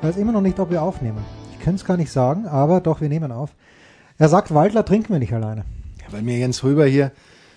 Ich 0.00 0.08
weiß 0.08 0.16
immer 0.16 0.32
noch 0.32 0.40
nicht, 0.40 0.58
ob 0.58 0.70
wir 0.70 0.82
aufnehmen. 0.82 1.18
Ich 1.52 1.60
könnte 1.62 1.76
es 1.80 1.84
gar 1.84 1.98
nicht 1.98 2.10
sagen, 2.10 2.46
aber 2.46 2.80
doch, 2.80 3.02
wir 3.02 3.10
nehmen 3.10 3.30
auf. 3.32 3.50
Er 4.16 4.30
sagt, 4.30 4.54
Waldler 4.54 4.82
trinken 4.82 5.12
wir 5.12 5.18
nicht 5.18 5.34
alleine. 5.34 5.66
Ja, 6.00 6.06
weil 6.10 6.22
mir 6.22 6.38
Jens 6.38 6.64
Röber 6.64 6.86
hier 6.86 7.12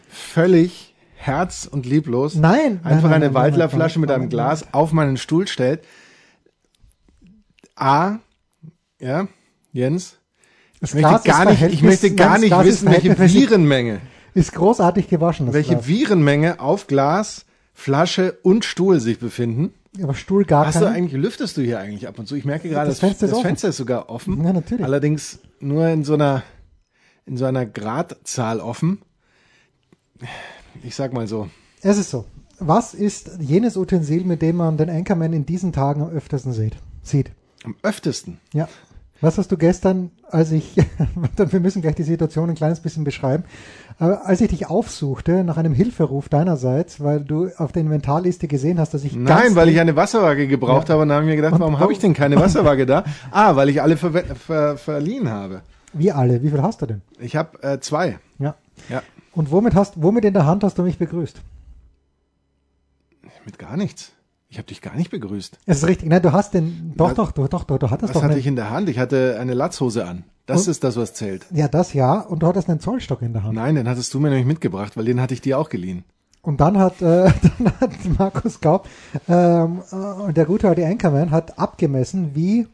völlig 0.10 0.94
herz- 1.16 1.66
und 1.72 1.86
lieblos 1.86 2.36
Nein, 2.36 2.82
einfach 2.84 3.04
nein, 3.10 3.24
eine 3.24 3.34
Waldlerflasche 3.34 3.98
mit 4.00 4.12
einem. 4.12 4.28
Glas 4.28 4.74
auf 4.74 4.92
meinen 4.92 5.16
Stuhl 5.16 5.48
stellt. 5.48 5.86
A, 7.76 8.18
ja, 9.00 9.30
Jens, 9.72 10.18
Das 10.82 10.94
ich 10.94 11.02
möchte 11.02 11.30
gar 11.30 11.46
nicht, 11.46 11.62
ich 11.62 11.82
möchte 11.82 12.14
gar 12.14 12.40
nicht 12.40 12.52
wissen, 12.66 12.92
welche 12.92 13.18
Virenmenge, 13.18 14.02
Ist 14.34 14.52
großartig 14.52 15.08
gewaschen, 15.08 15.54
welche 15.54 15.76
Glas. 15.76 15.88
Virenmenge 15.88 16.60
auf 16.60 16.88
Glas, 16.88 17.46
Flasche 17.74 18.38
und 18.44 18.66
Stuhl 18.66 19.00
sich 19.00 19.18
befinden. 19.18 19.74
Aber 20.02 20.16
Stuhl 20.16 20.44
gar 20.46 20.66
Hast 20.66 20.76
du 20.82 20.86
keinen. 20.86 20.96
eigentlich, 20.96 21.22
lüftest 21.22 21.56
du 21.58 21.62
hier 21.62 21.80
eigentlich 21.80 22.08
ab 22.08 22.18
und 22.18 22.28
zu? 22.28 22.36
Ich 22.36 22.46
merke 22.46 22.68
gerade, 22.70 22.90
Das 22.90 23.00
Fenster 23.00 23.28
ist 23.28 23.32
das. 23.34 23.42
Fenster 23.42 23.70
ist 23.70 23.78
sogar 23.78 24.10
offen. 24.10 24.44
Ja, 24.44 24.52
natürlich. 24.54 24.84
Allerdings 24.84 25.40
nur 25.60 25.88
in 25.88 26.04
so 26.04 26.16
einer, 26.16 26.42
in 27.26 27.38
so 27.38 27.46
einer 27.46 27.66
Gradzahl 27.66 28.60
offen. 28.60 29.00
Ich 30.84 30.96
sag 30.96 31.14
mal 31.14 31.28
so. 31.28 31.50
Es 31.82 31.98
ist 31.98 32.10
so. 32.10 32.26
Was 32.60 32.94
ist 32.94 33.32
jenes 33.40 33.78
Utensil, 33.78 34.24
mit 34.24 34.42
dem 34.42 34.56
man 34.58 34.78
den 34.78 34.90
Anchorman 34.90 35.34
in 35.34 35.46
diesen 35.46 35.74
Tagen 35.74 36.02
am 36.02 36.10
öftersten 36.10 36.54
sieht? 36.54 36.78
Sieht. 37.02 37.32
Am 37.64 37.76
öftesten. 37.84 38.40
Ja. 38.54 38.68
Was 39.24 39.38
hast 39.38 39.52
du 39.54 39.58
gestern, 39.58 40.12
als 40.30 40.52
ich, 40.52 40.76
wir 41.38 41.60
müssen 41.62 41.82
gleich 41.82 41.96
die 41.96 42.04
Situation 42.04 42.50
ein 42.50 42.56
kleines 42.56 42.82
bisschen 42.82 43.04
beschreiben, 43.06 43.46
aber 43.98 44.26
als 44.26 44.42
ich 44.42 44.50
dich 44.50 44.68
aufsuchte 44.70 45.44
nach 45.46 45.56
einem 45.56 45.74
Hilferuf 45.74 46.28
deinerseits, 46.28 47.02
weil 47.02 47.22
du 47.22 47.50
auf 47.58 47.72
der 47.72 47.84
Inventarliste 47.84 48.48
gesehen 48.50 48.80
hast, 48.80 48.94
dass 48.94 49.04
ich 49.06 49.16
Nein, 49.16 49.56
weil 49.56 49.70
ich 49.70 49.80
eine 49.80 49.96
Wasserwaage 49.96 50.48
gebraucht 50.48 50.90
Ja. 50.90 50.94
habe 50.94 51.04
und 51.04 51.08
dann 51.10 51.16
habe 51.18 51.26
ich 51.26 51.30
mir 51.32 51.36
gedacht, 51.38 51.54
Und 51.54 51.62
warum 51.62 51.80
habe 51.80 51.94
ich 51.94 52.00
denn 52.00 52.14
keine 52.14 52.36
Wasserwaage 52.40 52.86
da? 52.86 53.06
Ah, 53.32 53.56
weil 53.56 53.70
ich 53.70 53.82
alle 53.82 53.96
ver 53.96 54.12
ver 54.36 54.78
verliehen 54.78 55.30
habe. 55.30 55.62
wie 55.94 56.12
alle, 56.12 56.44
wie 56.44 56.50
viel 56.50 56.62
hast 56.62 56.82
du 56.82 56.86
denn? 56.88 57.02
Ich 57.20 57.36
habe 57.38 57.64
äh, 57.64 57.80
zwei. 57.80 58.20
Ja. 58.40 58.56
Ja, 58.90 59.04
Und 59.34 59.52
womit 59.52 59.74
hast, 59.76 60.02
womit 60.04 60.26
in 60.26 60.34
der 60.34 60.46
Hand 60.46 60.64
hast 60.66 60.78
du 60.78 60.84
mich 60.84 60.98
begrüßt? 60.98 61.40
mit 63.46 63.60
gar 63.60 63.76
nichts. 63.78 64.12
Ich 64.54 64.60
habe 64.60 64.68
dich 64.68 64.82
gar 64.84 64.96
nicht 64.96 65.10
begrüßt. 65.10 65.58
Es 65.66 65.78
ist 65.78 65.88
richtig. 65.88 66.08
Nein, 66.10 66.22
du 66.22 66.32
hast 66.32 66.54
den, 66.54 66.94
doch, 66.96 67.08
Was- 67.10 67.16
doch, 67.16 67.32
doch, 67.32 67.48
doch, 67.48 67.64
doch, 67.64 67.80
du 67.80 67.90
hattest 67.90 68.10
Was 68.10 68.14
doch 68.14 68.22
hatte 68.22 68.34
einen, 68.34 68.40
ich 68.40 68.46
in 68.46 68.56
der 68.56 68.70
Hand? 68.70 68.88
Ich 68.88 69.00
hatte 69.00 69.40
eine 69.40 69.56
Latzhose 69.56 70.06
an. 70.06 70.26
Das 70.46 70.68
Und- 70.68 70.72
ist 70.72 70.84
das, 70.84 70.96
was 70.96 71.16
zählt. 71.16 71.44
ja, 71.52 71.68
das 71.68 71.94
ja, 71.96 72.20
und 72.20 72.44
du 72.44 72.46
hattest 72.48 72.70
einen 72.70 72.80
Zollstock 72.80 73.24
in 73.24 73.34
der 73.34 73.44
Hand. 73.44 73.56
Nein, 73.56 73.74
den 73.74 73.90
hattest 73.90 74.14
du 74.14 74.20
mir 74.20 74.30
nämlich 74.30 74.46
mitgebracht, 74.46 74.96
weil 74.96 75.06
den 75.06 75.20
hatte 75.20 75.34
ich 75.34 75.42
dir 75.42 75.58
auch 75.58 75.70
geliehen. 75.70 76.04
Und 76.44 76.62
dann 76.62 76.78
hat, 76.78 77.02
äh, 77.02 77.32
dann 77.58 77.74
hat 77.82 77.90
Markus 78.20 78.62
Gaub, 78.62 78.88
ähm, 79.28 79.82
äh, 80.30 80.34
der 80.34 80.46
gute 80.46 80.70
alte 80.70 80.86
Anchorman, 80.86 81.32
hat 81.32 81.58
abgemessen, 81.58 82.36
wie, 82.36 82.68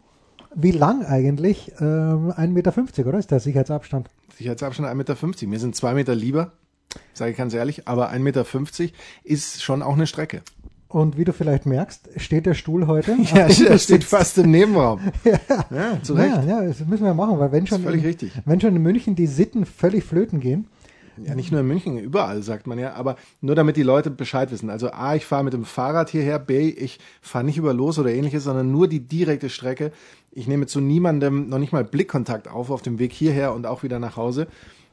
wie 0.54 0.72
lang 0.72 1.06
eigentlich 1.06 1.72
ähm, 1.80 2.34
1,50 2.34 2.48
Meter, 2.50 2.74
oder? 3.08 3.20
Ist 3.20 3.32
der 3.32 3.40
Sicherheitsabstand? 3.40 4.10
Sicherheitsabstand 4.38 4.90
1,50 4.90 4.96
Meter. 4.96 5.48
Mir 5.48 5.60
sind 5.60 5.78
zwei 5.78 5.94
Meter 5.94 6.14
lieber, 6.14 6.52
sage 7.14 7.32
ich 7.32 7.38
ganz 7.38 7.54
ehrlich, 7.54 7.88
aber 7.88 8.12
1,50 8.12 8.20
Meter 8.20 8.46
ist 9.24 9.64
schon 9.64 9.82
auch 9.82 9.94
eine 9.94 10.08
Strecke. 10.08 10.42
Und 10.90 11.18
wie 11.18 11.24
du 11.24 11.34
vielleicht 11.34 11.68
merkst, 11.68 12.10
steht 12.18 12.46
der 12.48 12.56
Stuhl 12.56 12.88
heute. 12.88 13.16
Ja, 13.34 13.48
der 13.48 13.54
steht 13.54 13.80
sitzt. 13.82 14.04
fast 14.06 14.38
im 14.40 14.52
Nebenraum. 14.52 15.00
Ja, 15.24 16.02
zu 16.02 16.16
Recht. 16.16 16.36
Ja, 16.36 16.44
ja, 16.44 16.62
das 16.64 16.80
müssen 16.86 17.06
wir 17.06 17.14
machen, 17.14 17.38
weil 17.40 17.52
wenn 17.52 17.68
schon, 17.68 17.84
in, 17.88 18.16
wenn 18.46 18.60
schon 18.60 18.76
in 18.76 18.82
München 18.82 19.16
die 19.16 19.28
Sitten 19.28 19.66
völlig 19.66 20.04
flöten 20.04 20.40
gehen, 20.40 20.68
Ja, 21.24 21.36
nicht 21.36 21.52
nur 21.52 21.62
in 21.62 21.68
München, 21.68 22.00
überall 22.00 22.42
sagt 22.42 22.66
man 22.66 22.80
ja, 22.80 22.94
aber 22.94 23.18
nur 23.40 23.54
damit 23.54 23.78
die 23.78 23.84
Leute 23.84 24.10
Bescheid 24.10 24.52
wissen. 24.52 24.72
Also 24.72 24.90
A, 24.92 25.14
ich 25.14 25.26
fahre 25.26 25.44
mit 25.44 25.54
dem 25.54 25.64
Fahrrad 25.66 26.10
hierher, 26.10 26.40
B, 26.40 26.70
ich 26.70 26.98
fahre 27.22 27.44
nicht 27.44 27.58
über 27.58 27.74
Los 27.74 28.00
oder 28.00 28.10
ähnliches, 28.12 28.44
sondern 28.46 28.72
nur 28.72 28.88
die 28.88 29.02
direkte 29.02 29.50
Strecke. 29.50 29.92
Ich 30.32 30.48
nehme 30.48 30.66
zu 30.66 30.82
niemandem 30.82 31.50
noch 31.50 31.60
nicht 31.60 31.72
mal 31.74 31.84
Blickkontakt 31.84 32.48
auf 32.48 32.72
auf 32.72 32.82
dem 32.82 32.98
Weg 32.98 33.14
hierher 33.14 33.54
und 33.54 33.68
auch 33.68 33.84
wieder 33.84 34.00
nach 34.00 34.16
Hause, 34.18 34.48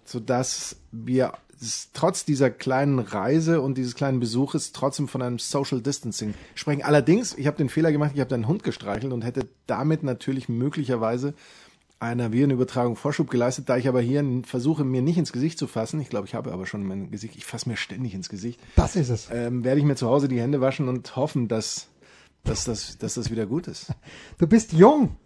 sodass 0.04 0.76
wir 0.92 1.32
trotz 1.92 2.24
dieser 2.24 2.50
kleinen 2.50 2.98
Reise 2.98 3.60
und 3.60 3.76
dieses 3.78 3.94
kleinen 3.94 4.20
Besuches 4.20 4.72
trotzdem 4.72 5.08
von 5.08 5.22
einem 5.22 5.38
Social 5.38 5.80
Distancing 5.80 6.34
sprechen. 6.54 6.82
Allerdings, 6.82 7.34
ich 7.36 7.46
habe 7.46 7.56
den 7.56 7.68
Fehler 7.68 7.92
gemacht, 7.92 8.12
ich 8.14 8.20
habe 8.20 8.30
deinen 8.30 8.46
Hund 8.48 8.62
gestreichelt 8.62 9.12
und 9.12 9.22
hätte 9.22 9.48
damit 9.66 10.02
natürlich 10.02 10.48
möglicherweise 10.48 11.34
einer 11.98 12.30
Virenübertragung 12.30 12.94
Vorschub 12.94 13.30
geleistet, 13.30 13.70
da 13.70 13.78
ich 13.78 13.88
aber 13.88 14.02
hier 14.02 14.22
versuche, 14.44 14.84
mir 14.84 15.00
nicht 15.00 15.16
ins 15.16 15.32
Gesicht 15.32 15.58
zu 15.58 15.66
fassen. 15.66 15.98
Ich 16.00 16.10
glaube, 16.10 16.26
ich 16.26 16.34
habe 16.34 16.52
aber 16.52 16.66
schon 16.66 16.84
mein 16.86 17.10
Gesicht, 17.10 17.36
ich 17.36 17.46
fasse 17.46 17.68
mir 17.70 17.76
ständig 17.78 18.12
ins 18.12 18.28
Gesicht. 18.28 18.60
das 18.76 18.96
ist 18.96 19.08
es. 19.08 19.28
Ähm, 19.32 19.64
werde 19.64 19.80
ich 19.80 19.86
mir 19.86 19.96
zu 19.96 20.06
Hause 20.08 20.28
die 20.28 20.38
Hände 20.40 20.60
waschen 20.60 20.88
und 20.88 21.16
hoffen, 21.16 21.48
dass, 21.48 21.86
dass, 22.44 22.64
das, 22.64 22.98
dass 22.98 23.14
das 23.14 23.30
wieder 23.30 23.46
gut 23.46 23.66
ist. 23.66 23.86
Du 24.38 24.46
bist 24.46 24.74
jung. 24.74 25.16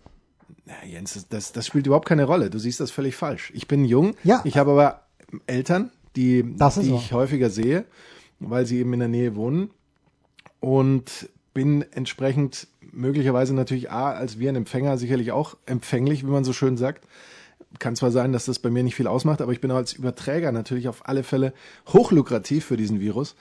Ja, 0.64 0.86
Jens, 0.88 1.14
das- 1.14 1.28
das, 1.28 1.50
das 1.52 1.66
spielt 1.66 1.86
überhaupt 1.88 2.06
keine 2.06 2.22
Rolle. 2.24 2.50
Du 2.50 2.60
siehst 2.60 2.78
das 2.78 2.92
völlig 2.92 3.16
falsch. 3.16 3.50
Ich 3.52 3.66
bin 3.66 3.84
jung, 3.84 4.14
Ja. 4.22 4.40
ich 4.44 4.56
habe 4.56 4.70
aber 4.70 5.06
Eltern, 5.48 5.90
die, 6.16 6.42
die 6.42 6.94
ich 6.94 7.12
häufiger 7.12 7.50
sehe, 7.50 7.84
weil 8.38 8.66
sie 8.66 8.78
eben 8.78 8.92
in 8.92 9.00
der 9.00 9.08
Nähe 9.08 9.36
wohnen 9.36 9.70
und 10.60 11.28
bin 11.54 11.84
entsprechend 11.92 12.68
möglicherweise 12.92 13.54
natürlich 13.54 13.90
A, 13.90 14.12
als 14.12 14.38
Virenempfänger 14.38 14.98
sicherlich 14.98 15.32
auch 15.32 15.56
empfänglich, 15.66 16.24
wie 16.24 16.30
man 16.30 16.44
so 16.44 16.52
schön 16.52 16.76
sagt. 16.76 17.06
Kann 17.78 17.94
zwar 17.94 18.10
sein, 18.10 18.32
dass 18.32 18.46
das 18.46 18.58
bei 18.58 18.70
mir 18.70 18.82
nicht 18.82 18.96
viel 18.96 19.06
ausmacht, 19.06 19.40
aber 19.40 19.52
ich 19.52 19.60
bin 19.60 19.70
als 19.70 19.92
Überträger 19.92 20.50
natürlich 20.50 20.88
auf 20.88 21.08
alle 21.08 21.22
Fälle 21.22 21.52
hochlukrativ 21.88 22.64
für 22.64 22.76
diesen 22.76 23.00
Virus. 23.00 23.36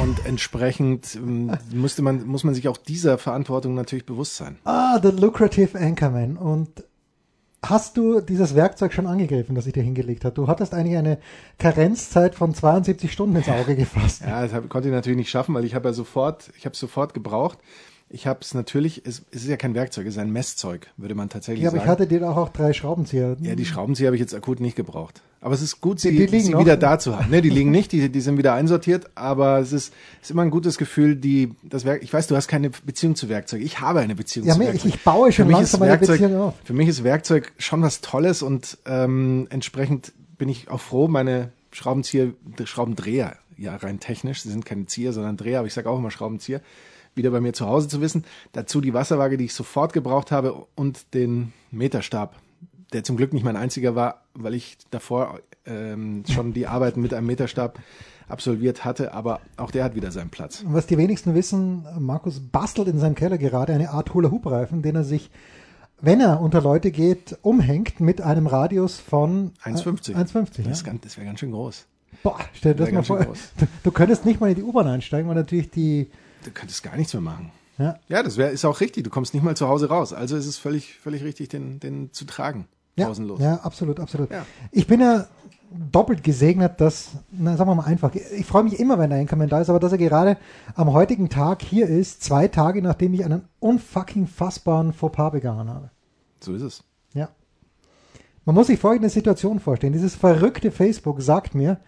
Und 0.00 0.24
entsprechend 0.24 1.16
ähm, 1.16 1.52
musste 1.72 2.02
man, 2.02 2.26
muss 2.26 2.44
man 2.44 2.54
sich 2.54 2.68
auch 2.68 2.76
dieser 2.76 3.18
Verantwortung 3.18 3.74
natürlich 3.74 4.06
bewusst 4.06 4.36
sein. 4.36 4.58
Ah, 4.64 5.00
the 5.02 5.10
lucrative 5.10 5.78
Anchorman. 5.78 6.36
Und 6.36 6.84
hast 7.70 7.96
du 7.96 8.20
dieses 8.20 8.54
Werkzeug 8.54 8.92
schon 8.92 9.06
angegriffen, 9.06 9.54
das 9.54 9.66
ich 9.66 9.72
dir 9.72 9.82
hingelegt 9.82 10.24
habe? 10.24 10.34
Du 10.34 10.48
hattest 10.48 10.74
eigentlich 10.74 10.96
eine 10.96 11.18
Karenzzeit 11.58 12.34
von 12.34 12.54
72 12.54 13.12
Stunden 13.12 13.36
ins 13.36 13.48
Auge 13.48 13.76
gefasst. 13.76 14.22
Ja, 14.22 14.46
das 14.46 14.68
konnte 14.68 14.88
ich 14.88 14.94
natürlich 14.94 15.18
nicht 15.18 15.30
schaffen, 15.30 15.54
weil 15.54 15.64
ich 15.64 15.74
habe 15.74 15.88
ja 15.88 15.92
sofort, 15.92 16.50
ich 16.56 16.64
habe 16.66 16.76
sofort 16.76 17.14
gebraucht. 17.14 17.58
Ich 18.08 18.26
habe 18.28 18.38
es 18.40 18.54
natürlich, 18.54 19.02
es, 19.04 19.22
es 19.32 19.42
ist 19.42 19.48
ja 19.48 19.56
kein 19.56 19.74
Werkzeug, 19.74 20.06
es 20.06 20.14
ist 20.14 20.20
ein 20.20 20.30
Messzeug, 20.32 20.86
würde 20.96 21.16
man 21.16 21.28
tatsächlich 21.28 21.64
Ja, 21.64 21.70
aber 21.70 21.78
ich 21.78 21.82
sagen. 21.82 21.90
hatte 21.90 22.06
dir 22.06 22.20
doch 22.20 22.36
auch 22.36 22.50
drei 22.50 22.72
Schraubenzieher. 22.72 23.36
ja, 23.40 23.56
die 23.56 23.64
Schraubenzieher 23.64 24.06
habe 24.06 24.14
ich 24.16 24.20
jetzt 24.20 24.32
akut 24.32 24.60
nicht 24.60 24.76
gebraucht. 24.76 25.22
Aber 25.40 25.54
es 25.54 25.60
ist 25.60 25.80
gut, 25.80 25.98
sie, 25.98 26.12
Die- 26.12 26.26
die 26.26 26.40
sie 26.40 26.52
noch? 26.52 26.60
wieder 26.60 26.76
da 26.76 27.00
zu 27.00 27.18
haben. 27.18 27.30
Ne, 27.30 27.42
die 27.42 27.50
liegen 27.50 27.72
nicht, 27.72 27.90
die, 27.90 28.08
die 28.08 28.20
sind 28.20 28.38
wieder 28.38 28.54
einsortiert, 28.54 29.10
aber 29.16 29.58
es 29.58 29.72
ist, 29.72 29.92
ist 30.22 30.30
immer 30.30 30.42
ein 30.42 30.50
gutes 30.50 30.78
Gefühl, 30.78 31.16
die, 31.16 31.52
das 31.64 31.84
Werk, 31.84 32.02
ich 32.04 32.12
weiß, 32.12 32.28
du 32.28 32.36
hast 32.36 32.46
keine 32.46 32.70
Beziehung 32.70 33.16
zu 33.16 33.28
Werkzeug. 33.28 33.60
Ich 33.62 33.80
habe 33.80 33.98
eine 34.00 34.14
Beziehung 34.14 34.46
Ja, 34.46 34.54
zu 34.54 34.60
Werkzeug. 34.60 34.94
ich- 34.94 35.02
baue 35.02 35.32
schon 35.32 35.44
Für 35.44 35.48
mich 35.48 35.56
langsam 35.56 35.78
ist 35.78 35.82
eine 35.82 35.90
Werkzeug, 35.90 36.20
Beziehung 36.20 36.40
auf. 36.40 36.54
Für 36.64 36.72
mich 36.74 36.88
ist 36.88 37.02
Werkzeug 37.02 37.52
schon 37.58 37.82
was 37.82 38.00
Tolles 38.02 38.42
und 38.42 38.78
ähm, 38.86 39.48
entsprechend 39.50 40.12
bin 40.38 40.48
ich 40.48 40.70
auch 40.70 40.80
froh, 40.80 41.08
meine 41.08 41.50
Schraubenzieher, 41.72 42.32
Schraubendreher, 42.64 43.36
ja 43.58 43.74
rein 43.76 44.00
technisch, 44.00 44.42
sie 44.42 44.50
sind 44.50 44.64
keine 44.64 44.86
Zieher, 44.86 45.12
sondern 45.12 45.36
Dreher, 45.36 45.58
aber 45.58 45.66
ich 45.68 45.74
sage 45.74 45.88
auch 45.90 45.98
immer 45.98 46.10
Schraubenzieher, 46.10 46.60
wieder 47.16 47.30
bei 47.30 47.40
mir 47.40 47.52
zu 47.52 47.66
Hause 47.66 47.88
zu 47.88 48.00
wissen. 48.00 48.24
Dazu 48.52 48.80
die 48.80 48.94
Wasserwaage, 48.94 49.36
die 49.36 49.46
ich 49.46 49.54
sofort 49.54 49.92
gebraucht 49.92 50.30
habe 50.30 50.66
und 50.74 51.14
den 51.14 51.52
Meterstab, 51.70 52.36
der 52.92 53.04
zum 53.04 53.16
Glück 53.16 53.32
nicht 53.32 53.44
mein 53.44 53.56
einziger 53.56 53.94
war, 53.94 54.22
weil 54.34 54.54
ich 54.54 54.78
davor 54.90 55.40
ähm, 55.64 56.24
schon 56.28 56.52
die 56.52 56.66
Arbeiten 56.66 57.00
mit 57.00 57.12
einem 57.14 57.26
Meterstab 57.26 57.78
absolviert 58.28 58.84
hatte, 58.84 59.14
aber 59.14 59.40
auch 59.56 59.70
der 59.70 59.84
hat 59.84 59.94
wieder 59.94 60.10
seinen 60.10 60.30
Platz. 60.30 60.62
Und 60.62 60.74
was 60.74 60.86
die 60.86 60.98
wenigsten 60.98 61.34
wissen, 61.34 61.86
Markus 61.98 62.40
bastelt 62.40 62.88
in 62.88 62.98
seinem 62.98 63.14
Keller 63.14 63.38
gerade 63.38 63.72
eine 63.72 63.90
Art 63.90 64.14
Hula-Hoop-Reifen, 64.14 64.82
den 64.82 64.96
er 64.96 65.04
sich, 65.04 65.30
wenn 66.00 66.20
er 66.20 66.40
unter 66.40 66.60
Leute 66.60 66.90
geht, 66.90 67.38
umhängt 67.42 68.00
mit 68.00 68.20
einem 68.20 68.46
Radius 68.46 68.98
von 68.98 69.52
äh, 69.64 69.70
1,50. 69.70 70.14
1,50. 70.14 70.62
Das, 70.62 70.80
ist 70.80 70.86
Ja. 70.86 70.92
das 71.00 71.16
wäre 71.16 71.26
ganz 71.26 71.40
schön 71.40 71.52
groß. 71.52 71.86
Boah, 72.22 72.38
stell 72.52 72.72
dir 72.74 72.78
das 72.78 72.86
Wäre 72.88 72.96
mal 72.96 73.02
vor. 73.04 73.18
Du, 73.58 73.66
du 73.82 73.90
könntest 73.90 74.24
nicht 74.24 74.40
mal 74.40 74.50
in 74.50 74.56
die 74.56 74.62
U-Bahn 74.62 74.86
einsteigen, 74.86 75.28
weil 75.28 75.36
natürlich 75.36 75.70
die, 75.70 76.10
Du 76.46 76.52
könntest 76.52 76.82
gar 76.84 76.96
nichts 76.96 77.12
mehr 77.12 77.20
machen. 77.20 77.50
ja, 77.76 77.98
Ja, 78.06 78.22
das 78.22 78.36
wär, 78.36 78.50
ist 78.52 78.64
auch 78.64 78.80
richtig. 78.80 79.02
Du 79.02 79.10
kommst 79.10 79.34
nicht 79.34 79.42
mal 79.42 79.56
zu 79.56 79.66
Hause 79.68 79.88
raus. 79.88 80.12
Also 80.12 80.36
ist 80.36 80.46
es 80.46 80.58
völlig, 80.58 80.94
völlig 80.94 81.24
richtig, 81.24 81.48
den, 81.48 81.80
den 81.80 82.12
zu 82.12 82.24
tragen. 82.24 82.68
Ja, 82.94 83.06
Pausenlos. 83.06 83.40
ja, 83.40 83.56
absolut, 83.56 83.98
absolut. 83.98 84.30
Ja. 84.30 84.46
Ich 84.70 84.86
bin 84.86 85.00
ja 85.00 85.26
doppelt 85.70 86.22
gesegnet, 86.22 86.80
dass, 86.80 87.10
na, 87.32 87.56
sagen 87.56 87.68
wir 87.68 87.74
mal 87.74 87.84
einfach, 87.84 88.14
ich 88.14 88.46
freue 88.46 88.62
mich 88.62 88.78
immer, 88.78 88.96
wenn 88.98 89.10
der 89.10 89.18
Einkommen 89.18 89.48
da 89.48 89.60
ist, 89.60 89.68
aber 89.68 89.80
dass 89.80 89.90
er 89.90 89.98
gerade 89.98 90.36
am 90.76 90.92
heutigen 90.92 91.28
Tag 91.28 91.62
hier 91.62 91.88
ist, 91.88 92.22
zwei 92.22 92.46
Tage 92.46 92.80
nachdem 92.80 93.12
ich 93.12 93.24
einen 93.24 93.42
unfucking 93.58 94.28
fassbaren 94.28 94.92
Fauxpas 94.92 95.32
begangen 95.32 95.68
habe. 95.68 95.90
So 96.40 96.54
ist 96.54 96.62
es. 96.62 96.84
Ja. 97.12 97.28
Man 98.44 98.54
muss 98.54 98.68
sich 98.68 98.78
folgende 98.78 99.10
Situation 99.10 99.58
vorstellen. 99.58 99.92
Dieses 99.92 100.14
verrückte 100.14 100.70
Facebook 100.70 101.20
sagt 101.20 101.56
mir, 101.56 101.80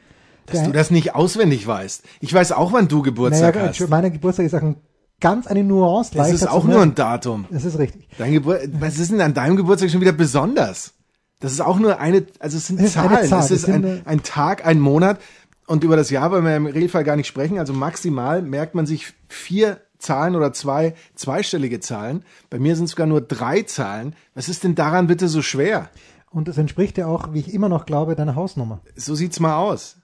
Dass 0.53 0.65
du 0.65 0.73
das 0.73 0.91
nicht 0.91 1.15
auswendig 1.15 1.67
weißt. 1.67 2.03
Ich 2.21 2.33
weiß 2.33 2.53
auch, 2.53 2.73
wann 2.73 2.89
du 2.89 3.03
Geburtstag 3.03 3.55
naja, 3.56 3.69
hast. 3.69 3.89
mein 3.89 4.12
Geburtstag 4.12 4.47
ist 4.47 4.55
auch 4.55 4.62
ein, 4.62 4.77
ganz 5.21 5.47
eine 5.47 5.65
Nuance 5.65 6.12
Das 6.15 6.31
ist 6.31 6.49
auch 6.49 6.65
nur 6.65 6.83
ein 6.83 6.95
Datum. 6.95 7.47
Das 7.50 7.65
ist 7.65 7.79
richtig. 7.79 8.09
Dein 8.19 8.33
Gebur 8.33 8.59
Was 8.79 8.99
ist 8.99 9.11
denn 9.11 9.21
an 9.21 9.35
deinem 9.35 9.56
Geburtstag 9.56 9.91
schon 9.91 10.00
wieder 10.00 10.12
besonders? 10.12 10.95
Das 11.41 11.53
ist 11.53 11.61
auch 11.61 11.79
nur 11.79 12.00
eine, 12.00 12.27
also 12.41 12.56
es 12.56 12.67
sind 12.67 12.81
Es 12.81 12.95
Zahlen. 12.95 13.29
Zahl, 13.29 13.41
Es 13.41 13.50
ist 13.50 13.69
ein, 13.69 14.03
ein 14.05 14.23
Tag, 14.23 14.67
ein 14.67 14.81
Monat. 14.81 15.21
Und 15.67 15.85
über 15.85 15.97
das 15.97 16.11
Jahr 16.11 16.31
wollen 16.31 16.45
wir 16.45 16.56
im 16.56 16.67
Regelfall 16.67 17.05
gar 17.05 17.17
nicht 17.17 17.27
sprechen. 17.27 17.59
Also 17.59 17.73
maximal 17.73 18.43
merkt 18.43 18.75
man 18.75 18.87
sich 18.87 19.12
vier 19.29 19.81
Zahlen 19.99 20.35
oder 20.35 20.53
zwei 20.53 20.95
zweistellige 21.15 21.81
Zahlen. 21.81 22.25
Bei 22.50 22.59
mir 22.59 22.75
sind 22.75 22.87
es 22.87 22.93
sogar 22.93 23.06
nur 23.06 23.21
drei 23.21 23.62
Zahlen. 23.62 24.15
Was 24.35 24.49
ist 24.49 24.65
denn 24.65 24.75
daran 24.75 25.09
bitte 25.09 25.29
so 25.29 25.43
schwer? 25.43 25.91
Und 26.31 26.49
es 26.49 26.59
entspricht 26.59 26.99
ja 26.99 27.06
auch, 27.06 27.33
wie 27.33 27.41
ich 27.41 27.53
immer 27.53 27.69
noch 27.69 27.87
glaube, 27.87 28.15
deiner 28.15 28.35
Hausnummer. 28.35 28.81
So 28.97 29.15
sieht's 29.15 29.41
mal 29.41 29.56
aus. 29.56 29.98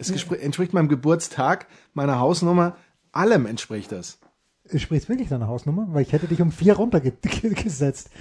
Es 0.00 0.10
entspricht 0.10 0.72
meinem 0.72 0.88
Geburtstag, 0.88 1.66
meiner 1.92 2.20
Hausnummer, 2.20 2.76
allem 3.10 3.46
entspricht 3.46 3.90
das. 3.90 4.20
Entspricht 4.68 5.08
wirklich 5.08 5.28
deiner 5.28 5.48
Hausnummer? 5.48 5.88
Weil 5.90 6.02
ich 6.02 6.12
hätte 6.12 6.28
dich 6.28 6.40
um 6.40 6.52
vier 6.52 6.74
runtergesetzt. 6.76 8.10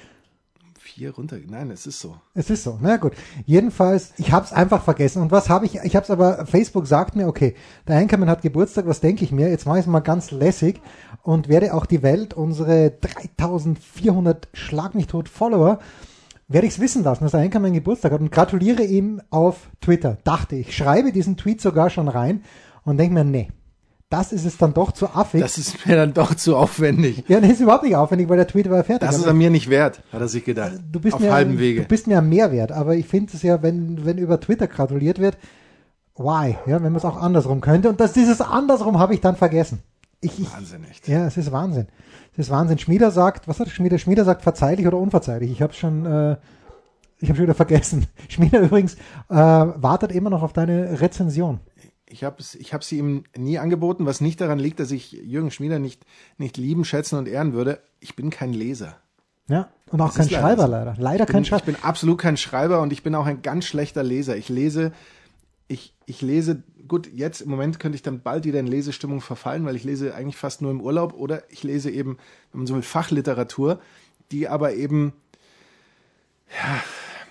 Vier 0.79 1.13
runter. 1.13 1.37
Nein, 1.45 1.69
es 1.69 1.85
ist 1.85 1.99
so. 1.99 2.15
Es 2.33 2.49
ist 2.49 2.63
so. 2.63 2.79
Na 2.81 2.95
gut. 2.95 3.11
Jedenfalls, 3.45 4.13
ich 4.17 4.31
habe 4.31 4.45
es 4.45 4.53
einfach 4.53 4.81
vergessen. 4.83 5.21
Und 5.21 5.31
was 5.31 5.49
habe 5.49 5.65
ich? 5.65 5.75
Ich 5.83 5.97
habe 5.97 6.05
es 6.05 6.09
aber, 6.09 6.45
Facebook 6.45 6.87
sagt 6.87 7.13
mir, 7.15 7.27
okay, 7.27 7.55
der 7.87 7.97
Einkommen 7.97 8.29
hat 8.29 8.41
Geburtstag, 8.41 8.87
was 8.87 9.01
denke 9.01 9.25
ich 9.25 9.33
mir? 9.33 9.49
Jetzt 9.49 9.65
mache 9.65 9.79
ich 9.79 9.85
es 9.85 9.91
mal 9.91 9.99
ganz 9.99 10.31
lässig 10.31 10.81
und 11.23 11.49
werde 11.49 11.73
auch 11.73 11.85
die 11.85 12.03
Welt, 12.03 12.33
unsere 12.33 12.91
3400 12.91 14.47
Schlag 14.53 14.95
mich 14.95 15.07
tot 15.07 15.27
Follower, 15.27 15.79
werde 16.47 16.67
ich 16.67 16.73
es 16.73 16.79
wissen 16.79 17.03
lassen, 17.03 17.23
dass 17.23 17.31
der 17.31 17.41
Einkommen 17.41 17.73
Geburtstag 17.73 18.11
hat 18.11 18.21
und 18.21 18.31
gratuliere 18.31 18.83
ihm 18.83 19.21
auf 19.29 19.69
Twitter. 19.81 20.17
Dachte 20.23 20.55
ich. 20.55 20.75
Schreibe 20.75 21.11
diesen 21.11 21.37
Tweet 21.37 21.61
sogar 21.61 21.89
schon 21.89 22.07
rein 22.07 22.43
und 22.83 22.97
denke 22.97 23.13
mir, 23.13 23.23
nee, 23.23 23.49
das 24.09 24.31
ist 24.31 24.45
es 24.45 24.57
dann 24.57 24.73
doch 24.73 24.93
zu 24.93 25.07
affig. 25.07 25.41
Das 25.41 25.57
ist 25.57 25.85
mir 25.85 25.97
dann 25.97 26.13
doch 26.13 26.33
zu 26.35 26.55
aufwendig. 26.55 27.25
ja, 27.27 27.41
das 27.41 27.51
ist 27.51 27.59
überhaupt 27.59 27.83
nicht 27.83 27.95
aufwendig, 27.95 28.29
weil 28.29 28.37
der 28.37 28.47
Tweet 28.47 28.69
war 28.69 28.83
fertig. 28.83 29.07
Das 29.07 29.17
ist 29.17 29.27
an 29.27 29.37
mir 29.37 29.49
nicht 29.49 29.69
wert, 29.69 30.01
hat 30.13 30.21
er 30.21 30.29
sich 30.29 30.45
gedacht. 30.45 30.73
du 30.89 30.99
bist 31.01 31.15
Auf 31.15 31.21
mir, 31.21 31.33
halbem 31.33 31.59
Wege. 31.59 31.81
Du 31.81 31.87
bist 31.87 32.07
mir 32.07 32.19
am 32.19 32.29
Mehrwert, 32.29 32.71
aber 32.71 32.95
ich 32.95 33.05
finde 33.05 33.33
es 33.35 33.41
ja, 33.41 33.61
wenn, 33.61 34.05
wenn 34.05 34.17
über 34.17 34.39
Twitter 34.39 34.67
gratuliert 34.67 35.19
wird, 35.19 35.37
why? 36.15 36.55
Ja, 36.65 36.75
wenn 36.81 36.93
man 36.93 36.95
es 36.95 37.05
auch 37.05 37.17
andersrum 37.17 37.59
könnte. 37.59 37.89
Und 37.89 37.99
das, 37.99 38.13
dieses 38.13 38.39
andersrum 38.39 38.97
habe 38.97 39.13
ich 39.13 39.19
dann 39.19 39.35
vergessen. 39.35 39.79
Ich, 40.21 40.39
ich, 40.39 40.51
Wahnsinn, 40.53 40.85
echt. 40.89 41.07
ja, 41.07 41.27
es 41.27 41.35
ist 41.35 41.51
Wahnsinn. 41.51 41.87
Ist 42.37 42.49
Wahnsinn. 42.51 42.77
Schmieder 42.77 43.11
sagt, 43.11 43.47
was 43.47 43.59
hat 43.59 43.69
Schmieder? 43.69 43.97
Schmieder 43.97 44.23
sagt 44.23 44.43
verzeihlich 44.43 44.87
oder 44.87 44.97
unverzeihlich. 44.97 45.51
Ich 45.51 45.61
habe 45.61 45.73
schon, 45.73 46.05
äh, 46.05 46.37
ich 47.19 47.29
habe 47.29 47.35
schon 47.37 47.43
wieder 47.43 47.55
vergessen. 47.55 48.05
Schmieder 48.29 48.61
übrigens 48.61 48.93
äh, 49.29 49.35
wartet 49.35 50.11
immer 50.11 50.29
noch 50.29 50.43
auf 50.43 50.53
deine 50.53 51.01
Rezension. 51.01 51.59
Ich 52.09 52.23
habe 52.23 52.37
ich 52.57 52.73
hab 52.73 52.83
sie 52.85 52.99
ihm 52.99 53.23
nie 53.35 53.57
angeboten, 53.59 54.05
was 54.05 54.21
nicht 54.21 54.39
daran 54.39 54.59
liegt, 54.59 54.79
dass 54.79 54.91
ich 54.91 55.11
Jürgen 55.11 55.51
Schmieder 55.51 55.77
nicht, 55.79 56.05
nicht 56.37 56.55
lieben, 56.55 56.85
schätzen 56.85 57.17
und 57.17 57.27
ehren 57.27 57.51
würde. 57.53 57.79
Ich 57.99 58.15
bin 58.15 58.29
kein 58.29 58.53
Leser. 58.53 58.95
Ja, 59.49 59.69
und 59.91 59.99
auch 60.01 60.07
Das 60.07 60.17
kein 60.17 60.29
leider 60.29 60.41
Schreiber 60.41 60.67
leider. 60.67 60.95
Leider 60.97 61.23
Ich 61.23 61.27
bin, 61.27 61.33
kein 61.33 61.41
ich 61.43 61.47
Schreiber. 61.49 61.65
bin 61.65 61.75
absolut 61.81 62.17
kein 62.19 62.37
Schreiber 62.37 62.81
und 62.81 62.93
ich 62.93 63.03
bin 63.03 63.15
auch 63.15 63.25
ein 63.25 63.41
ganz 63.41 63.65
schlechter 63.65 64.03
Leser. 64.03 64.37
Ich 64.37 64.47
lese, 64.47 64.91
ich, 65.67 65.93
ich 66.05 66.21
lese, 66.21 66.63
gut, 66.87 67.09
jetzt 67.13 67.41
im 67.41 67.49
Moment 67.49 67.79
könnte 67.79 67.95
ich 67.95 68.01
dann 68.01 68.21
bald 68.21 68.45
wieder 68.45 68.59
in 68.59 68.67
Lesestimmung 68.67 69.21
verfallen, 69.21 69.65
weil 69.65 69.75
ich 69.75 69.83
lese 69.83 70.15
eigentlich 70.15 70.37
fast 70.37 70.61
nur 70.61 70.71
im 70.71 70.81
Urlaub 70.81 71.13
oder 71.13 71.43
ich 71.49 71.63
lese 71.63 71.91
eben, 71.91 72.17
wenn 72.51 72.59
man 72.61 72.67
so 72.67 72.75
will, 72.75 72.81
Fachliteratur, 72.81 73.79
die 74.31 74.47
aber 74.47 74.73
eben, 74.73 75.13
ja, 76.49 76.81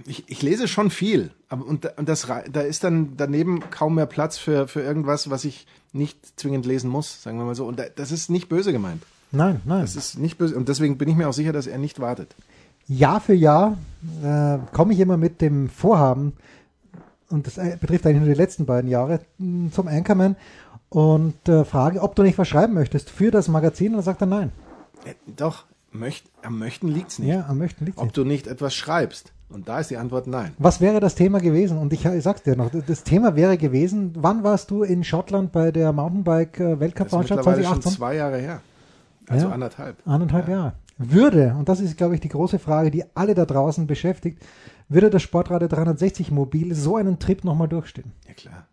ich, 0.04 0.24
ich 0.26 0.42
lese 0.42 0.68
schon 0.68 0.90
viel, 0.90 1.30
aber 1.48 1.64
und, 1.66 1.86
da- 1.86 1.92
und 1.96 2.08
das, 2.08 2.26
da 2.52 2.60
ist 2.60 2.84
dann 2.84 3.16
daneben 3.16 3.60
kaum 3.70 3.94
mehr 3.94 4.06
Platz 4.06 4.36
für, 4.36 4.68
für 4.68 4.82
irgendwas, 4.82 5.30
was 5.30 5.44
ich 5.44 5.66
nicht 5.92 6.38
zwingend 6.38 6.66
lesen 6.66 6.90
muss, 6.90 7.22
sagen 7.22 7.38
wir 7.38 7.44
mal 7.46 7.54
so. 7.54 7.66
Und 7.66 7.78
da, 7.78 7.84
das 7.94 8.12
ist 8.12 8.28
nicht 8.28 8.48
böse 8.50 8.72
gemeint. 8.72 9.02
Nein, 9.32 9.60
nein. 9.64 9.80
Das 9.80 9.96
ist 9.96 10.18
nicht 10.18 10.36
böse. 10.36 10.54
Und 10.54 10.68
deswegen 10.68 10.98
bin 10.98 11.08
ich 11.08 11.16
mir 11.16 11.28
auch 11.28 11.32
sicher, 11.32 11.52
dass 11.52 11.66
er 11.66 11.78
nicht 11.78 11.98
wartet. 11.98 12.34
Jahr 12.86 13.20
für 13.20 13.34
Jahr 13.34 13.78
äh, 14.22 14.58
komme 14.72 14.92
ich 14.92 15.00
immer 15.00 15.16
mit 15.16 15.40
dem 15.40 15.68
Vorhaben, 15.68 16.34
und 17.30 17.46
das 17.46 17.58
äh, 17.58 17.76
betrifft 17.80 18.06
eigentlich 18.06 18.20
nur 18.24 18.28
die 18.34 18.40
letzten 18.40 18.66
beiden 18.66 18.90
Jahre, 18.90 19.20
mh, 19.38 19.70
zum 19.72 19.88
Anchorman 19.88 20.36
und 20.88 21.48
äh, 21.48 21.64
frage, 21.64 22.00
ob 22.02 22.14
du 22.14 22.22
nicht 22.22 22.38
was 22.38 22.48
schreiben 22.48 22.74
möchtest 22.74 23.10
für 23.10 23.30
das 23.30 23.48
Magazin. 23.48 23.88
Und 23.88 23.94
dann 23.96 24.04
sagt 24.04 24.20
er 24.22 24.26
nein. 24.26 24.52
Äh, 25.04 25.14
Doch, 25.36 25.64
möcht, 25.92 26.26
am 26.42 26.58
Möchten 26.58 26.88
liegt's 26.88 27.18
nicht. 27.18 27.28
Ja, 27.28 27.46
am 27.48 27.58
möchten 27.58 27.84
liegt 27.84 27.98
Ob 27.98 28.04
nicht. 28.04 28.16
du 28.16 28.24
nicht 28.24 28.46
etwas 28.46 28.74
schreibst. 28.74 29.32
Und 29.48 29.68
da 29.68 29.78
ist 29.78 29.90
die 29.90 29.96
Antwort 29.96 30.26
nein. 30.26 30.52
Was 30.58 30.80
wäre 30.80 30.98
das 30.98 31.14
Thema 31.14 31.38
gewesen? 31.40 31.78
Und 31.78 31.92
ich, 31.92 32.04
ich 32.04 32.22
sag's 32.24 32.42
dir 32.42 32.56
noch, 32.56 32.70
das 32.84 33.04
Thema 33.04 33.36
wäre 33.36 33.56
gewesen, 33.56 34.12
wann 34.16 34.42
warst 34.42 34.70
du 34.72 34.82
in 34.82 35.04
Schottland 35.04 35.52
bei 35.52 35.70
der 35.70 35.84
Das 35.86 35.92
ist 35.92 35.96
Mountainbike-Weltcup-Veranstaltung 35.96 37.36
mittlerweile 37.52 37.62
schon 37.64 37.82
2018? 37.82 37.92
zwei 37.92 38.14
Jahre 38.16 38.38
her. 38.38 38.60
Also 39.28 39.46
Ja. 39.46 39.52
anderthalb. 39.52 39.96
Anderthalb 40.06 40.48
Jahre. 40.48 40.72
Würde, 40.98 41.54
und 41.58 41.68
das 41.68 41.80
ist, 41.80 41.96
glaube 41.96 42.14
ich, 42.14 42.20
die 42.20 42.28
große 42.28 42.58
Frage, 42.58 42.90
die 42.90 43.04
alle 43.14 43.34
da 43.34 43.44
draußen 43.44 43.86
beschäftigt, 43.86 44.42
würde 44.88 45.10
das 45.10 45.22
Sportradio 45.22 45.68
360 45.68 46.30
Mobil 46.30 46.74
so 46.74 46.96
einen 46.96 47.18
Trip 47.18 47.44
nochmal 47.44 47.68
durchstehen? 47.68 48.12
Ja 48.26 48.34
klar. 48.34 48.66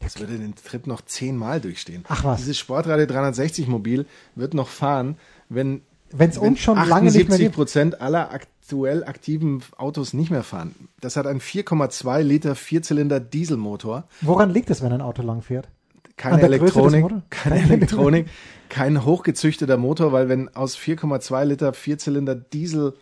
Das 0.00 0.18
würde 0.20 0.36
den 0.38 0.54
Trip 0.54 0.86
noch 0.86 1.00
zehnmal 1.02 1.60
durchstehen. 1.60 2.04
Ach 2.08 2.24
was. 2.24 2.38
Dieses 2.40 2.58
Sportradio 2.58 3.06
360 3.06 3.68
Mobil 3.68 4.06
wird 4.34 4.52
noch 4.54 4.68
fahren, 4.68 5.16
wenn 5.48 5.82
Wenn's 6.10 6.40
wenn 6.40 6.48
uns 6.48 6.60
schon 6.60 6.76
lange 6.76 7.06
nicht 7.10 7.14
mehr 7.14 7.22
78 7.24 7.38
gibt. 7.46 7.54
Prozent 7.56 8.00
aller 8.00 8.30
aktuell 8.30 9.04
aktiven 9.04 9.62
Autos 9.76 10.12
nicht 10.12 10.30
mehr 10.30 10.42
fahren. 10.42 10.74
Das 11.00 11.16
hat 11.16 11.26
einen 11.26 11.40
4,2 11.40 12.20
Liter 12.22 12.54
Vierzylinder 12.54 13.18
Dieselmotor. 13.20 14.04
Woran 14.20 14.50
liegt 14.50 14.70
es, 14.70 14.82
wenn 14.82 14.92
ein 14.92 15.00
Auto 15.00 15.22
lang 15.22 15.42
fährt? 15.42 15.68
keine 16.16 16.42
Elektronik, 16.42 17.06
Keine- 17.30 17.60
Elektronik, 17.62 18.28
kein 18.68 19.04
hochgezüchteter 19.04 19.76
Motor, 19.76 20.12
weil 20.12 20.28
wenn 20.28 20.54
aus 20.54 20.76
4,2 20.76 21.44
Liter 21.44 21.72
Vierzylinder 21.72 22.36
Diesel 22.36 22.94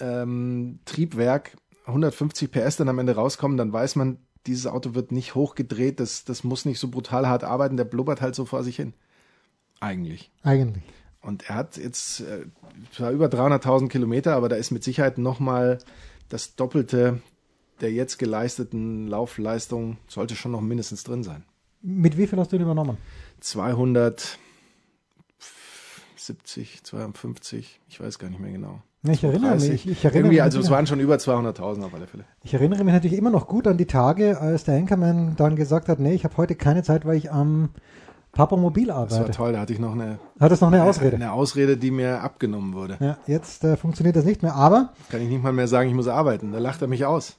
ähm, 0.00 0.80
Triebwerk 0.84 1.56
150 1.84 2.50
PS 2.50 2.76
dann 2.76 2.88
am 2.88 2.98
Ende 2.98 3.14
rauskommen, 3.14 3.56
dann 3.56 3.72
weiß 3.72 3.96
man, 3.96 4.18
dieses 4.46 4.66
Auto 4.66 4.94
wird 4.94 5.12
nicht 5.12 5.34
hochgedreht, 5.34 6.00
das, 6.00 6.24
das 6.24 6.44
muss 6.44 6.64
nicht 6.64 6.78
so 6.78 6.88
brutal 6.88 7.26
hart 7.28 7.44
arbeiten, 7.44 7.76
der 7.76 7.84
blubbert 7.84 8.20
halt 8.20 8.34
so 8.34 8.44
vor 8.44 8.62
sich 8.62 8.76
hin. 8.76 8.94
Eigentlich. 9.80 10.30
Eigentlich. 10.42 10.84
Und 11.20 11.48
er 11.48 11.56
hat 11.56 11.76
jetzt 11.76 12.20
äh, 12.20 12.46
zwar 12.92 13.10
über 13.10 13.26
300.000 13.26 13.88
Kilometer, 13.88 14.34
aber 14.34 14.48
da 14.48 14.56
ist 14.56 14.70
mit 14.70 14.84
Sicherheit 14.84 15.18
nochmal 15.18 15.78
das 16.28 16.56
Doppelte 16.56 17.20
der 17.80 17.92
jetzt 17.92 18.18
geleisteten 18.18 19.08
Laufleistung, 19.08 19.98
sollte 20.08 20.36
schon 20.36 20.52
noch 20.52 20.60
mindestens 20.60 21.04
drin 21.04 21.22
sein. 21.24 21.44
Mit 21.82 22.16
wie 22.16 22.26
viel 22.26 22.38
hast 22.38 22.52
du 22.52 22.56
ihn 22.56 22.62
übernommen? 22.62 22.96
270, 23.40 24.38
52, 26.82 27.80
ich 27.88 28.00
weiß 28.00 28.18
gar 28.18 28.30
nicht 28.30 28.40
mehr 28.40 28.52
genau. 28.52 28.82
Ja, 29.04 29.12
ich 29.12 29.22
erinnere 29.24 29.50
30. 29.50 29.70
mich. 29.70 29.88
Ich 29.98 30.04
erinnere, 30.04 30.18
Irgendwie, 30.20 30.34
mich 30.36 30.42
also 30.42 30.58
es 30.58 30.64
natürlich- 30.64 30.76
waren 30.76 30.86
schon 30.86 31.00
über 31.00 31.16
200.000 31.18 31.84
auf 31.84 31.94
alle 31.94 32.06
Fälle. 32.06 32.24
ich 32.42 32.54
erinnere 32.54 32.84
mich 32.84 32.94
natürlich 32.94 33.18
immer 33.18 33.30
noch 33.30 33.46
gut 33.46 33.66
an 33.66 33.76
die 33.76 33.86
Tage, 33.86 34.40
als 34.40 34.64
der 34.64 34.76
Anchorman 34.76 35.34
dann 35.36 35.56
gesagt 35.56 35.88
hat, 35.88 35.98
nee, 36.00 36.14
ich 36.14 36.24
habe 36.24 36.36
heute 36.38 36.54
keine 36.54 36.82
Zeit, 36.82 37.04
weil 37.04 37.16
ich 37.16 37.30
am 37.30 37.68
Papamobil 38.32 38.86
Das 38.88 38.96
war 38.96 39.02
arbeite. 39.18 39.30
toll, 39.32 39.52
da 39.52 39.60
hatte 39.60 39.72
ich 39.72 39.78
noch 39.78 39.92
eine, 39.92 40.18
Hat 40.40 40.50
es 40.50 40.60
noch 40.60 40.68
eine 40.68 40.82
Ausrede? 40.82 41.16
eine 41.16 41.32
Ausrede, 41.32 41.76
die 41.76 41.90
mir 41.90 42.20
abgenommen 42.22 42.72
wurde. 42.74 42.96
Ja, 42.98 43.18
jetzt 43.26 43.62
äh, 43.62 43.76
funktioniert 43.76 44.16
das 44.16 44.24
nicht 44.24 44.42
mehr, 44.42 44.54
aber 44.56 44.92
Kann 45.10 45.20
ich 45.20 45.28
nicht 45.28 45.42
mal 45.42 45.52
mehr 45.52 45.68
sagen, 45.68 45.88
ich 45.88 45.94
muss 45.94 46.08
arbeiten. 46.08 46.50
Da 46.52 46.58
lacht 46.58 46.80
er 46.82 46.88
mich 46.88 47.04
aus, 47.04 47.36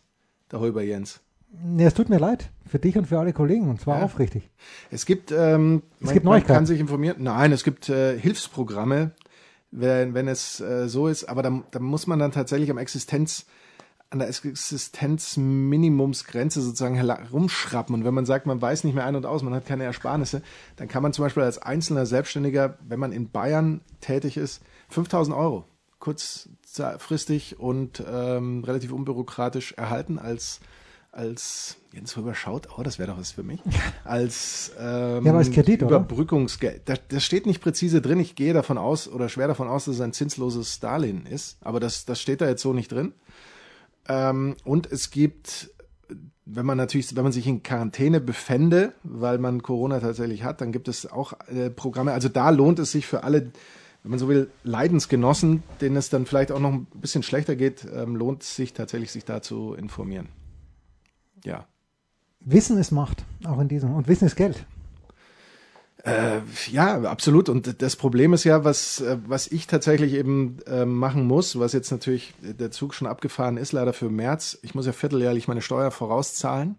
der 0.51 0.59
Holber 0.61 0.83
Jens. 0.83 1.19
nee, 1.63 1.83
es 1.85 1.93
tut 1.95 2.09
mir 2.09 2.19
leid. 2.19 2.49
Für 2.67 2.79
dich 2.79 2.97
und 2.97 3.07
für 3.07 3.19
alle 3.19 3.33
Kollegen, 3.33 3.69
und 3.69 3.81
zwar 3.81 3.99
Ja. 3.99 4.05
aufrichtig. 4.05 4.49
Es 4.91 5.05
gibt, 5.05 5.31
ähm, 5.31 5.83
Es 5.99 6.05
man, 6.05 6.13
gibt 6.13 6.25
man 6.25 6.33
Neuigkeiten. 6.33 6.53
kann 6.55 6.65
sich 6.65 6.79
informieren. 6.79 7.17
Nein, 7.19 7.51
es 7.51 7.63
gibt 7.63 7.89
äh, 7.89 8.17
Hilfsprogramme, 8.19 9.11
wenn, 9.79 10.13
wenn 10.13 10.27
es 10.27 10.59
äh, 10.59 10.87
so 10.87 11.07
ist, 11.07 11.23
aber 11.25 11.41
da, 11.43 11.63
da 11.71 11.79
muss 11.79 12.07
man 12.07 12.19
dann 12.19 12.31
tatsächlich 12.31 12.71
am 12.71 12.77
Existenz, 12.77 13.45
an 14.09 14.19
der 14.19 14.27
Existenzminimumsgrenze 14.27 16.61
sozusagen 16.61 16.95
herumschrappen. 16.95 17.95
Und 17.95 18.05
wenn 18.05 18.13
man 18.13 18.25
sagt, 18.25 18.45
man 18.45 18.61
weiß 18.61 18.83
nicht 18.83 18.93
mehr 18.93 19.05
ein 19.05 19.15
und 19.15 19.25
aus, 19.25 19.43
man 19.43 19.53
hat 19.53 19.65
keine 19.65 19.83
Ersparnisse, 19.83 20.41
dann 20.77 20.87
kann 20.87 21.03
man 21.03 21.11
zum 21.11 21.25
Beispiel 21.25 21.43
als 21.43 21.57
einzelner 21.57 22.05
Selbstständiger, 22.05 22.77
wenn 22.87 22.99
man 22.99 23.11
in 23.11 23.31
Bayern 23.31 23.81
tätig 24.01 24.37
ist, 24.37 24.61
5000 24.89 25.35
Euro 25.35 25.65
kurzfristig 25.99 27.59
und 27.59 28.03
ähm, 28.07 28.63
relativ 28.63 28.91
unbürokratisch 28.91 29.73
erhalten 29.73 30.19
als 30.19 30.59
als 31.15 31.77
Jens 31.95 32.17
Röber 32.17 32.35
schaut, 32.35 32.67
oh, 32.77 32.83
das 32.83 32.99
wäre 32.99 33.09
doch 33.09 33.17
was 33.17 33.31
für 33.31 33.43
mich, 33.43 33.61
als, 34.03 34.73
ähm, 34.77 35.25
Ja, 35.25 35.33
als 35.33 35.49
Kredit? 35.49 35.81
Überbrückungsgeld. 35.81 36.81
Das, 36.85 36.99
das 37.07 37.23
steht 37.23 37.45
nicht 37.45 37.61
präzise 37.61 38.01
drin. 38.01 38.19
Ich 38.19 38.35
gehe 38.35 38.53
davon 38.53 38.77
aus 38.77 39.07
oder 39.07 39.29
schwer 39.29 39.47
davon 39.47 39.69
aus, 39.69 39.85
dass 39.85 39.95
es 39.95 40.01
ein 40.01 40.11
zinsloses 40.11 40.81
Darlehen 40.81 41.25
ist. 41.25 41.57
Aber 41.61 41.79
das, 41.79 42.03
das 42.05 42.19
steht 42.19 42.41
da 42.41 42.49
jetzt 42.49 42.61
so 42.61 42.73
nicht 42.73 42.91
drin. 42.91 43.13
Ähm, 44.09 44.57
und 44.65 44.91
es 44.91 45.09
gibt, 45.09 45.71
wenn 46.45 46.65
man 46.65 46.77
natürlich, 46.77 47.15
wenn 47.15 47.23
man 47.23 47.31
sich 47.31 47.47
in 47.47 47.63
Quarantäne 47.63 48.19
befände, 48.19 48.91
weil 49.03 49.37
man 49.37 49.63
Corona 49.63 50.01
tatsächlich 50.01 50.43
hat, 50.43 50.59
dann 50.59 50.73
gibt 50.73 50.89
es 50.89 51.09
auch 51.09 51.31
äh, 51.47 51.69
Programme. 51.69 52.11
Also 52.11 52.27
da 52.27 52.49
lohnt 52.49 52.77
es 52.79 52.91
sich 52.91 53.07
für 53.07 53.23
alle, 53.23 53.53
wenn 54.03 54.09
man 54.09 54.19
so 54.19 54.27
will, 54.27 54.49
Leidensgenossen, 54.63 55.63
denen 55.79 55.95
es 55.95 56.09
dann 56.09 56.25
vielleicht 56.25 56.51
auch 56.51 56.59
noch 56.59 56.73
ein 56.73 56.87
bisschen 56.93 57.23
schlechter 57.23 57.55
geht, 57.55 57.87
ähm, 57.89 58.17
lohnt 58.17 58.43
es 58.43 58.57
sich 58.57 58.73
tatsächlich, 58.73 59.13
sich 59.13 59.23
da 59.23 59.41
zu 59.41 59.75
informieren. 59.75 60.27
Ja. 61.45 61.65
Wissen 62.45 62.77
ist 62.77 62.91
Macht, 62.91 63.25
auch 63.45 63.59
in 63.59 63.67
diesem. 63.67 63.93
Und 63.93 64.07
Wissen 64.07 64.25
ist 64.25 64.35
Geld. 64.35 64.65
Äh, 66.03 66.41
ja, 66.71 67.01
absolut. 67.01 67.49
Und 67.49 67.81
das 67.81 67.95
Problem 67.95 68.33
ist 68.33 68.43
ja, 68.43 68.63
was, 68.63 69.01
äh, 69.01 69.17
was 69.25 69.47
ich 69.47 69.65
tatsächlich 69.65 70.13
eben 70.13 70.59
äh, 70.67 70.85
machen 70.85 71.25
muss, 71.25 71.59
was 71.59 71.73
jetzt 71.73 71.89
natürlich 71.89 72.35
der 72.41 72.69
Zug 72.69 72.93
schon 72.93 73.07
abgefahren 73.07 73.57
ist, 73.57 73.71
leider 73.71 73.91
für 73.91 74.09
März. 74.09 74.59
Ich 74.61 74.75
muss 74.75 74.85
ja 74.85 74.91
vierteljährlich 74.91 75.47
meine 75.47 75.61
Steuer 75.61 75.89
vorauszahlen. 75.89 76.75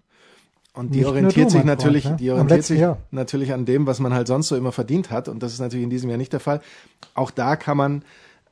Und 0.74 0.94
die 0.94 0.98
Nicht 0.98 1.08
orientiert 1.08 1.46
du, 1.46 1.50
sich 1.50 1.64
natürlich, 1.64 2.04
Freund, 2.04 2.20
ne? 2.20 2.24
die 2.24 2.30
orientiert 2.30 2.64
sich 2.64 2.80
Jahr. 2.80 2.98
natürlich 3.10 3.52
an 3.52 3.64
dem, 3.64 3.86
was 3.86 3.98
man 3.98 4.12
halt 4.12 4.28
sonst 4.28 4.48
so 4.48 4.56
immer 4.56 4.72
verdient 4.72 5.10
hat. 5.10 5.26
Und 5.26 5.42
das 5.42 5.54
ist 5.54 5.58
natürlich 5.58 5.84
in 5.84 5.90
diesem 5.90 6.10
Jahr 6.10 6.18
nicht 6.18 6.32
der 6.32 6.40
Fall. 6.40 6.60
Auch 7.14 7.30
da 7.32 7.56
kann 7.56 7.76
man 7.78 8.04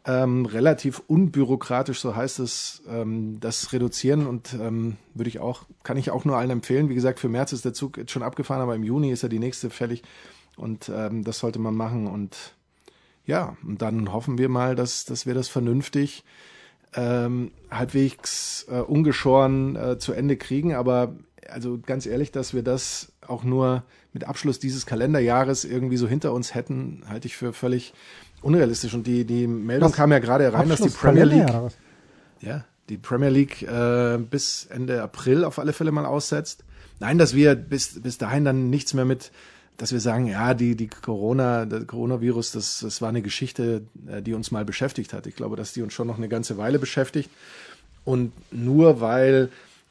ähm, 0.06 0.44
relativ 0.46 1.02
unbürokratisch, 1.06 2.00
so 2.00 2.14
heißt 2.14 2.38
es, 2.40 2.82
ähm, 2.88 3.38
das 3.40 3.72
reduzieren 3.72 4.26
und 4.26 4.54
ähm, 4.54 4.96
würde 5.14 5.28
ich 5.28 5.38
auch, 5.38 5.62
kann 5.82 5.96
ich 5.96 6.10
auch 6.10 6.24
nur 6.24 6.36
allen 6.36 6.50
empfehlen. 6.50 6.88
Wie 6.88 6.94
gesagt, 6.94 7.20
für 7.20 7.28
März 7.28 7.52
ist 7.52 7.64
der 7.64 7.72
Zug 7.72 7.96
jetzt 7.96 8.12
schon 8.12 8.22
abgefahren, 8.22 8.62
aber 8.62 8.74
im 8.74 8.84
Juni 8.84 9.10
ist 9.10 9.22
ja 9.22 9.28
die 9.28 9.38
nächste 9.38 9.70
fällig 9.70 10.02
und 10.56 10.90
ähm, 10.94 11.24
das 11.24 11.38
sollte 11.38 11.58
man 11.58 11.74
machen 11.74 12.06
und 12.06 12.54
ja, 13.26 13.56
und 13.66 13.80
dann 13.80 14.12
hoffen 14.12 14.36
wir 14.36 14.50
mal, 14.50 14.74
dass, 14.74 15.06
dass 15.06 15.24
wir 15.24 15.32
das 15.32 15.48
vernünftig 15.48 16.24
ähm, 16.94 17.52
halbwegs 17.70 18.66
äh, 18.70 18.80
ungeschoren 18.80 19.76
äh, 19.76 19.98
zu 19.98 20.12
Ende 20.12 20.36
kriegen. 20.36 20.74
Aber 20.74 21.14
also 21.48 21.78
ganz 21.84 22.06
ehrlich, 22.06 22.32
dass 22.32 22.54
wir 22.54 22.62
das 22.62 23.12
auch 23.26 23.44
nur 23.44 23.84
mit 24.12 24.24
Abschluss 24.24 24.58
dieses 24.58 24.86
Kalenderjahres 24.86 25.64
irgendwie 25.64 25.96
so 25.96 26.06
hinter 26.06 26.32
uns 26.32 26.54
hätten, 26.54 27.02
halte 27.08 27.26
ich 27.26 27.36
für 27.36 27.52
völlig 27.52 27.94
unrealistisch. 28.44 28.94
Und 28.94 29.06
die, 29.06 29.24
die 29.24 29.46
Meldung 29.46 29.90
Was? 29.90 29.96
kam 29.96 30.12
ja 30.12 30.18
gerade 30.18 30.52
rein, 30.52 30.68
dass 30.68 30.80
die 30.80 30.90
Premier 30.90 31.24
League 31.24 31.48
ja, 32.44 32.64
die 32.88 32.98
Premier 32.98 33.30
League 33.30 33.62
äh, 33.62 34.18
bis 34.18 34.66
Ende 34.66 35.02
April 35.02 35.44
auf 35.44 35.58
alle 35.58 35.72
Fälle 35.72 35.92
mal 35.92 36.06
aussetzt. 36.06 36.64
Nein, 37.00 37.18
dass 37.18 37.34
wir 37.34 37.54
bis, 37.54 38.00
bis 38.00 38.18
dahin 38.18 38.44
dann 38.44 38.70
nichts 38.70 38.94
mehr 38.94 39.04
mit, 39.04 39.32
dass 39.76 39.92
wir 39.92 40.00
sagen, 40.00 40.26
ja, 40.26 40.54
die, 40.54 40.76
die 40.76 40.88
Corona, 40.88 41.64
der 41.64 41.84
Coronavirus, 41.84 42.52
das, 42.52 42.80
das 42.80 43.02
war 43.02 43.08
eine 43.08 43.22
Geschichte, 43.22 43.82
äh, 44.06 44.22
die 44.22 44.34
uns 44.34 44.50
mal 44.50 44.64
beschäftigt 44.64 45.12
hat. 45.12 45.26
Ich 45.26 45.36
glaube, 45.36 45.56
dass 45.56 45.72
die 45.72 45.82
uns 45.82 45.92
schon 45.92 46.06
noch 46.06 46.18
eine 46.18 46.28
ganze 46.28 46.58
Weile 46.58 46.78
beschäftigt. 46.78 47.30
Und 48.04 48.32
nur 48.52 49.00
weil 49.00 49.48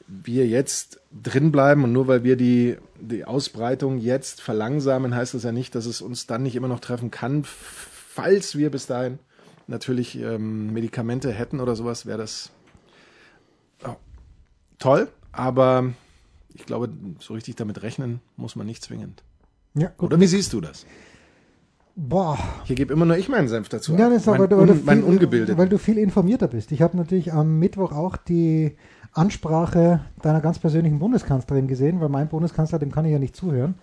wir 0.07 0.45
jetzt 0.45 0.99
drin 1.23 1.51
bleiben 1.51 1.83
und 1.83 1.93
nur 1.93 2.07
weil 2.07 2.23
wir 2.23 2.35
die, 2.35 2.77
die 2.99 3.25
Ausbreitung 3.25 3.97
jetzt 3.97 4.41
verlangsamen, 4.41 5.15
heißt 5.15 5.33
das 5.33 5.43
ja 5.43 5.51
nicht, 5.51 5.75
dass 5.75 5.85
es 5.85 6.01
uns 6.01 6.27
dann 6.27 6.43
nicht 6.43 6.55
immer 6.55 6.67
noch 6.67 6.81
treffen 6.81 7.09
kann, 7.09 7.45
falls 8.13 8.55
wir 8.57 8.69
bis 8.69 8.85
dahin 8.85 9.19
natürlich 9.67 10.19
ähm, 10.19 10.71
Medikamente 10.73 11.31
hätten 11.31 11.59
oder 11.59 11.75
sowas, 11.75 12.05
wäre 12.05 12.19
das 12.19 12.51
ja, 13.81 13.95
toll, 14.77 15.07
aber 15.31 15.93
ich 16.53 16.65
glaube, 16.65 16.89
so 17.19 17.33
richtig 17.33 17.55
damit 17.55 17.81
rechnen 17.81 18.21
muss 18.37 18.55
man 18.55 18.67
nicht 18.67 18.83
zwingend. 18.83 19.23
Ja, 19.73 19.91
gut. 19.97 20.11
Oder 20.11 20.19
wie 20.19 20.27
siehst 20.27 20.53
du 20.53 20.61
das? 20.61 20.85
Boah. 21.95 22.37
Hier 22.65 22.75
gebe 22.75 22.93
immer 22.93 23.05
nur 23.05 23.17
ich 23.17 23.29
meinen 23.29 23.47
Senf 23.47 23.69
dazu. 23.69 23.95
Ja, 23.95 24.09
das 24.09 24.21
ist 24.21 24.25
mein, 24.27 24.41
aber, 24.41 24.57
weil, 24.57 24.67
du 24.67 24.73
un, 24.73 24.85
mein 24.85 24.99
viel, 24.99 25.07
ungebildet. 25.07 25.57
weil 25.57 25.69
du 25.69 25.79
viel 25.79 25.97
informierter 25.97 26.47
bist. 26.47 26.71
Ich 26.71 26.81
habe 26.81 26.97
natürlich 26.97 27.33
am 27.33 27.57
Mittwoch 27.57 27.91
auch 27.91 28.17
die 28.17 28.75
Ansprache 29.11 30.01
deiner 30.21 30.41
ganz 30.41 30.59
persönlichen 30.59 30.99
Bundeskanzlerin 30.99 31.67
gesehen, 31.67 31.99
weil 31.99 32.09
mein 32.09 32.29
Bundeskanzler, 32.29 32.79
dem 32.79 32.91
kann 32.91 33.05
ich 33.05 33.11
ja 33.11 33.19
nicht 33.19 33.35
zuhören. 33.35 33.75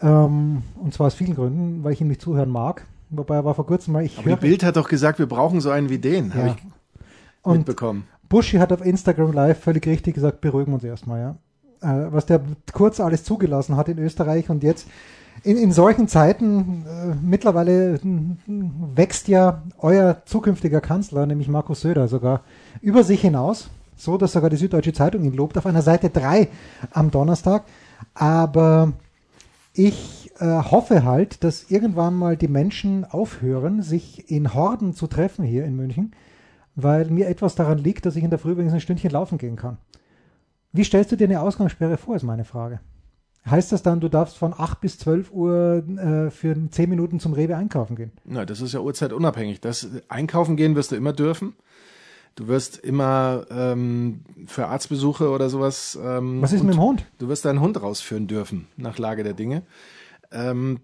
Ähm, 0.00 0.62
und 0.78 0.92
zwar 0.92 1.08
aus 1.08 1.14
vielen 1.14 1.34
Gründen, 1.34 1.84
weil 1.84 1.92
ich 1.92 2.00
ihm 2.00 2.08
nicht 2.08 2.22
zuhören 2.22 2.50
mag. 2.50 2.86
Wobei 3.10 3.36
er 3.36 3.44
war 3.44 3.54
vor 3.54 3.66
kurzem 3.66 3.94
mal, 3.94 4.04
ich 4.04 4.18
aber 4.18 4.30
die 4.30 4.36
Bild 4.36 4.62
hat 4.62 4.76
doch 4.76 4.88
gesagt, 4.88 5.18
wir 5.18 5.26
brauchen 5.26 5.60
so 5.60 5.70
einen 5.70 5.88
wie 5.88 5.98
den, 5.98 6.34
habe 6.34 6.48
Ja. 6.48 6.54
ich 6.54 6.62
und 7.42 7.58
mitbekommen. 7.58 8.04
Buschi 8.28 8.58
hat 8.58 8.72
auf 8.72 8.84
Instagram 8.84 9.32
Live 9.32 9.60
völlig 9.60 9.86
richtig 9.86 10.14
gesagt, 10.14 10.40
beruhigen 10.40 10.70
wir 10.70 10.74
uns 10.76 10.84
erstmal, 10.84 11.20
ja. 11.20 11.36
Äh, 11.82 12.12
was 12.12 12.26
der 12.26 12.40
kurz 12.72 13.00
alles 13.00 13.24
zugelassen 13.24 13.76
hat 13.76 13.88
in 13.88 13.98
Österreich 13.98 14.50
und 14.50 14.62
jetzt 14.62 14.86
in, 15.42 15.56
in 15.56 15.72
solchen 15.72 16.06
Zeiten, 16.08 16.84
äh, 16.86 17.14
mittlerweile 17.22 17.98
mm, 18.02 18.36
wächst 18.94 19.28
ja 19.28 19.62
euer 19.78 20.22
zukünftiger 20.26 20.80
Kanzler, 20.80 21.26
nämlich 21.26 21.48
Markus 21.48 21.80
Söder, 21.80 22.08
sogar 22.08 22.42
über 22.82 23.02
sich 23.02 23.22
hinaus, 23.22 23.70
so 23.96 24.18
dass 24.18 24.32
sogar 24.32 24.50
die 24.50 24.56
Süddeutsche 24.56 24.92
Zeitung 24.92 25.24
ihn 25.24 25.34
lobt, 25.34 25.56
auf 25.56 25.66
einer 25.66 25.82
Seite 25.82 26.10
3 26.10 26.48
am 26.92 27.10
Donnerstag. 27.10 27.64
Aber 28.14 28.92
ich 29.72 30.19
äh, 30.40 30.62
hoffe 30.62 31.04
halt, 31.04 31.44
dass 31.44 31.70
irgendwann 31.70 32.14
mal 32.14 32.36
die 32.36 32.48
Menschen 32.48 33.04
aufhören, 33.04 33.82
sich 33.82 34.30
in 34.30 34.54
Horden 34.54 34.94
zu 34.94 35.06
treffen 35.06 35.44
hier 35.44 35.64
in 35.64 35.76
München, 35.76 36.12
weil 36.74 37.06
mir 37.06 37.28
etwas 37.28 37.54
daran 37.54 37.78
liegt, 37.78 38.06
dass 38.06 38.16
ich 38.16 38.24
in 38.24 38.30
der 38.30 38.38
Früh 38.38 38.52
übrigens 38.52 38.72
ein 38.72 38.80
Stündchen 38.80 39.10
laufen 39.10 39.38
gehen 39.38 39.56
kann. 39.56 39.78
Wie 40.72 40.84
stellst 40.84 41.12
du 41.12 41.16
dir 41.16 41.24
eine 41.24 41.40
Ausgangssperre 41.40 41.96
vor, 41.96 42.16
ist 42.16 42.22
meine 42.22 42.44
Frage. 42.44 42.80
Heißt 43.48 43.72
das 43.72 43.82
dann, 43.82 44.00
du 44.00 44.08
darfst 44.08 44.36
von 44.36 44.54
8 44.56 44.80
bis 44.80 44.98
12 44.98 45.32
Uhr 45.32 45.82
äh, 45.98 46.30
für 46.30 46.56
10 46.70 46.90
Minuten 46.90 47.20
zum 47.20 47.32
Rewe 47.32 47.56
einkaufen 47.56 47.96
gehen? 47.96 48.12
Na, 48.24 48.44
das 48.44 48.60
ist 48.60 48.74
ja 48.74 48.80
uhrzeitunabhängig. 48.80 49.60
Das 49.60 49.88
einkaufen 50.08 50.56
gehen 50.56 50.76
wirst 50.76 50.92
du 50.92 50.96
immer 50.96 51.12
dürfen. 51.12 51.54
Du 52.36 52.48
wirst 52.48 52.78
immer 52.78 53.46
ähm, 53.50 54.20
für 54.46 54.68
Arztbesuche 54.68 55.30
oder 55.30 55.48
sowas. 55.48 55.98
Ähm, 56.02 56.40
Was 56.42 56.52
ist 56.52 56.62
mit 56.62 56.74
dem 56.74 56.80
Hund? 56.80 57.04
Du 57.18 57.28
wirst 57.28 57.44
deinen 57.44 57.60
Hund 57.60 57.82
rausführen 57.82 58.26
dürfen, 58.26 58.66
nach 58.76 58.98
Lage 58.98 59.24
der 59.24 59.34
Dinge. 59.34 59.62
Ähm, 60.32 60.80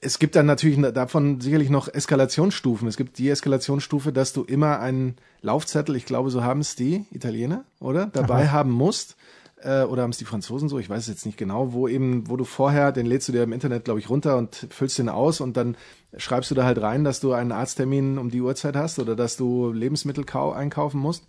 es 0.00 0.18
gibt 0.18 0.34
dann 0.34 0.46
natürlich 0.46 0.80
davon 0.92 1.40
sicherlich 1.40 1.68
noch 1.68 1.88
Eskalationsstufen. 1.88 2.88
Es 2.88 2.96
gibt 2.96 3.18
die 3.18 3.28
Eskalationsstufe, 3.28 4.12
dass 4.12 4.32
du 4.32 4.44
immer 4.44 4.80
einen 4.80 5.16
Laufzettel, 5.42 5.94
ich 5.96 6.06
glaube, 6.06 6.30
so 6.30 6.42
haben 6.42 6.60
es 6.60 6.74
die 6.74 7.04
Italiener, 7.10 7.64
oder? 7.80 8.06
Dabei 8.06 8.44
Aha. 8.44 8.52
haben 8.52 8.70
musst. 8.70 9.16
Äh, 9.62 9.82
oder 9.82 10.02
haben 10.02 10.10
es 10.10 10.18
die 10.18 10.24
Franzosen 10.24 10.68
so, 10.68 10.78
ich 10.78 10.88
weiß 10.88 11.00
es 11.02 11.08
jetzt 11.08 11.26
nicht 11.26 11.36
genau, 11.36 11.72
wo 11.72 11.88
eben, 11.88 12.28
wo 12.28 12.36
du 12.36 12.44
vorher, 12.44 12.92
den 12.92 13.06
lädst 13.06 13.28
du 13.28 13.32
dir 13.32 13.42
im 13.42 13.52
Internet, 13.52 13.84
glaube 13.84 13.98
ich, 13.98 14.08
runter 14.08 14.36
und 14.36 14.68
füllst 14.70 14.98
den 14.98 15.08
aus 15.08 15.40
und 15.40 15.56
dann 15.56 15.76
schreibst 16.16 16.50
du 16.50 16.54
da 16.54 16.64
halt 16.64 16.80
rein, 16.80 17.02
dass 17.02 17.18
du 17.18 17.32
einen 17.32 17.50
Arzttermin 17.50 18.18
um 18.18 18.30
die 18.30 18.40
Uhrzeit 18.40 18.76
hast 18.76 19.00
oder 19.00 19.16
dass 19.16 19.36
du 19.36 19.72
Lebensmittel 19.72 20.24
kau 20.24 20.52
einkaufen 20.52 21.00
musst. 21.00 21.26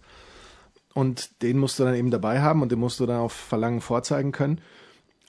Und 0.94 1.42
den 1.42 1.58
musst 1.58 1.80
du 1.80 1.84
dann 1.84 1.96
eben 1.96 2.12
dabei 2.12 2.42
haben 2.42 2.62
und 2.62 2.72
den 2.72 2.80
musst 2.80 3.00
du 3.00 3.06
dann 3.06 3.20
auf 3.20 3.34
Verlangen 3.34 3.82
vorzeigen 3.82 4.32
können. 4.32 4.62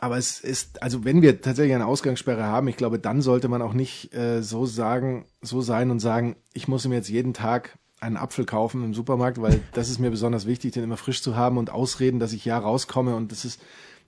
Aber 0.02 0.16
es 0.16 0.40
ist, 0.40 0.82
also 0.82 1.04
wenn 1.04 1.20
wir 1.20 1.42
tatsächlich 1.42 1.74
eine 1.74 1.84
Ausgangssperre 1.84 2.44
haben, 2.44 2.68
ich 2.68 2.78
glaube, 2.78 2.98
dann 2.98 3.20
sollte 3.20 3.48
man 3.48 3.60
auch 3.60 3.74
nicht 3.74 4.14
äh, 4.14 4.42
so 4.42 4.64
sagen, 4.64 5.26
so 5.42 5.60
sein 5.60 5.90
und 5.90 6.00
sagen, 6.00 6.36
ich 6.54 6.68
muss 6.68 6.88
mir 6.88 6.94
jetzt 6.94 7.10
jeden 7.10 7.34
Tag 7.34 7.78
einen 8.00 8.16
Apfel 8.16 8.46
kaufen 8.46 8.82
im 8.82 8.94
Supermarkt, 8.94 9.42
weil 9.42 9.60
das 9.74 9.90
ist 9.90 9.98
mir 9.98 10.10
besonders 10.10 10.46
wichtig, 10.46 10.72
den 10.72 10.84
immer 10.84 10.96
frisch 10.96 11.22
zu 11.22 11.36
haben 11.36 11.58
und 11.58 11.68
ausreden, 11.68 12.18
dass 12.18 12.32
ich 12.32 12.46
ja 12.46 12.56
rauskomme 12.56 13.14
und 13.14 13.30
das 13.30 13.44
ist 13.44 13.60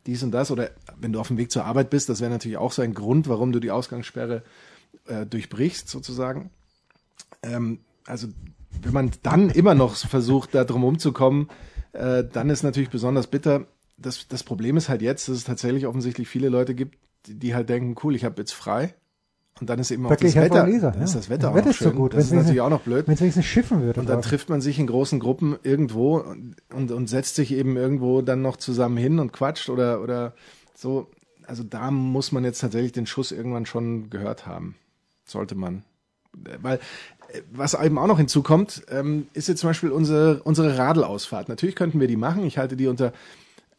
dies 0.07 0.23
und 0.23 0.31
das. 0.31 0.51
Oder 0.51 0.71
wenn 0.99 1.13
du 1.13 1.21
auf 1.21 1.29
dem 1.29 1.37
Weg 1.37 1.53
zur 1.53 1.67
Arbeit 1.67 1.91
bist, 1.91 2.09
das 2.09 2.23
wäre 2.23 2.31
natürlich 2.31 2.57
auch 2.57 2.73
so 2.73 2.81
ein 2.81 2.95
Grund, 2.95 3.29
warum 3.29 3.53
du 3.53 3.61
die 3.61 3.71
Ausgangssperre 3.71 4.45
äh, 5.09 5.27
durchbrichst, 5.27 5.91
sozusagen. 5.91 6.49
Ähm, 7.43 7.81
also 8.07 8.29
wenn 8.81 8.95
man 8.95 9.11
dann 9.23 9.51
immer 9.51 9.75
noch 9.75 9.95
versucht, 9.95 10.55
da 10.55 10.65
drum 10.65 10.85
umzukommen, 10.85 11.51
äh, 11.93 12.25
dann 12.25 12.49
ist 12.49 12.63
natürlich 12.63 12.89
besonders 12.89 13.27
bitter. 13.27 13.67
Das, 14.03 14.29
das 14.29 14.43
Problem 14.43 14.77
ist 14.77 14.89
halt 14.89 15.03
jetzt, 15.03 15.29
dass 15.29 15.37
es 15.37 15.45
tatsächlich 15.45 15.87
offensichtlich 15.87 16.29
viele 16.29 16.49
Leute 16.49 16.75
gibt, 16.75 16.99
die, 17.27 17.35
die 17.35 17.55
halt 17.55 17.69
denken, 17.69 17.95
cool, 18.03 18.15
ich 18.15 18.25
habe 18.25 18.41
jetzt 18.41 18.53
frei. 18.53 18.95
Und 19.61 19.71
dann 19.71 19.79
ist 19.79 19.91
eben 19.91 20.07
auch 20.07 20.17
das 20.17 20.35
Wetter. 20.35 20.67
Dann 20.67 20.73
ja. 20.81 21.05
ist 21.05 21.15
das 21.15 21.29
Wetter 21.29 21.43
Das 21.43 21.51
auch 21.51 21.55
Wetter 21.55 21.67
noch 21.67 21.71
ist 21.73 21.79
so 21.79 21.85
schön. 21.91 21.97
gut. 21.97 22.15
Das 22.15 22.25
ist 22.25 22.33
natürlich 22.33 22.61
auch 22.61 22.71
noch 22.71 22.81
blöd. 22.81 23.07
Wenn 23.07 23.15
es 23.15 23.21
wenigstens 23.21 23.45
schiffen 23.45 23.83
würde. 23.83 24.01
Und 24.01 24.09
dann 24.09 24.23
trifft 24.23 24.49
man 24.49 24.61
sich 24.61 24.79
in 24.79 24.87
großen 24.87 25.21
Gruppen 25.21 25.57
irgendwo 25.63 26.17
und, 26.19 26.57
und, 26.75 26.91
und 26.91 27.07
setzt 27.07 27.37
sich 27.37 27.53
eben 27.53 27.77
irgendwo 27.77 28.23
dann 28.23 28.43
noch 28.43 28.57
zusammen 28.57 28.97
hin 28.97 29.19
und 29.19 29.33
quatscht 29.33 29.69
oder, 29.69 30.03
oder 30.03 30.35
so. 30.75 31.09
Also 31.47 31.63
da 31.63 31.91
muss 31.91 32.33
man 32.33 32.45
jetzt 32.45 32.61
tatsächlich 32.61 32.93
den 32.93 33.07
Schuss 33.07 33.31
irgendwann 33.31 33.67
schon 33.67 34.11
gehört 34.11 34.47
haben. 34.47 34.75
Sollte 35.25 35.55
man. 35.55 35.85
Weil, 36.33 36.79
äh, 37.29 37.43
was 37.53 37.75
eben 37.75 37.99
auch 37.99 38.07
noch 38.07 38.19
hinzukommt, 38.19 38.83
ähm, 38.91 39.27
ist 39.35 39.49
jetzt 39.49 39.61
zum 39.61 39.71
Beispiel 39.71 39.91
unsere, 39.91 40.43
unsere 40.43 40.79
Radelausfahrt. 40.79 41.49
Natürlich 41.49 41.77
könnten 41.77 42.01
wir 42.01 42.09
die 42.09 42.17
machen. 42.17 42.45
Ich 42.45 42.59
halte 42.59 42.77
die 42.77 42.87
unter 42.89 43.13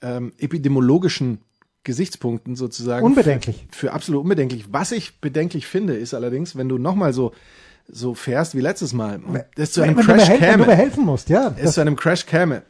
ähm, 0.03 0.33
epidemiologischen 0.37 1.39
Gesichtspunkten 1.83 2.55
sozusagen 2.55 3.05
Unbedenklich. 3.05 3.67
Für, 3.71 3.87
für 3.87 3.93
absolut 3.93 4.21
unbedenklich. 4.21 4.65
Was 4.71 4.91
ich 4.91 5.19
bedenklich 5.19 5.65
finde, 5.67 5.95
ist 5.95 6.13
allerdings, 6.13 6.55
wenn 6.55 6.69
du 6.69 6.77
nochmal 6.77 7.13
so, 7.13 7.33
so 7.87 8.13
fährst 8.13 8.55
wie 8.55 8.61
letztes 8.61 8.93
Mal, 8.93 9.21
das 9.55 9.71
zu 9.71 9.81
einem 9.81 9.97
wenn, 9.97 10.05
Crash 10.05 10.29
helfen, 10.29 10.41
wenn 10.41 10.51
du 10.51 10.63
käme, 10.63 10.65
mir 10.67 10.75
helfen 10.75 11.05
musst, 11.05 11.29
ja. 11.29 11.53
es 11.57 11.73
zu 11.73 11.81
einem 11.81 11.95
Crash 11.95 12.25
käme, 12.25 12.61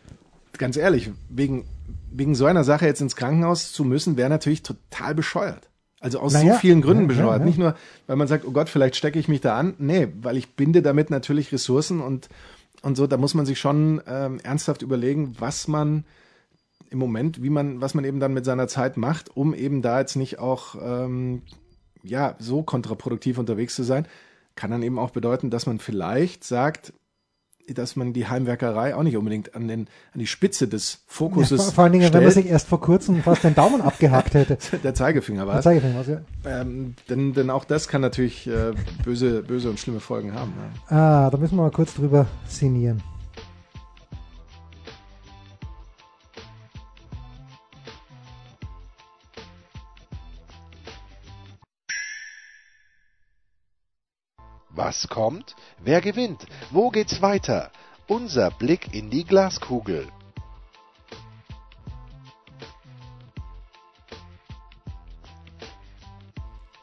ganz 0.58 0.78
ehrlich, 0.78 1.12
wegen, 1.30 1.66
wegen 2.12 2.34
so 2.34 2.46
einer 2.46 2.64
Sache 2.64 2.86
jetzt 2.86 3.02
ins 3.02 3.16
Krankenhaus 3.16 3.72
zu 3.72 3.84
müssen, 3.84 4.18
wäre 4.18 4.30
natürlich 4.30 4.64
total 4.64 5.14
bescheuert. 5.14 5.70
Also 6.00 6.20
aus 6.20 6.34
Naja, 6.34 6.56
so 6.56 6.60
vielen 6.60 6.82
Gründen 6.82 7.04
ja, 7.04 7.08
bescheuert. 7.08 7.32
ja, 7.32 7.40
ja. 7.40 7.46
Nicht 7.46 7.58
nur, 7.58 7.76
weil 8.08 8.16
man 8.18 8.28
sagt, 8.28 8.46
oh 8.46 8.52
Gott, 8.52 8.68
vielleicht 8.68 8.96
stecke 8.96 9.20
ich 9.20 9.30
mich 9.30 9.40
da 9.40 9.58
an. 9.58 9.76
Nee, 9.78 10.10
weil 10.22 10.36
ich 10.36 10.56
binde 10.56 10.82
damit 10.82 11.10
natürlich 11.10 11.54
Ressourcen 11.54 12.02
und, 12.02 12.28
und 12.82 12.98
so, 12.98 13.08
da 13.08 13.16
muss 13.16 13.36
man 13.36 13.46
sich 13.46 13.58
schon 13.58 14.02
ähm, 14.06 14.40
ernsthaft 14.44 14.82
überlegen, 14.82 15.36
was 15.40 15.70
man 15.70 16.04
im 16.94 17.00
Moment, 17.00 17.42
wie 17.42 17.50
man, 17.50 17.82
was 17.82 17.96
man 17.96 18.06
eben 18.06 18.20
dann 18.20 18.34
mit 18.34 18.46
seiner 18.46 18.68
Zeit 18.68 18.96
macht, 18.98 19.36
um 19.36 19.54
eben 19.54 19.82
da 19.82 20.00
jetzt 20.00 20.16
nicht 20.16 20.40
auch 20.40 20.76
ähm, 20.82 21.42
ja 22.04 22.36
so 22.40 22.62
kontraproduktiv 22.64 23.38
unterwegs 23.40 23.76
zu 23.76 23.84
sein. 23.84 24.06
kann 24.56 24.70
dann 24.72 24.84
eben 24.84 25.00
auch 25.00 25.10
bedeuten, 25.10 25.50
dass 25.50 25.66
man 25.66 25.80
vielleicht 25.80 26.44
sagt, 26.44 26.94
dass 27.68 27.96
man 27.96 28.14
die 28.14 28.28
Heimwerkerei 28.28 28.94
auch 28.96 29.04
nicht 29.04 29.18
unbedingt 29.18 29.56
an, 29.56 29.68
den, 29.68 29.88
an 30.14 30.20
die 30.20 30.28
Spitze 30.28 30.68
des 30.68 31.04
Fokuses 31.08 31.58
Ja, 31.58 31.64
vor, 31.64 31.74
vor 31.74 31.84
allen 31.86 31.94
Dingen, 31.94 32.04
stellt. 32.04 32.16
wenn 32.16 32.24
man 32.26 32.34
sich 32.34 32.46
erst 32.46 32.68
vor 32.68 32.82
kurzem 32.82 33.24
fast 33.24 33.44
den 33.44 33.56
Daumen 33.56 33.82
abgehackt 33.82 34.34
hätte. 34.36 34.58
Der 34.84 34.94
Zeigefinger 34.94 35.48
war 35.48 35.54
Der. 35.56 35.64
Zeigefinger 35.64 35.96
war's, 35.96 36.08
ja. 36.08 36.22
Ähm, 36.46 36.94
denn, 37.10 37.34
denn 37.34 37.50
auch 37.50 37.66
das 37.66 37.88
kann 37.88 38.02
natürlich 38.02 38.46
äh, 38.48 38.74
böse, 39.04 39.42
böse 39.42 39.70
und 39.70 39.80
schlimme 39.80 40.02
Folgen 40.02 40.34
haben. 40.34 40.54
Ja. 40.92 40.98
Ah, 41.26 41.30
da 41.32 41.38
müssen 41.38 41.56
wir 41.56 41.64
mal 41.64 41.72
kurz 41.72 41.96
drüber 41.96 42.28
sinnieren. 42.48 43.02
Was 54.76 55.08
kommt? 55.08 55.56
Wer 55.84 56.02
gewinnt? 56.02 56.46
Wo 56.72 56.90
geht's 56.90 57.22
weiter? 57.22 57.72
Unser 58.08 58.52
Blick 58.52 58.94
in 58.94 59.10
die 59.10 59.24
Glaskugel. 59.24 60.08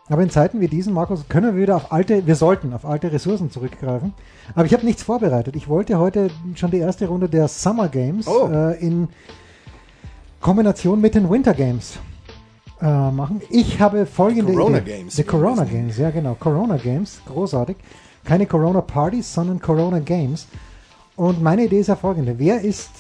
Aber 0.09 0.23
in 0.23 0.31
Zeiten 0.31 0.61
wie 0.61 0.67
diesen, 0.67 0.93
Markus, 0.93 1.29
können 1.29 1.55
wir 1.55 1.63
wieder 1.63 1.77
auf 1.77 1.93
alte, 1.93 2.27
wir 2.27 2.35
sollten 2.35 2.73
auf 2.73 2.85
alte 2.85 3.13
Ressourcen 3.13 3.51
zurückgreifen. 3.53 4.13
Aber 4.57 4.65
ich 4.65 4.73
habe 4.73 4.85
nichts 4.85 5.05
vorbereitet. 5.05 5.55
Ich 5.55 5.69
wollte 5.69 5.99
heute 5.99 6.31
schon 6.57 6.73
die 6.73 6.79
erste 6.79 7.07
Runde 7.07 7.29
der 7.29 7.47
Summer 7.47 7.89
Games 7.89 8.27
Oh. 8.27 8.49
äh, 8.49 8.77
in 8.81 9.09
Kombination 10.41 11.01
mit 11.01 11.15
den 11.15 11.31
Winter 11.31 11.55
Games 11.55 11.99
äh, 12.83 13.11
machen. 13.11 13.41
Ich 13.51 13.81
habe 13.81 14.07
folgende 14.07 14.53
Corona 14.53 14.79
Idee. 14.79 14.99
Games, 14.99 15.19
wie 15.19 15.23
Corona 15.23 15.65
Games, 15.65 15.99
ja 15.99 16.11
genau. 16.11 16.35
Corona 16.39 16.77
Games, 16.77 17.21
großartig. 17.27 17.77
Keine 18.25 18.47
Corona 18.47 18.81
Parties, 18.81 19.33
sondern 19.33 19.61
Corona 19.61 19.99
Games. 19.99 20.47
Und 21.17 21.43
meine 21.43 21.65
Idee 21.65 21.81
ist 21.81 21.89
ja 21.89 21.97
folgende. 21.97 22.39
Wer 22.39 22.61
ist, 22.63 22.91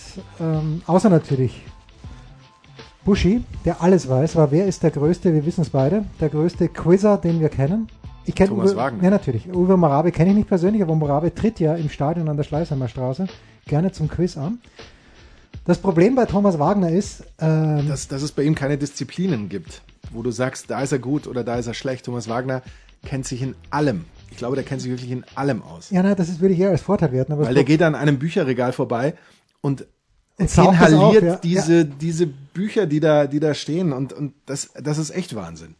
ähm, 0.40 0.82
außer 0.87 1.08
natürlich 1.08 1.64
Buschi, 3.04 3.42
der 3.64 3.82
alles 3.82 4.08
weiß, 4.08 4.37
aber 4.37 4.50
wer 4.50 4.66
ist 4.66 4.82
der 4.82 4.90
größte, 4.90 5.32
wir 5.32 5.46
wissen 5.46 5.62
es 5.62 5.70
beide, 5.70 6.04
der 6.20 6.28
größte 6.28 6.68
Quizzer, 6.68 7.16
den 7.16 7.40
wir 7.40 7.49
kennen? 7.49 7.88
Ich 8.26 8.34
kenne 8.34 8.50
Thomas 8.50 8.72
Uwe, 8.72 8.76
Wagner. 8.76 9.04
Ja, 9.04 9.10
natürlich. 9.10 9.49
Uwe 9.52 9.76
Morabe 9.76 10.12
kenne 10.12 10.30
ich 10.30 10.37
nicht 10.37 10.49
persönlich, 10.49 10.82
aber 10.82 10.94
Morabe 10.94 11.34
tritt 11.34 11.58
ja 11.60 11.75
im 11.75 11.88
Stadion 11.88 12.28
an 12.28 12.37
der 12.37 12.44
Schleißheimer 12.44 12.88
Straße 12.88 13.26
gerne 13.66 13.92
zum 13.92 14.08
Quiz 14.08 14.37
an. 14.37 14.58
Das 15.64 15.78
Problem 15.78 16.14
bei 16.14 16.26
Thomas 16.26 16.59
Wagner 16.59 16.90
ist, 16.90 17.23
ähm, 17.38 17.87
Dass, 17.88 18.09
dass 18.09 18.23
es 18.23 18.33
bei 18.33 18.42
ihm 18.42 18.54
keine 18.54 18.78
Disziplinen 18.78 19.49
gibt, 19.49 19.83
wo 20.11 20.23
du 20.23 20.30
sagst, 20.30 20.71
da 20.71 20.80
ist 20.83 20.92
er 20.92 20.99
gut 20.99 21.26
oder 21.26 21.45
da 21.45 21.57
ist 21.57 21.66
er 21.66 21.75
schlecht. 21.75 22.07
Thomas 22.07 22.28
Wagner 22.28 22.62
kennt 23.04 23.26
sich 23.26 23.42
in 23.42 23.54
allem. 23.71 24.04
Ich 24.30 24.37
glaube, 24.37 24.57
der 24.57 24.64
kennt 24.64 24.80
sich 24.80 24.90
wirklich 24.90 25.11
in 25.11 25.25
allem 25.35 25.62
aus. 25.62 25.90
ja, 25.90 26.02
nein, 26.02 26.16
das 26.16 26.28
ist, 26.28 26.40
würde 26.40 26.54
ich 26.54 26.61
eher 26.61 26.71
als 26.71 26.83
Vorteil 26.83 27.12
werten. 27.12 27.33
Aber 27.33 27.45
Weil 27.45 27.54
der 27.54 27.64
geht 27.64 27.83
an 27.83 27.95
einem 27.95 28.19
Bücherregal 28.19 28.73
vorbei 28.73 29.14
und 29.61 29.87
Und 30.38 30.57
inhaliert 30.57 31.23
auf, 31.23 31.23
ja. 31.23 31.37
diese, 31.37 31.85
diese 31.85 32.26
Bücher, 32.26 32.87
die 32.87 33.00
da, 33.00 33.26
die 33.26 33.40
da 33.40 33.54
stehen. 33.54 33.92
Und, 33.92 34.12
und 34.12 34.35
das, 34.47 34.71
das 34.80 34.99
ist 34.99 35.11
echt 35.11 35.35
Wahnsinn. 35.35 35.75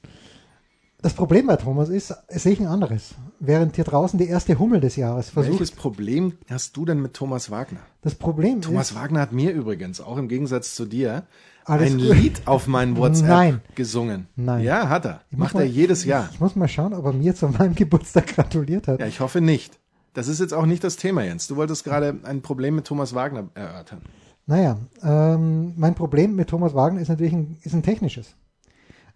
Das 1.03 1.15
Problem 1.15 1.47
bei 1.47 1.57
Thomas 1.57 1.89
ist, 1.89 2.15
sehe 2.29 2.53
ich 2.53 2.61
ein 2.61 2.67
anderes. 2.67 3.15
Während 3.39 3.75
hier 3.77 3.85
draußen 3.85 4.19
die 4.19 4.27
erste 4.29 4.59
Hummel 4.59 4.81
des 4.81 4.97
Jahres 4.97 5.31
versucht. 5.31 5.53
Welches 5.53 5.71
Problem 5.71 6.35
hast 6.51 6.77
du 6.77 6.85
denn 6.85 7.01
mit 7.01 7.15
Thomas 7.15 7.51
Wagner? 7.51 7.81
Das 8.03 8.15
Problem 8.15 8.61
Thomas 8.61 8.91
ist, 8.91 8.97
Wagner 8.97 9.21
hat 9.21 9.33
mir 9.33 9.53
übrigens, 9.53 10.01
auch 10.03 10.19
im 10.19 10.29
Gegensatz 10.29 10.75
zu 10.75 10.85
dir, 10.85 11.25
ein 11.65 11.99
gut. 11.99 12.15
Lied 12.17 12.43
auf 12.47 12.67
meinen 12.67 12.97
WhatsApp 12.99 13.29
Nein. 13.29 13.61
gesungen. 13.75 14.27
Nein. 14.37 14.63
Ja, 14.65 14.89
hat 14.91 15.07
er. 15.07 15.21
Ich 15.31 15.39
Macht 15.39 15.55
mal- 15.55 15.61
er 15.61 15.67
jedes 15.69 16.05
Jahr. 16.05 16.29
ich 16.33 16.41
muss 16.41 16.55
mal 16.57 16.69
schauen, 16.69 16.93
ob 16.93 17.05
er 17.07 17.13
mir 17.13 17.35
zu 17.35 17.49
meinem 17.49 17.75
Geburtstag 17.77 18.27
gratuliert 18.27 18.87
hat. 18.89 19.01
Ja, 19.01 19.07
ich 19.07 19.21
hoffe 19.21 19.41
nicht. 19.41 19.79
Das 20.13 20.27
ist 20.29 20.41
jetzt 20.41 20.53
auch 20.53 20.67
nicht 20.67 20.83
das 20.85 20.97
Thema, 20.97 21.23
Jens. 21.23 21.47
Du 21.47 21.57
wolltest 21.57 21.85
gerade 21.85 22.19
ein 22.25 22.43
Problem 22.43 22.75
mit 22.75 22.87
Thomas 22.87 23.15
Wagner 23.15 23.49
erörtern. 23.55 24.03
Naja, 24.47 24.79
ähm, 25.03 25.73
mein 25.77 25.95
Problem 25.95 26.35
mit 26.35 26.49
Thomas 26.49 26.75
Wagner 26.75 27.01
ist 27.01 27.09
natürlich 27.09 27.33
ein, 27.33 27.57
ist 27.63 27.73
ein 27.75 27.85
technisches. 27.85 28.35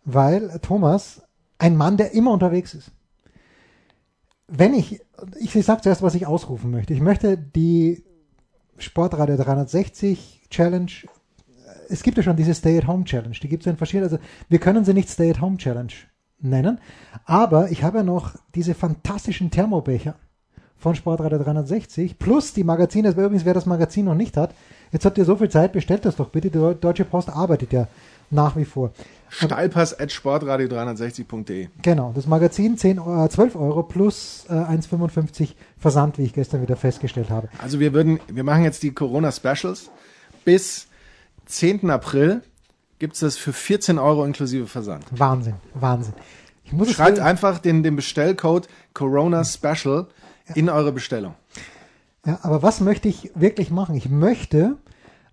Weil 0.04 0.60
Thomas 0.62 1.22
ein 1.58 1.76
Mann, 1.76 1.96
der 1.96 2.12
immer 2.12 2.32
unterwegs 2.32 2.74
ist. 2.74 2.90
Wenn 4.46 4.74
ich, 4.74 5.00
ich 5.38 5.52
sage 5.64 5.82
zuerst, 5.82 6.02
was 6.02 6.14
ich 6.14 6.26
ausrufen 6.26 6.70
möchte. 6.70 6.92
Ich 6.92 7.00
möchte 7.00 7.38
die 7.38 8.04
Sportradio 8.78 9.36
360 9.36 10.48
Challenge, 10.50 10.90
es 11.88 12.02
gibt 12.02 12.16
ja 12.16 12.22
schon 12.22 12.36
diese 12.36 12.54
Stay-at-Home 12.54 13.04
Challenge, 13.04 13.36
die 13.40 13.48
gibt 13.48 13.62
es 13.62 13.66
ja 13.66 13.72
in 13.72 13.78
verschiedenen, 13.78 14.10
also 14.10 14.22
wir 14.48 14.58
können 14.58 14.84
sie 14.84 14.94
nicht 14.94 15.08
Stay-at-Home 15.08 15.56
Challenge 15.56 15.92
nennen, 16.40 16.78
aber 17.24 17.70
ich 17.70 17.82
habe 17.82 17.98
ja 17.98 18.04
noch 18.04 18.34
diese 18.54 18.74
fantastischen 18.74 19.50
Thermobecher 19.50 20.16
von 20.76 20.94
Sportradio 20.94 21.38
360 21.38 22.18
plus 22.18 22.52
die 22.52 22.64
Magazine, 22.64 23.08
das 23.08 23.16
übrigens 23.16 23.44
wer 23.44 23.54
das 23.54 23.66
Magazin 23.66 24.06
noch 24.06 24.14
nicht 24.14 24.36
hat, 24.36 24.54
jetzt 24.92 25.04
habt 25.04 25.16
ihr 25.18 25.24
so 25.24 25.36
viel 25.36 25.48
Zeit, 25.48 25.72
bestellt 25.72 26.04
das 26.04 26.16
doch 26.16 26.28
bitte, 26.28 26.50
die 26.50 26.80
Deutsche 26.80 27.04
Post 27.04 27.30
arbeitet 27.30 27.72
ja 27.72 27.88
nach 28.34 28.56
wie 28.56 28.64
vor. 28.64 28.90
Steilpass 29.30 29.98
at 29.98 30.10
sportradio360.de. 30.10 31.68
Genau, 31.82 32.12
das 32.14 32.26
Magazin 32.26 32.76
10, 32.76 32.98
Euro- 32.98 33.28
12 33.28 33.56
Euro 33.56 33.82
plus 33.82 34.44
äh, 34.48 34.52
1,55 34.52 35.54
Versand, 35.78 36.18
wie 36.18 36.22
ich 36.24 36.32
gestern 36.34 36.62
wieder 36.62 36.76
festgestellt 36.76 37.30
habe. 37.30 37.48
Also 37.58 37.80
wir 37.80 37.92
würden, 37.92 38.20
wir 38.28 38.44
machen 38.44 38.62
jetzt 38.64 38.82
die 38.82 38.92
Corona 38.92 39.32
Specials. 39.32 39.90
Bis 40.44 40.86
10. 41.46 41.90
April 41.90 42.42
gibt 42.98 43.14
es 43.14 43.20
das 43.20 43.36
für 43.36 43.52
14 43.52 43.98
Euro 43.98 44.24
inklusive 44.24 44.66
Versand. 44.66 45.04
Wahnsinn, 45.10 45.54
Wahnsinn. 45.74 46.14
Ich 46.64 46.72
muss 46.72 46.88
es 46.88 46.94
Schreibt 46.94 47.18
einfach 47.18 47.58
den, 47.58 47.82
den 47.82 47.96
Bestellcode 47.96 48.68
Corona 48.94 49.44
Special 49.44 50.06
in 50.54 50.68
eure 50.70 50.92
Bestellung. 50.92 51.34
Ja, 52.26 52.38
aber 52.42 52.62
was 52.62 52.80
möchte 52.80 53.08
ich 53.08 53.30
wirklich 53.34 53.70
machen? 53.70 53.94
Ich 53.96 54.08
möchte 54.08 54.76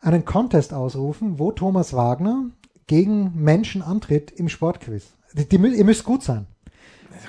einen 0.02 0.26
Contest 0.26 0.74
ausrufen, 0.74 1.40
wo 1.40 1.52
Thomas 1.52 1.94
Wagner 1.94 2.46
gegen 2.88 3.32
Menschen 3.36 3.82
antritt 3.82 4.32
im 4.32 4.50
Sportquiz. 4.50 5.14
Die, 5.34 5.48
die, 5.48 5.58
ihr 5.58 5.86
müsst 5.86 6.04
gut 6.04 6.24
sein. 6.24 6.48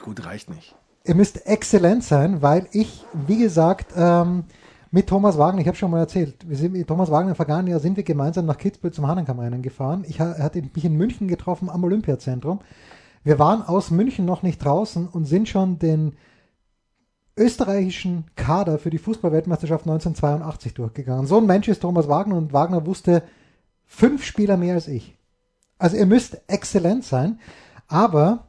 Gut, 0.03 0.25
reicht 0.25 0.51
nicht. 0.51 0.75
Ihr 1.05 1.15
müsst 1.15 1.47
exzellent 1.47 2.05
sein, 2.05 2.43
weil 2.43 2.69
ich, 2.73 3.05
wie 3.27 3.39
gesagt, 3.39 3.93
ähm, 3.97 4.45
mit 4.91 5.09
Thomas 5.09 5.39
Wagner, 5.39 5.61
ich 5.61 5.67
habe 5.67 5.77
schon 5.77 5.91
mal 5.91 6.01
erzählt, 6.01 6.49
wir 6.49 6.57
sind 6.57 6.73
mit 6.73 6.87
Thomas 6.87 7.11
Wagner 7.11 7.31
im 7.31 7.37
vergangenen 7.37 7.69
Jahr 7.69 7.81
sind 7.81 7.97
wir 7.97 8.05
gemeinsam 8.05 8.47
nach 8.47 8.59
Kitzbühel 8.59 8.93
zum 8.93 9.09
Hahnenkammrennen 9.09 9.63
gefahren. 9.63 10.05
Ich 10.07 10.21
er 10.21 10.39
hat 10.39 10.55
mich 10.55 10.85
in 10.85 10.97
München 10.97 11.29
getroffen 11.29 11.71
am 11.71 11.83
Olympiazentrum. 11.83 12.61
Wir 13.25 13.39
waren 13.39 13.63
aus 13.63 13.91
München 13.91 14.25
noch 14.25 14.43
nicht 14.43 14.63
draußen 14.63 15.09
und 15.09 15.25
sind 15.25 15.49
schon 15.49 15.79
den 15.79 16.15
österreichischen 17.37 18.25
Kader 18.37 18.79
für 18.79 18.91
die 18.91 18.99
Fußballweltmeisterschaft 18.99 19.87
1982 19.87 20.75
durchgegangen. 20.75 21.27
So 21.27 21.39
ein 21.39 21.47
Mensch 21.47 21.69
ist 21.69 21.81
Thomas 21.81 22.09
Wagner 22.09 22.37
und 22.37 22.53
Wagner 22.53 22.85
wusste 22.85 23.23
fünf 23.87 24.25
Spieler 24.25 24.57
mehr 24.57 24.75
als 24.75 24.89
ich. 24.89 25.17
Also 25.79 25.97
ihr 25.97 26.07
müsst 26.07 26.41
exzellent 26.47 27.05
sein, 27.05 27.41
aber 27.89 28.47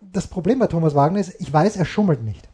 das 0.00 0.26
Problem 0.26 0.58
bei 0.58 0.66
Thomas 0.66 0.94
Wagner 0.94 1.20
ist, 1.20 1.40
ich 1.40 1.52
weiß, 1.52 1.76
er 1.76 1.84
schummelt 1.84 2.22
nicht. 2.22 2.48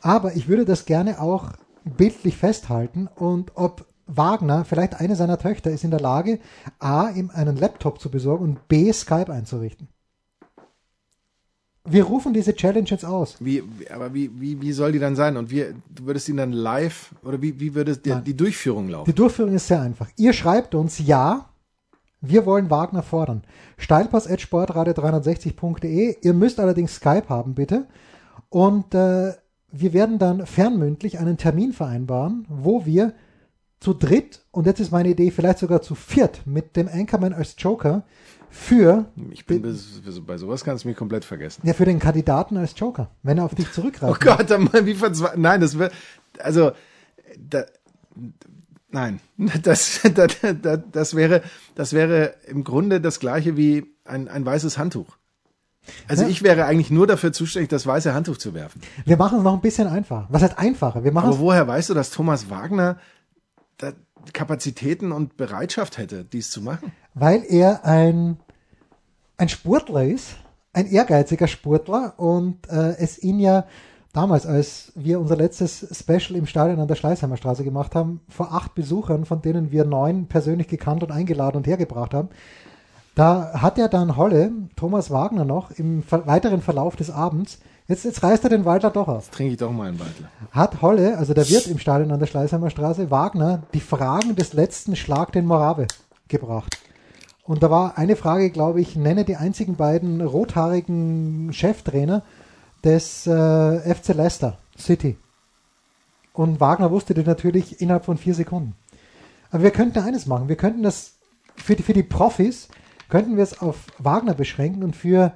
Aber 0.00 0.34
ich 0.34 0.48
würde 0.48 0.64
das 0.64 0.84
gerne 0.84 1.20
auch 1.20 1.52
bildlich 1.84 2.36
festhalten 2.36 3.08
und 3.14 3.52
ob 3.54 3.86
Wagner, 4.08 4.64
vielleicht 4.64 4.94
eine 4.94 5.16
seiner 5.16 5.38
Töchter, 5.38 5.70
ist 5.70 5.84
in 5.84 5.90
der 5.90 6.00
Lage, 6.00 6.40
A, 6.78 7.10
ihm 7.10 7.30
einen 7.30 7.56
Laptop 7.56 8.00
zu 8.00 8.10
besorgen 8.10 8.44
und 8.44 8.68
B, 8.68 8.90
Skype 8.92 9.30
einzurichten. 9.30 9.88
Wir 11.84 12.04
rufen 12.04 12.34
diese 12.34 12.54
Challenge 12.54 12.88
jetzt 12.88 13.04
aus. 13.04 13.36
Wie, 13.40 13.62
aber 13.90 14.12
wie, 14.12 14.30
wie, 14.40 14.60
wie 14.60 14.72
soll 14.72 14.92
die 14.92 14.98
dann 14.98 15.16
sein? 15.16 15.36
Und 15.36 15.50
wir, 15.50 15.74
du 15.88 16.06
würdest 16.06 16.28
ihn 16.28 16.36
dann 16.36 16.52
live 16.52 17.14
oder 17.22 17.40
wie, 17.40 17.58
wie 17.60 17.74
würde 17.74 17.96
die, 17.96 18.14
die 18.24 18.36
Durchführung 18.36 18.88
laufen? 18.88 19.10
Die 19.10 19.14
Durchführung 19.14 19.54
ist 19.54 19.68
sehr 19.68 19.80
einfach. 19.80 20.08
Ihr 20.16 20.32
schreibt 20.32 20.74
uns 20.74 20.98
ja, 20.98 21.47
wir 22.20 22.46
wollen 22.46 22.70
Wagner 22.70 23.02
fordern. 23.02 23.42
Steilpass.sportradio360.de. 23.76 26.16
Ihr 26.20 26.34
müsst 26.34 26.60
allerdings 26.60 26.96
Skype 26.96 27.28
haben, 27.28 27.54
bitte. 27.54 27.86
Und 28.48 28.94
äh, 28.94 29.32
wir 29.70 29.92
werden 29.92 30.18
dann 30.18 30.46
fernmündlich 30.46 31.18
einen 31.18 31.36
Termin 31.36 31.72
vereinbaren, 31.72 32.46
wo 32.48 32.86
wir 32.86 33.12
zu 33.80 33.94
dritt, 33.94 34.44
und 34.50 34.66
jetzt 34.66 34.80
ist 34.80 34.90
meine 34.90 35.10
Idee, 35.10 35.30
vielleicht 35.30 35.58
sogar 35.58 35.82
zu 35.82 35.94
viert, 35.94 36.42
mit 36.46 36.76
dem 36.76 36.88
Anchorman 36.88 37.32
als 37.32 37.54
Joker 37.58 38.02
für, 38.50 39.06
Ich 39.30 39.46
bin 39.46 39.62
bis, 39.62 40.00
bei 40.26 40.38
sowas 40.38 40.64
kannst 40.64 40.84
du 40.84 40.88
mich 40.88 40.96
komplett 40.96 41.24
vergessen. 41.24 41.62
ja, 41.64 41.74
für 41.74 41.84
den 41.84 41.98
Kandidaten 41.98 42.56
als 42.56 42.74
Joker, 42.76 43.10
wenn 43.22 43.38
er 43.38 43.44
auf 43.44 43.54
dich 43.54 43.70
zurückgreift. 43.78 44.20
Oh 44.20 44.24
Gott, 44.24 44.50
dann 44.50 44.64
mal 44.64 44.84
wie 44.86 44.94
verzwe 44.94 45.32
Nein, 45.36 45.60
das 45.60 45.78
wird, 45.78 45.92
also, 46.40 46.72
da, 47.38 47.64
nein, 48.90 49.20
das, 49.62 50.00
das, 50.14 50.36
das, 50.62 50.78
das 50.92 51.14
wäre, 51.14 51.42
das 51.74 51.92
wäre 51.92 52.34
im 52.46 52.64
Grunde 52.64 53.00
das 53.00 53.20
gleiche 53.20 53.56
wie 53.56 53.86
ein, 54.04 54.28
ein 54.28 54.44
weißes 54.44 54.78
Handtuch. 54.78 55.16
Also 56.06 56.24
Ja. 56.24 56.28
ich 56.28 56.42
wäre 56.42 56.66
eigentlich 56.66 56.90
nur 56.90 57.06
dafür 57.06 57.32
zuständig, 57.32 57.70
das 57.70 57.86
weiße 57.86 58.12
Handtuch 58.12 58.36
zu 58.36 58.52
werfen. 58.52 58.82
Wir 59.06 59.16
machen 59.16 59.38
es 59.38 59.44
noch 59.44 59.54
ein 59.54 59.60
bisschen 59.62 59.88
einfacher. 59.88 60.26
Was 60.30 60.42
heißt 60.42 60.58
einfacher? 60.58 61.02
Wir 61.02 61.12
machen 61.12 61.28
Aber 61.28 61.38
woher 61.38 61.66
weißt 61.66 61.88
du, 61.90 61.94
dass 61.94 62.10
Thomas 62.10 62.50
Wagner 62.50 62.98
da 63.78 63.92
Kapazitäten 64.34 65.12
und 65.12 65.36
Bereitschaft 65.36 65.96
hätte, 65.96 66.24
dies 66.24 66.50
zu 66.50 66.60
machen? 66.60 66.92
weil 67.14 67.42
er 67.48 67.84
ein, 67.84 68.36
ein 69.38 69.48
Sportler 69.48 70.04
ist, 70.04 70.36
ein 70.72 70.86
ehrgeiziger 70.86 71.48
Sportler 71.48 72.14
und 72.18 72.68
äh, 72.68 72.96
es 72.98 73.18
ihn 73.22 73.40
ja 73.40 73.66
damals, 74.18 74.46
als 74.46 74.90
wir 74.96 75.20
unser 75.20 75.36
letztes 75.36 75.86
Special 75.92 76.36
im 76.36 76.46
Stadion 76.46 76.80
an 76.80 76.88
der 76.88 76.96
Schleißheimer 76.96 77.36
Straße 77.36 77.62
gemacht 77.62 77.94
haben, 77.94 78.20
vor 78.28 78.52
acht 78.52 78.74
Besuchern, 78.74 79.24
von 79.24 79.42
denen 79.42 79.70
wir 79.70 79.84
neun 79.84 80.26
persönlich 80.26 80.66
gekannt 80.66 81.04
und 81.04 81.12
eingeladen 81.12 81.56
und 81.56 81.68
hergebracht 81.68 82.14
haben, 82.14 82.28
da 83.14 83.52
hat 83.62 83.78
ja 83.78 83.86
dann 83.86 84.16
Holle, 84.16 84.50
Thomas 84.74 85.12
Wagner 85.12 85.44
noch, 85.44 85.70
im 85.70 86.02
weiteren 86.10 86.62
Verlauf 86.62 86.96
des 86.96 87.10
Abends, 87.10 87.60
jetzt, 87.86 88.04
jetzt 88.04 88.24
reißt 88.24 88.42
er 88.42 88.50
den 88.50 88.64
Waldler 88.64 88.90
doch 88.90 89.06
aus. 89.06 89.26
Jetzt 89.26 89.34
trinke 89.34 89.52
ich 89.52 89.58
doch 89.58 89.70
mal 89.70 89.88
einen 89.88 90.00
Waldler. 90.00 90.28
Hat 90.50 90.82
Holle, 90.82 91.16
also 91.16 91.32
der 91.32 91.48
Wirt 91.48 91.68
im 91.68 91.78
Stadion 91.78 92.10
an 92.10 92.18
der 92.18 92.26
Schleißheimer 92.26 92.70
Straße, 92.70 93.12
Wagner, 93.12 93.62
die 93.72 93.80
Fragen 93.80 94.34
des 94.34 94.52
letzten 94.52 94.96
Schlag 94.96 95.30
den 95.30 95.46
Morave 95.46 95.86
gebracht. 96.26 96.76
Und 97.44 97.62
da 97.62 97.70
war 97.70 97.96
eine 97.96 98.16
Frage, 98.16 98.50
glaube 98.50 98.80
ich, 98.80 98.96
nenne 98.96 99.24
die 99.24 99.36
einzigen 99.36 99.76
beiden 99.76 100.20
rothaarigen 100.20 101.52
Cheftrainer 101.52 102.22
des 102.84 103.26
äh, 103.26 103.94
FC 103.94 104.14
Leicester 104.14 104.58
City. 104.78 105.16
Und 106.32 106.60
Wagner 106.60 106.90
wusste 106.90 107.14
die 107.14 107.24
natürlich 107.24 107.80
innerhalb 107.80 108.04
von 108.04 108.16
vier 108.16 108.34
Sekunden. 108.34 108.76
Aber 109.50 109.62
wir 109.62 109.70
könnten 109.70 109.98
eines 109.98 110.26
machen. 110.26 110.48
Wir 110.48 110.56
könnten 110.56 110.82
das 110.82 111.14
für 111.56 111.74
die, 111.74 111.82
für 111.82 111.92
die 111.92 112.02
Profis, 112.02 112.68
könnten 113.08 113.36
wir 113.36 113.42
es 113.42 113.60
auf 113.60 113.86
Wagner 113.98 114.34
beschränken 114.34 114.84
und 114.84 114.94
für 114.94 115.32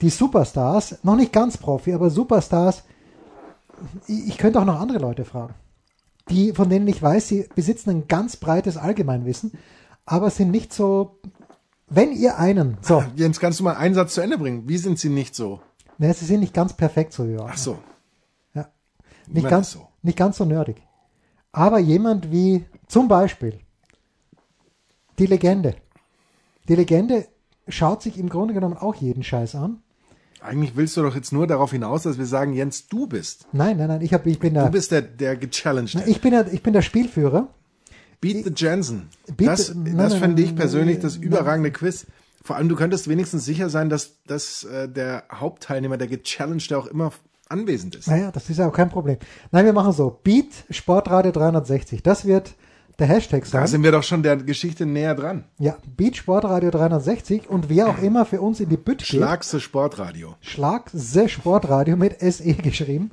die 0.00 0.10
Superstars, 0.10 0.98
noch 1.02 1.16
nicht 1.16 1.32
ganz 1.32 1.56
Profi, 1.56 1.92
aber 1.92 2.10
Superstars, 2.10 2.84
ich, 4.06 4.28
ich 4.28 4.38
könnte 4.38 4.60
auch 4.60 4.64
noch 4.64 4.80
andere 4.80 4.98
Leute 4.98 5.24
fragen, 5.24 5.54
die, 6.28 6.52
von 6.52 6.68
denen 6.68 6.88
ich 6.88 7.02
weiß, 7.02 7.28
sie 7.28 7.48
besitzen 7.54 7.90
ein 7.90 8.08
ganz 8.08 8.36
breites 8.36 8.76
Allgemeinwissen, 8.76 9.52
aber 10.04 10.30
sind 10.30 10.50
nicht 10.50 10.72
so, 10.72 11.18
wenn 11.88 12.12
ihr 12.12 12.38
einen, 12.38 12.78
so. 12.82 13.04
Jens, 13.14 13.40
kannst 13.40 13.60
du 13.60 13.64
mal 13.64 13.76
einen 13.76 13.94
Satz 13.94 14.14
zu 14.14 14.20
Ende 14.20 14.38
bringen? 14.38 14.68
Wie 14.68 14.78
sind 14.78 14.98
sie 14.98 15.08
nicht 15.08 15.34
so? 15.34 15.60
Ne, 15.98 16.12
sie 16.12 16.24
sind 16.24 16.40
nicht 16.40 16.54
ganz 16.54 16.74
perfekt 16.74 17.12
so, 17.12 17.24
ja. 17.24 17.46
Ach 17.48 17.56
so. 17.56 17.78
Ja. 18.54 18.68
Nicht 19.26 19.48
ganz, 19.48 19.72
so. 19.72 19.88
nicht 20.02 20.18
ganz 20.18 20.36
so 20.36 20.44
nerdig. 20.44 20.82
Aber 21.52 21.78
jemand 21.78 22.30
wie 22.30 22.66
zum 22.86 23.08
Beispiel 23.08 23.60
die 25.18 25.26
Legende. 25.26 25.76
Die 26.68 26.74
Legende 26.74 27.26
schaut 27.68 28.02
sich 28.02 28.18
im 28.18 28.28
Grunde 28.28 28.54
genommen 28.54 28.76
auch 28.76 28.94
jeden 28.96 29.22
Scheiß 29.22 29.54
an. 29.54 29.82
Eigentlich 30.40 30.76
willst 30.76 30.96
du 30.96 31.02
doch 31.02 31.14
jetzt 31.14 31.32
nur 31.32 31.46
darauf 31.46 31.72
hinaus, 31.72 32.02
dass 32.02 32.18
wir 32.18 32.26
sagen, 32.26 32.52
Jens, 32.52 32.86
du 32.88 33.06
bist. 33.06 33.46
Nein, 33.52 33.78
nein, 33.78 33.88
nein, 33.88 34.02
ich, 34.02 34.12
hab, 34.12 34.26
ich 34.26 34.38
bin 34.38 34.54
der. 34.54 34.66
Du 34.66 34.70
bist 34.70 34.92
der, 34.92 35.02
der 35.02 35.36
gechallenged. 35.36 36.06
Ich 36.06 36.20
bin 36.20 36.32
der, 36.32 36.52
ich 36.52 36.62
bin 36.62 36.72
der 36.72 36.82
Spielführer. 36.82 37.48
Beat 38.20 38.44
the 38.44 38.52
Jensen. 38.54 39.08
Beat 39.36 39.48
das, 39.48 39.66
the, 39.68 39.94
das 39.96 40.14
finde 40.14 40.42
ich 40.42 40.54
persönlich 40.54 41.00
das 41.00 41.16
überragende 41.16 41.70
Quiz. 41.70 42.06
Vor 42.46 42.54
allem, 42.54 42.68
du 42.68 42.76
könntest 42.76 43.08
wenigstens 43.08 43.44
sicher 43.44 43.68
sein, 43.68 43.88
dass, 43.88 44.22
dass 44.24 44.62
äh, 44.62 44.88
der 44.88 45.24
Hauptteilnehmer, 45.32 45.96
der 45.96 46.06
gechallenged, 46.06 46.72
auch 46.74 46.86
immer 46.86 47.10
anwesend 47.48 47.96
ist. 47.96 48.06
Naja, 48.06 48.30
das 48.30 48.48
ist 48.48 48.58
ja 48.58 48.68
auch 48.68 48.72
kein 48.72 48.88
Problem. 48.88 49.18
Nein, 49.50 49.64
wir 49.64 49.72
machen 49.72 49.90
so. 49.90 50.20
Beat 50.22 50.64
Sportradio 50.70 51.32
360. 51.32 52.04
Das 52.04 52.24
wird 52.24 52.54
der 53.00 53.08
Hashtag 53.08 53.46
sein. 53.46 53.62
Da 53.62 53.66
sind 53.66 53.82
wir 53.82 53.90
doch 53.90 54.04
schon 54.04 54.22
der 54.22 54.36
Geschichte 54.36 54.86
näher 54.86 55.16
dran. 55.16 55.42
Ja, 55.58 55.76
Beat 55.96 56.16
Sportradio 56.16 56.70
360 56.70 57.50
und 57.50 57.68
wer 57.68 57.88
auch 57.88 57.98
immer 57.98 58.24
für 58.24 58.40
uns 58.40 58.60
in 58.60 58.68
die 58.68 58.76
Bütt 58.76 58.98
geht. 58.98 59.08
Schlagse 59.08 59.58
Sportradio. 59.58 60.36
Schlagse 60.40 61.28
Sportradio 61.28 61.96
mit 61.96 62.20
SE 62.20 62.54
geschrieben. 62.54 63.10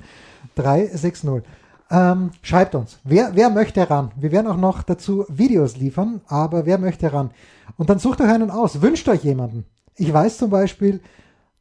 360. 0.54 1.42
Ähm, 1.90 2.30
schreibt 2.42 2.76
uns, 2.76 3.00
wer, 3.02 3.32
wer 3.34 3.50
möchte 3.50 3.90
ran? 3.90 4.12
Wir 4.14 4.30
werden 4.30 4.46
auch 4.46 4.56
noch 4.56 4.84
dazu 4.84 5.26
Videos 5.28 5.76
liefern, 5.76 6.20
aber 6.28 6.66
wer 6.66 6.78
möchte 6.78 7.12
ran? 7.12 7.32
Und 7.76 7.90
dann 7.90 7.98
sucht 7.98 8.20
euch 8.20 8.28
einen 8.28 8.50
aus, 8.50 8.82
wünscht 8.82 9.08
euch 9.08 9.24
jemanden. 9.24 9.64
Ich 9.96 10.12
weiß 10.12 10.38
zum 10.38 10.50
Beispiel, 10.50 11.00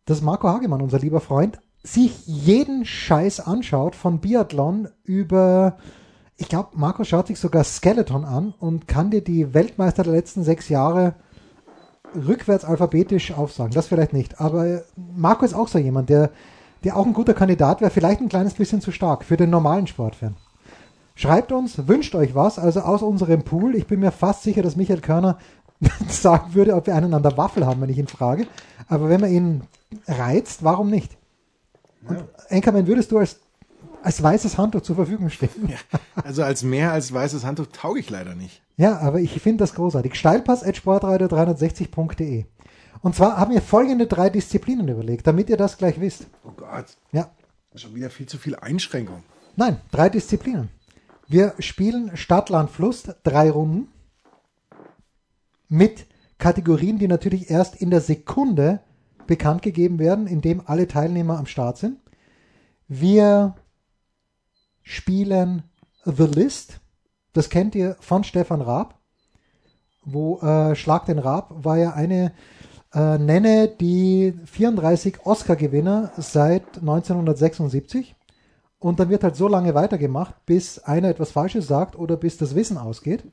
dass 0.06 0.22
Marco 0.22 0.48
Hagemann, 0.48 0.82
unser 0.82 1.00
lieber 1.00 1.22
Freund, 1.22 1.60
sich 1.84 2.26
jeden 2.26 2.86
Scheiß 2.86 3.40
anschaut, 3.42 3.96
von 3.96 4.20
Biathlon 4.20 4.88
über, 5.04 5.78
ich 6.38 6.50
glaube, 6.50 6.70
Marco 6.74 7.04
schaut 7.04 7.28
sich 7.28 7.40
sogar 7.40 7.64
Skeleton 7.64 8.26
an 8.26 8.54
und 8.60 8.88
kann 8.88 9.12
dir 9.12 9.24
die 9.24 9.54
Weltmeister 9.54 10.04
der 10.04 10.14
letzten 10.14 10.44
sechs 10.44 10.70
Jahre 10.70 11.16
rückwärts 12.16 12.64
alphabetisch 12.64 13.32
aufsagen. 13.34 13.74
Das 13.74 13.88
vielleicht 13.88 14.14
nicht. 14.14 14.40
Aber 14.40 14.84
Marco 14.96 15.46
ist 15.46 15.54
auch 15.54 15.68
so 15.68 15.80
jemand, 15.80 16.10
der 16.10 16.32
der 16.84 16.98
auch 16.98 17.06
ein 17.06 17.14
guter 17.14 17.34
Kandidat 17.34 17.82
wäre, 17.82 17.92
vielleicht 17.92 18.22
ein 18.22 18.30
kleines 18.30 18.54
bisschen 18.54 18.82
zu 18.82 18.92
stark 18.92 19.24
für 19.24 19.38
den 19.38 19.50
normalen 19.50 19.88
Sportfan. 19.88 20.36
Schreibt 21.16 21.52
uns, 21.52 21.88
wünscht 21.88 22.16
euch 22.16 22.34
was, 22.34 22.58
also 22.58 22.82
aus 22.82 23.04
unserem 23.04 23.44
Pool. 23.44 23.76
Ich 23.76 23.88
bin 23.88 24.00
mir 24.00 24.12
fast 24.12 24.44
sicher, 24.44 24.64
dass 24.64 24.76
Michael 24.76 25.02
Körner 25.02 25.38
sagen 26.08 26.54
würde, 26.54 26.76
ob 26.76 26.88
wir 26.88 26.96
einen 26.96 27.14
an 27.14 27.24
der 27.24 27.38
Waffel 27.38 27.66
haben, 27.66 27.82
wenn 27.82 27.90
ich 27.90 27.98
ihn 27.98 28.08
frage. 28.08 28.48
Aber 28.88 29.10
wenn 29.10 29.22
man 29.22 29.32
ihn 29.32 29.62
reizt, 30.08 30.64
warum 30.64 30.90
nicht? 30.90 31.18
Und 32.08 32.18
ja. 32.18 32.28
Enkermann, 32.50 32.88
würdest 32.88 33.12
du 33.12 33.18
als, 33.18 33.40
als 34.02 34.22
weißes 34.22 34.58
Handtuch 34.58 34.82
zur 34.82 34.96
Verfügung 34.96 35.30
stehen? 35.30 35.50
Ja, 35.68 36.00
also 36.24 36.44
als 36.44 36.64
mehr 36.64 36.92
als 36.92 37.14
weißes 37.14 37.46
Handtuch 37.46 37.68
tauge 37.68 38.00
ich 38.00 38.10
leider 38.10 38.36
nicht. 38.36 38.62
Ja, 38.76 39.00
aber 39.00 39.20
ich 39.20 39.40
finde 39.42 39.64
das 39.64 39.76
großartig. 39.76 40.16
Steilpass 40.16 40.64
at 40.64 40.76
sportradio360.de. 40.76 42.46
Und 43.02 43.16
zwar 43.16 43.38
haben 43.38 43.54
wir 43.54 43.62
folgende 43.62 44.08
drei 44.08 44.30
Disziplinen 44.30 44.88
überlegt, 44.88 45.28
damit 45.28 45.50
ihr 45.50 45.58
das 45.58 45.78
gleich 45.78 46.00
wisst. 46.00 46.28
Oh 46.44 46.52
Gott. 46.56 46.86
Ja. 47.12 47.30
Schon 47.76 47.96
wieder 47.96 48.10
viel 48.10 48.28
zu 48.28 48.38
viel 48.38 48.56
Einschränkung. 48.56 49.24
Nein, 49.56 49.78
drei 49.92 50.10
Disziplinen. 50.10 50.70
Wir 51.28 51.54
spielen 51.60 52.16
Stadt, 52.16 52.50
Land, 52.50 52.70
Fluss, 52.70 53.04
drei 53.24 53.50
Runden 53.50 53.88
mit 55.74 56.06
Kategorien, 56.38 57.00
die 57.00 57.08
natürlich 57.08 57.50
erst 57.50 57.76
in 57.76 57.90
der 57.90 58.00
Sekunde 58.00 58.82
bekannt 59.26 59.64
gegeben 59.64 59.98
werden, 59.98 60.28
indem 60.28 60.62
alle 60.66 60.88
Teilnehmer 60.88 61.40
am 61.40 61.48
Start 61.48 61.80
sind. 61.80 61.98
Wir 62.88 63.56
spielen 64.84 65.64
The 66.06 66.26
List. 66.26 66.80
Das 67.34 67.50
kennt 67.50 67.74
ihr 67.74 67.98
von 68.02 68.24
Stefan 68.24 68.62
Raab. 68.62 69.00
Wo 70.06 70.38
äh, 70.42 70.76
Schlag 70.76 71.08
den 71.08 71.18
Raab 71.18 71.52
war 71.64 71.78
ja 71.78 71.94
eine 71.94 72.34
äh, 72.94 73.18
nenne 73.18 73.68
die 73.68 74.36
34 74.46 75.26
Oscar-Gewinner 75.26 76.12
seit 76.18 76.78
1976 76.78 78.16
und 78.78 79.00
dann 79.00 79.10
wird 79.10 79.24
halt 79.24 79.38
so 79.38 79.48
lange 79.48 79.74
weitergemacht, 79.74 80.46
bis 80.46 80.78
einer 80.78 81.10
etwas 81.10 81.32
Falsches 81.32 81.66
sagt 81.66 81.98
oder 81.98 82.16
bis 82.16 82.38
das 82.38 82.54
Wissen 82.54 82.78
ausgeht. 82.78 83.24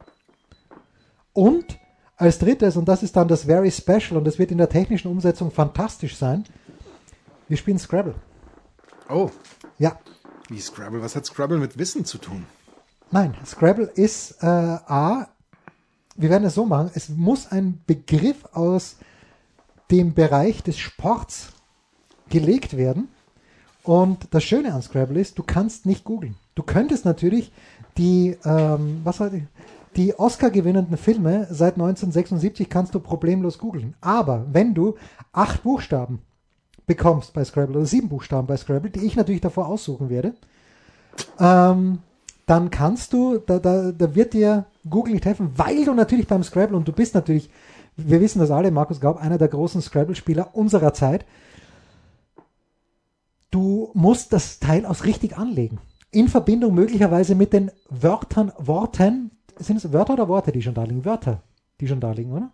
Und 1.34 1.78
als 2.20 2.38
drittes, 2.38 2.76
und 2.76 2.86
das 2.86 3.02
ist 3.02 3.16
dann 3.16 3.28
das 3.28 3.44
Very 3.44 3.70
Special 3.70 4.18
und 4.18 4.24
das 4.24 4.38
wird 4.38 4.50
in 4.50 4.58
der 4.58 4.68
technischen 4.68 5.08
Umsetzung 5.08 5.50
fantastisch 5.50 6.16
sein, 6.16 6.44
wir 7.48 7.56
spielen 7.56 7.78
Scrabble. 7.78 8.14
Oh. 9.08 9.30
Ja. 9.78 9.98
Wie 10.48 10.60
Scrabble? 10.60 11.00
Was 11.02 11.16
hat 11.16 11.24
Scrabble 11.24 11.58
mit 11.58 11.78
Wissen 11.78 12.04
zu 12.04 12.18
tun? 12.18 12.44
Nein, 13.10 13.34
Scrabble 13.46 13.86
ist 13.86 14.42
äh, 14.42 14.46
A, 14.46 15.28
wir 16.14 16.28
werden 16.28 16.44
es 16.44 16.54
so 16.54 16.66
machen, 16.66 16.90
es 16.94 17.08
muss 17.08 17.50
ein 17.50 17.80
Begriff 17.86 18.44
aus 18.52 18.96
dem 19.90 20.12
Bereich 20.12 20.62
des 20.62 20.78
Sports 20.78 21.48
gelegt 22.28 22.76
werden. 22.76 23.08
Und 23.82 24.28
das 24.32 24.44
Schöne 24.44 24.74
an 24.74 24.82
Scrabble 24.82 25.18
ist, 25.18 25.38
du 25.38 25.42
kannst 25.42 25.86
nicht 25.86 26.04
googeln. 26.04 26.36
Du 26.54 26.62
könntest 26.62 27.06
natürlich 27.06 27.50
die, 27.96 28.36
ähm, 28.44 29.00
was 29.04 29.20
war 29.20 29.30
die, 29.30 29.46
die 29.96 30.18
Oscar-gewinnenden 30.18 30.96
Filme 30.96 31.46
seit 31.50 31.74
1976 31.74 32.68
kannst 32.68 32.94
du 32.94 33.00
problemlos 33.00 33.58
googeln. 33.58 33.94
Aber 34.00 34.46
wenn 34.52 34.74
du 34.74 34.94
acht 35.32 35.62
Buchstaben 35.62 36.20
bekommst 36.86 37.32
bei 37.32 37.44
Scrabble 37.44 37.76
oder 37.76 37.86
sieben 37.86 38.08
Buchstaben 38.08 38.46
bei 38.46 38.56
Scrabble, 38.56 38.90
die 38.90 39.04
ich 39.04 39.16
natürlich 39.16 39.40
davor 39.40 39.66
aussuchen 39.66 40.08
werde, 40.10 40.34
ähm, 41.38 41.98
dann 42.46 42.70
kannst 42.70 43.12
du, 43.12 43.38
da, 43.38 43.58
da, 43.58 43.92
da 43.92 44.14
wird 44.14 44.32
dir 44.32 44.66
Google 44.88 45.14
nicht 45.14 45.26
helfen, 45.26 45.52
weil 45.56 45.84
du 45.84 45.94
natürlich 45.94 46.26
beim 46.26 46.42
Scrabble 46.42 46.76
und 46.76 46.88
du 46.88 46.92
bist 46.92 47.14
natürlich 47.14 47.50
wir 47.96 48.20
wissen 48.20 48.38
das 48.38 48.50
alle, 48.50 48.70
Markus 48.70 49.00
Gaub, 49.00 49.18
einer 49.18 49.38
der 49.38 49.48
großen 49.48 49.82
Scrabble-Spieler 49.82 50.54
unserer 50.54 50.94
Zeit. 50.94 51.24
Du 53.50 53.90
musst 53.94 54.32
das 54.32 54.60
Teil 54.60 54.86
aus 54.86 55.04
richtig 55.04 55.36
anlegen. 55.36 55.78
In 56.12 56.28
Verbindung 56.28 56.74
möglicherweise 56.74 57.34
mit 57.34 57.52
den 57.52 57.70
Wörtern, 57.88 58.52
Worten, 58.58 59.32
sind 59.60 59.76
es 59.76 59.92
Wörter 59.92 60.14
oder 60.14 60.28
Worte, 60.28 60.52
die 60.52 60.62
schon 60.62 60.74
da 60.74 60.84
liegen? 60.84 61.04
Wörter, 61.04 61.42
die 61.80 61.88
schon 61.88 62.00
da 62.00 62.12
liegen, 62.12 62.32
oder? 62.32 62.50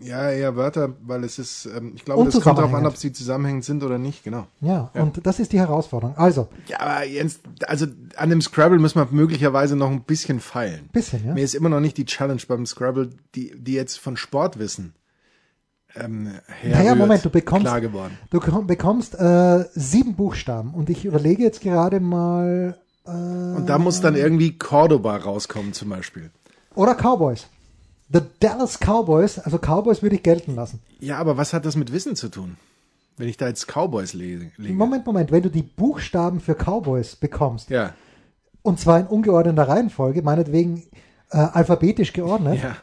Ja, 0.00 0.30
eher 0.30 0.54
Wörter, 0.54 0.94
weil 1.02 1.24
es 1.24 1.40
ist, 1.40 1.66
ähm, 1.66 1.92
ich 1.96 2.04
glaube, 2.04 2.24
das 2.24 2.40
kommt 2.40 2.58
darauf 2.58 2.72
an, 2.72 2.86
ob 2.86 2.96
sie 2.96 3.12
zusammenhängend 3.12 3.64
sind 3.64 3.82
oder 3.82 3.98
nicht, 3.98 4.22
genau. 4.22 4.46
Ja, 4.60 4.90
ja, 4.94 5.02
und 5.02 5.26
das 5.26 5.40
ist 5.40 5.52
die 5.52 5.58
Herausforderung. 5.58 6.16
Also. 6.16 6.48
Ja, 6.68 6.80
aber 6.80 7.04
Jens, 7.04 7.40
also 7.66 7.86
an 8.16 8.30
dem 8.30 8.40
Scrabble 8.40 8.78
müssen 8.78 9.00
wir 9.00 9.08
möglicherweise 9.10 9.74
noch 9.74 9.90
ein 9.90 10.02
bisschen 10.02 10.38
feilen. 10.38 10.88
Bisschen, 10.92 11.26
ja. 11.26 11.34
Mir 11.34 11.42
ist 11.42 11.54
immer 11.54 11.68
noch 11.68 11.80
nicht 11.80 11.96
die 11.96 12.04
Challenge 12.04 12.40
beim 12.46 12.64
Scrabble, 12.64 13.10
die, 13.34 13.52
die 13.56 13.72
jetzt 13.72 13.98
von 13.98 14.16
Sportwissen 14.16 14.94
ähm, 15.96 16.34
naja, 16.62 16.94
Moment, 16.94 17.24
du 17.24 17.30
bekommst, 17.30 17.66
du 18.30 18.66
bekommst 18.66 19.14
äh, 19.14 19.64
sieben 19.74 20.14
Buchstaben 20.14 20.74
und 20.74 20.90
ich 20.90 21.04
überlege 21.04 21.42
jetzt 21.42 21.60
gerade 21.60 22.00
mal. 22.00 22.78
Äh, 23.08 23.56
und 23.56 23.66
da 23.68 23.78
muss 23.78 24.00
dann 24.00 24.14
irgendwie 24.16 24.56
Cordoba 24.58 25.16
rauskommen 25.16 25.72
zum 25.72 25.88
Beispiel. 25.88 26.30
Oder 26.74 26.94
Cowboys. 26.94 27.46
The 28.12 28.20
Dallas 28.40 28.78
Cowboys, 28.78 29.38
also 29.38 29.58
Cowboys 29.58 30.02
würde 30.02 30.16
ich 30.16 30.22
gelten 30.22 30.54
lassen. 30.54 30.80
Ja, 31.00 31.18
aber 31.18 31.36
was 31.36 31.52
hat 31.52 31.64
das 31.66 31.76
mit 31.76 31.92
Wissen 31.92 32.16
zu 32.16 32.28
tun? 32.28 32.56
Wenn 33.16 33.28
ich 33.28 33.36
da 33.36 33.48
jetzt 33.48 33.66
Cowboys 33.66 34.12
lege. 34.14 34.50
lege. 34.56 34.74
Moment, 34.74 35.04
Moment, 35.04 35.30
wenn 35.32 35.42
du 35.42 35.50
die 35.50 35.62
Buchstaben 35.62 36.40
für 36.40 36.54
Cowboys 36.54 37.16
bekommst, 37.16 37.68
Ja. 37.68 37.94
und 38.62 38.78
zwar 38.80 39.00
in 39.00 39.06
ungeordneter 39.06 39.68
Reihenfolge, 39.68 40.22
meinetwegen 40.22 40.84
äh, 41.30 41.36
alphabetisch 41.38 42.12
geordnet, 42.12 42.60
Ja. 42.62 42.76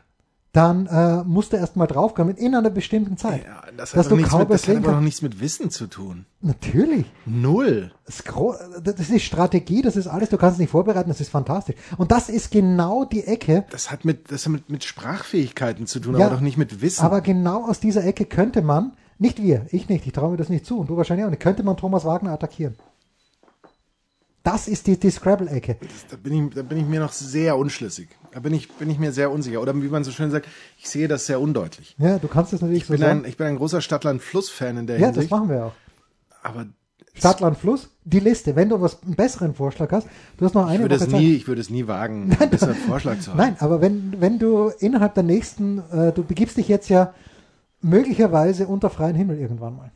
Dann 0.55 0.85
äh, 0.87 1.23
musst 1.23 1.53
du 1.53 1.57
erstmal 1.57 1.87
draufkommen 1.87 2.35
in 2.37 2.55
einer 2.55 2.69
bestimmten 2.69 3.17
Zeit. 3.17 3.43
ja 3.45 3.61
das 3.75 3.91
Dass 3.91 4.05
hat, 4.05 4.05
du 4.05 4.09
doch 4.11 4.17
nichts, 4.17 4.31
mit, 4.33 4.41
Cowboys 4.41 4.61
das 4.61 4.69
hat 4.69 4.83
aber 4.83 4.91
noch 4.93 5.01
nichts 5.01 5.21
mit 5.21 5.39
Wissen 5.41 5.69
zu 5.69 5.87
tun. 5.87 6.25
Natürlich. 6.41 7.05
Null. 7.25 7.91
Das, 8.05 8.15
ist 8.17 8.25
gro- 8.25 8.55
das 8.83 9.09
ist 9.09 9.23
Strategie, 9.23 9.81
das 9.81 9.95
ist 9.95 10.07
alles, 10.07 10.29
du 10.29 10.37
kannst 10.37 10.53
es 10.55 10.59
nicht 10.59 10.69
vorbereiten, 10.71 11.09
das 11.09 11.19
ist 11.21 11.29
fantastisch. 11.29 11.75
Und 11.97 12.11
das 12.11 12.29
ist 12.29 12.51
genau 12.51 13.03
die 13.05 13.23
Ecke, 13.25 13.65
Das 13.71 13.91
hat 13.91 14.05
mit, 14.05 14.31
das 14.31 14.45
hat 14.45 14.51
mit, 14.53 14.69
mit 14.69 14.83
Sprachfähigkeiten 14.83 15.87
zu 15.87 15.99
tun, 15.99 16.17
Ja, 16.17 16.27
aber 16.27 16.35
doch 16.35 16.41
nicht 16.41 16.57
mit 16.57 16.81
Wissen. 16.81 17.03
aber 17.03 17.21
genau 17.21 17.65
aus 17.67 17.79
dieser 17.79 18.03
Ecke 18.05 18.25
könnte 18.25 18.61
man, 18.61 18.93
nicht 19.17 19.41
wir, 19.41 19.65
ich 19.71 19.89
nicht, 19.89 20.05
ich 20.05 20.13
traue 20.13 20.31
mir 20.31 20.37
das 20.37 20.49
nicht 20.49 20.65
zu 20.65 20.79
und 20.79 20.89
du 20.89 20.97
wahrscheinlich 20.97 21.25
auch 21.25 21.29
nicht, 21.29 21.41
könnte 21.41 21.63
man 21.63 21.77
Thomas 21.77 22.05
Wagner 22.05 22.31
attackieren. 22.31 22.75
Das 24.45 24.67
ist 24.69 24.87
die, 24.87 24.97
die 24.97 25.09
Scrabble-Ecke. 25.09 25.75
Das- 25.81 26.07
da, 26.11 26.15
bin 26.15 26.47
ich, 26.47 26.53
da 26.55 26.61
bin 26.61 26.77
ich 26.77 26.85
mir 26.85 26.99
noch 27.01 27.11
sehr 27.11 27.57
unschlüssig. 27.57 28.07
Da 28.31 28.39
bin 28.39 28.53
ich, 28.53 28.71
bin 28.73 28.89
ich 28.89 28.99
mir 28.99 29.11
sehr 29.11 29.31
unsicher. 29.31 29.61
Oder 29.61 29.75
wie 29.75 29.87
man 29.89 30.03
so 30.05 30.11
schön 30.11 30.31
sagt, 30.31 30.47
ich 30.77 30.87
sehe 30.89 31.07
das 31.07 31.25
sehr 31.25 31.41
undeutlich. 31.41 31.95
Ja, 31.97 32.17
du 32.19 32.27
kannst 32.27 32.53
es 32.53 32.61
natürlich 32.61 32.83
Ich 32.83 32.87
so 32.87 32.93
bin, 32.93 33.01
sagen. 33.01 33.19
ein, 33.23 33.29
ich 33.29 33.35
bin 33.37 33.47
ein 33.47 33.57
großer 33.57 33.81
Stadtland-Fluss-Fan 33.81 34.77
in 34.77 34.87
der 34.87 34.99
ja, 34.99 35.07
das 35.07 35.15
Hinsicht. 35.15 35.31
machen 35.31 35.49
wir 35.49 35.65
auch. 35.65 35.73
aber 36.43 36.67
Stadt, 37.17 37.39
Land, 37.39 37.57
Fluss, 37.57 37.89
die 38.03 38.19
Liste. 38.19 38.57
Wenn 38.57 38.67
du 38.67 38.81
was 38.81 39.01
einen 39.01 39.15
besseren 39.15 39.55
Vorschlag 39.55 39.89
hast, 39.93 40.05
du 40.37 40.43
hast 40.45 40.53
noch 40.53 40.65
ich 40.67 40.71
eine 40.73 40.83
würde, 40.83 40.95
es 40.95 41.01
Zeit. 41.09 41.11
nie, 41.11 41.33
ich 41.33 41.47
würde 41.47 41.61
es 41.61 41.69
nie 41.69 41.87
wagen, 41.87 42.35
einen 42.39 42.49
besseren 42.49 42.75
Vorschlag 42.75 43.19
zu 43.21 43.31
haben. 43.31 43.37
Nein, 43.37 43.55
aber 43.59 43.79
wenn, 43.79 44.19
wenn 44.19 44.37
du 44.37 44.67
innerhalb 44.79 45.13
der 45.13 45.23
nächsten, 45.23 45.79
äh, 45.91 46.11
du 46.11 46.23
begibst 46.25 46.57
dich 46.57 46.67
jetzt 46.67 46.89
ja 46.89 47.13
möglicherweise 47.81 48.67
unter 48.67 48.89
freien 48.89 49.15
Himmel 49.15 49.39
irgendwann 49.39 49.77
mal. 49.77 49.91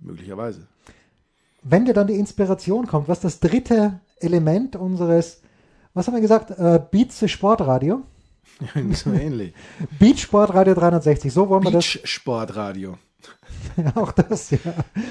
Möglicherweise. 0.00 0.66
Wenn 1.64 1.86
dir 1.86 1.94
dann 1.94 2.06
die 2.06 2.18
Inspiration 2.18 2.86
kommt, 2.86 3.08
was 3.08 3.20
das 3.20 3.40
dritte 3.40 4.00
Element 4.20 4.76
unseres, 4.76 5.40
was 5.94 6.06
haben 6.06 6.14
wir 6.14 6.20
gesagt, 6.20 6.50
äh, 6.50 6.80
Beats 6.90 7.28
Sportradio, 7.28 8.02
so 8.92 9.12
ähnlich. 9.12 9.54
Beat 9.98 10.20
Sportradio 10.20 10.74
360, 10.74 11.32
so 11.32 11.48
wollen 11.48 11.64
wir 11.64 11.70
das, 11.70 11.84
Beach-Sportradio. 11.84 12.98
ja, 13.76 13.92
auch 13.96 14.12
das, 14.12 14.50
ja. 14.50 14.58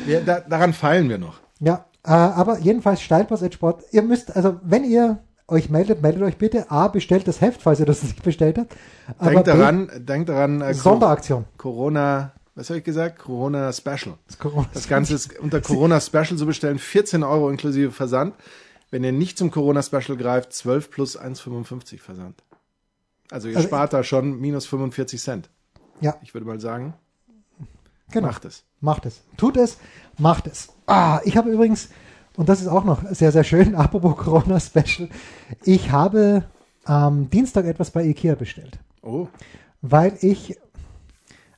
Ja, 0.07 0.21
da, 0.21 0.39
daran 0.41 0.73
feilen 0.73 1.09
wir 1.09 1.17
noch. 1.17 1.39
Ja, 1.59 1.85
äh, 2.05 2.11
aber 2.11 2.59
jedenfalls 2.59 3.01
Steilpass 3.01 3.43
Sport. 3.53 3.83
Ihr 3.91 4.03
müsst, 4.03 4.35
also 4.35 4.59
wenn 4.63 4.83
ihr 4.83 5.19
euch 5.47 5.69
meldet, 5.69 6.01
meldet 6.01 6.21
euch 6.23 6.37
bitte. 6.37 6.71
A, 6.71 6.87
bestellt 6.87 7.27
das 7.27 7.41
Heft, 7.41 7.61
falls 7.61 7.79
ihr 7.79 7.85
das 7.85 8.03
nicht 8.03 8.23
bestellt 8.23 8.57
habt. 8.57 8.75
Aber 9.17 9.31
Denkt 9.31 9.47
daran, 9.47 9.91
denkt 9.97 10.29
daran, 10.29 10.61
äh, 10.61 10.73
Sonderaktion. 10.73 11.45
Corona, 11.57 12.31
was 12.55 12.69
habe 12.69 12.79
ich 12.79 12.83
gesagt? 12.85 13.19
Corona 13.19 13.71
Special. 13.73 14.17
Das 14.27 14.37
Corona- 14.39 14.69
Das 14.73 14.87
Ganze 14.87 15.15
ist 15.15 15.39
unter 15.39 15.61
Corona 15.61 15.99
Special 15.99 16.37
zu 16.37 16.45
bestellen, 16.45 16.79
14 16.79 17.23
Euro 17.23 17.49
inklusive 17.49 17.91
Versand. 17.91 18.35
Wenn 18.91 19.03
ihr 19.03 19.11
nicht 19.11 19.37
zum 19.39 19.49
Corona 19.49 19.81
Special 19.81 20.15
greift, 20.17 20.53
12 20.53 20.91
plus 20.91 21.17
1,55 21.19 21.99
Versand. 21.99 22.43
Also 23.31 23.47
ihr 23.47 23.55
Also 23.57 23.67
spart 23.67 23.93
da 23.93 24.03
schon 24.03 24.39
minus 24.39 24.65
45 24.67 25.19
Cent. 25.21 25.49
Ja, 26.01 26.15
Ich 26.21 26.33
würde 26.35 26.45
mal 26.45 26.59
sagen, 26.59 26.93
genau. 28.11 28.27
macht 28.27 28.45
es. 28.45 28.63
Macht 28.81 29.05
es. 29.05 29.21
Tut 29.37 29.57
es, 29.57 29.77
macht 30.19 30.45
es. 30.47 30.69
Ah, 30.85 31.21
ich 31.23 31.37
habe 31.37 31.49
übrigens, 31.49 31.89
und 32.35 32.49
das 32.49 32.61
ist 32.61 32.67
auch 32.67 32.83
noch 32.83 33.01
sehr, 33.11 33.31
sehr 33.31 33.43
schön, 33.43 33.73
apropos 33.75 34.17
Corona-Special, 34.17 35.09
ich 35.63 35.91
habe 35.91 36.43
am 36.83 37.29
Dienstag 37.29 37.65
etwas 37.65 37.89
bei 37.91 38.03
Ikea 38.03 38.35
bestellt, 38.35 38.77
Oh, 39.01 39.27
weil 39.81 40.17
ich, 40.21 40.57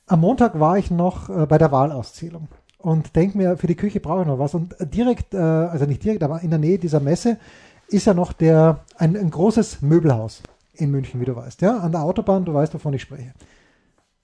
am 0.06 0.20
Montag 0.20 0.58
war 0.58 0.78
ich 0.78 0.90
noch 0.90 1.28
äh, 1.28 1.46
bei 1.46 1.58
der 1.58 1.72
Wahlauszählung 1.72 2.48
und 2.78 3.16
denke 3.16 3.36
mir, 3.36 3.56
für 3.56 3.66
die 3.66 3.74
Küche 3.74 4.00
brauche 4.00 4.22
ich 4.22 4.26
noch 4.26 4.38
was. 4.38 4.54
Und 4.54 4.76
direkt, 4.80 5.34
äh, 5.34 5.38
also 5.38 5.86
nicht 5.86 6.04
direkt, 6.04 6.22
aber 6.22 6.40
in 6.42 6.50
der 6.50 6.58
Nähe 6.58 6.78
dieser 6.78 7.00
Messe 7.00 7.38
ist 7.88 8.06
ja 8.06 8.14
noch 8.14 8.32
der, 8.32 8.80
ein, 8.96 9.16
ein 9.16 9.30
großes 9.30 9.82
Möbelhaus 9.82 10.42
in 10.74 10.90
München, 10.90 11.20
wie 11.20 11.24
du 11.24 11.34
weißt, 11.34 11.62
ja, 11.62 11.78
an 11.78 11.92
der 11.92 12.02
Autobahn, 12.02 12.44
du 12.44 12.52
weißt, 12.52 12.74
wovon 12.74 12.94
ich 12.94 13.02
spreche. 13.02 13.32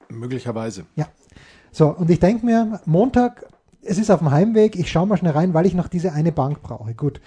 möglicherweise. 0.08 0.84
Ja. 0.96 1.06
So, 1.70 1.88
und 1.88 2.10
ich 2.10 2.20
denke 2.20 2.44
mir, 2.44 2.80
Montag, 2.84 3.46
es 3.82 3.98
ist 3.98 4.10
auf 4.10 4.18
dem 4.18 4.30
Heimweg, 4.30 4.76
ich 4.76 4.90
schaue 4.90 5.06
mal 5.06 5.16
schnell 5.16 5.32
rein, 5.32 5.54
weil 5.54 5.66
ich 5.66 5.74
noch 5.74 5.88
diese 5.88 6.12
eine 6.12 6.30
Bank 6.30 6.62
brauche. 6.62 6.94
Gut. 6.94 7.20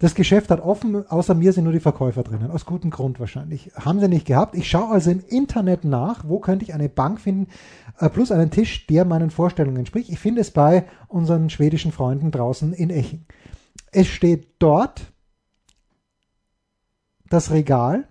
Das 0.00 0.14
Geschäft 0.14 0.50
hat 0.50 0.60
offen, 0.60 1.08
außer 1.08 1.34
mir 1.34 1.52
sind 1.52 1.64
nur 1.64 1.72
die 1.72 1.80
Verkäufer 1.80 2.22
drinnen. 2.22 2.52
Aus 2.52 2.66
gutem 2.66 2.90
Grund 2.90 3.18
wahrscheinlich. 3.18 3.72
Haben 3.74 3.98
sie 3.98 4.08
nicht 4.08 4.26
gehabt. 4.26 4.54
Ich 4.54 4.70
schaue 4.70 4.92
also 4.92 5.10
im 5.10 5.24
Internet 5.26 5.84
nach, 5.84 6.24
wo 6.28 6.38
könnte 6.38 6.64
ich 6.64 6.72
eine 6.72 6.88
Bank 6.88 7.20
finden, 7.20 7.48
äh, 7.98 8.08
plus 8.08 8.30
einen 8.30 8.52
Tisch, 8.52 8.86
der 8.86 9.04
meinen 9.04 9.30
Vorstellungen 9.30 9.78
entspricht. 9.78 10.08
Ich 10.08 10.20
finde 10.20 10.40
es 10.40 10.52
bei 10.52 10.86
unseren 11.08 11.50
schwedischen 11.50 11.90
Freunden 11.90 12.30
draußen 12.30 12.72
in 12.72 12.90
Eching. 12.90 13.26
Es 13.90 14.06
steht 14.06 14.46
dort 14.60 15.12
das 17.28 17.50
Regal. 17.50 18.06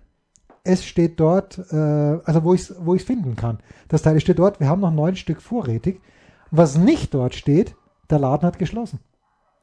Es 0.64 0.84
steht 0.84 1.18
dort, 1.18 1.58
äh, 1.72 1.74
also 2.24 2.44
wo 2.44 2.52
ich 2.52 2.62
es 2.62 2.74
wo 2.84 2.94
ich's 2.94 3.04
finden 3.04 3.34
kann. 3.34 3.60
Das 3.88 4.02
Teil 4.02 4.20
steht 4.20 4.38
dort, 4.38 4.60
wir 4.60 4.68
haben 4.68 4.82
noch 4.82 4.92
neun 4.92 5.16
Stück 5.16 5.40
vorrätig. 5.40 6.02
Was 6.50 6.76
nicht 6.76 7.14
dort 7.14 7.34
steht, 7.34 7.74
der 8.10 8.18
Laden 8.18 8.46
hat 8.46 8.58
geschlossen. 8.58 9.00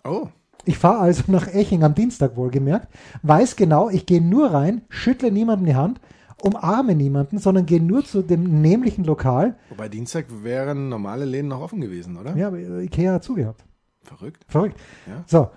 Oh, 0.04 0.30
Ich 0.66 0.78
fahre 0.78 1.00
also 1.00 1.24
nach 1.32 1.48
Eching 1.54 1.84
am 1.84 1.96
Dienstag 1.96 2.36
wohlgemerkt, 2.36 2.88
weiß 3.24 3.56
genau, 3.56 3.90
ich 3.90 4.06
gehe 4.06 4.22
nur 4.22 4.52
rein, 4.52 4.82
schüttle 4.90 5.32
niemandem 5.32 5.68
die 5.68 5.76
Hand, 5.76 6.02
umarme 6.42 6.96
niemanden, 6.96 7.38
sondern 7.38 7.66
gehe 7.66 7.82
nur 7.82 8.04
zu 8.04 8.22
dem 8.22 8.62
nämlichen 8.62 9.04
Lokal. 9.04 9.56
wobei 9.70 9.90
Dienstag 9.90 10.26
wären 10.44 10.90
normale 10.90 11.26
Läden 11.26 11.48
noch 11.48 11.62
offen 11.62 11.82
gewesen, 11.82 12.18
oder? 12.18 12.36
Ja, 12.36 12.48
aber 12.48 12.58
Ikea 12.58 13.14
hat 13.14 13.24
zugehabt. 13.24 13.64
Verrückt. 14.04 14.46
Verrückt. 14.48 14.80
Ja. 15.08 15.24
So. 15.26 15.50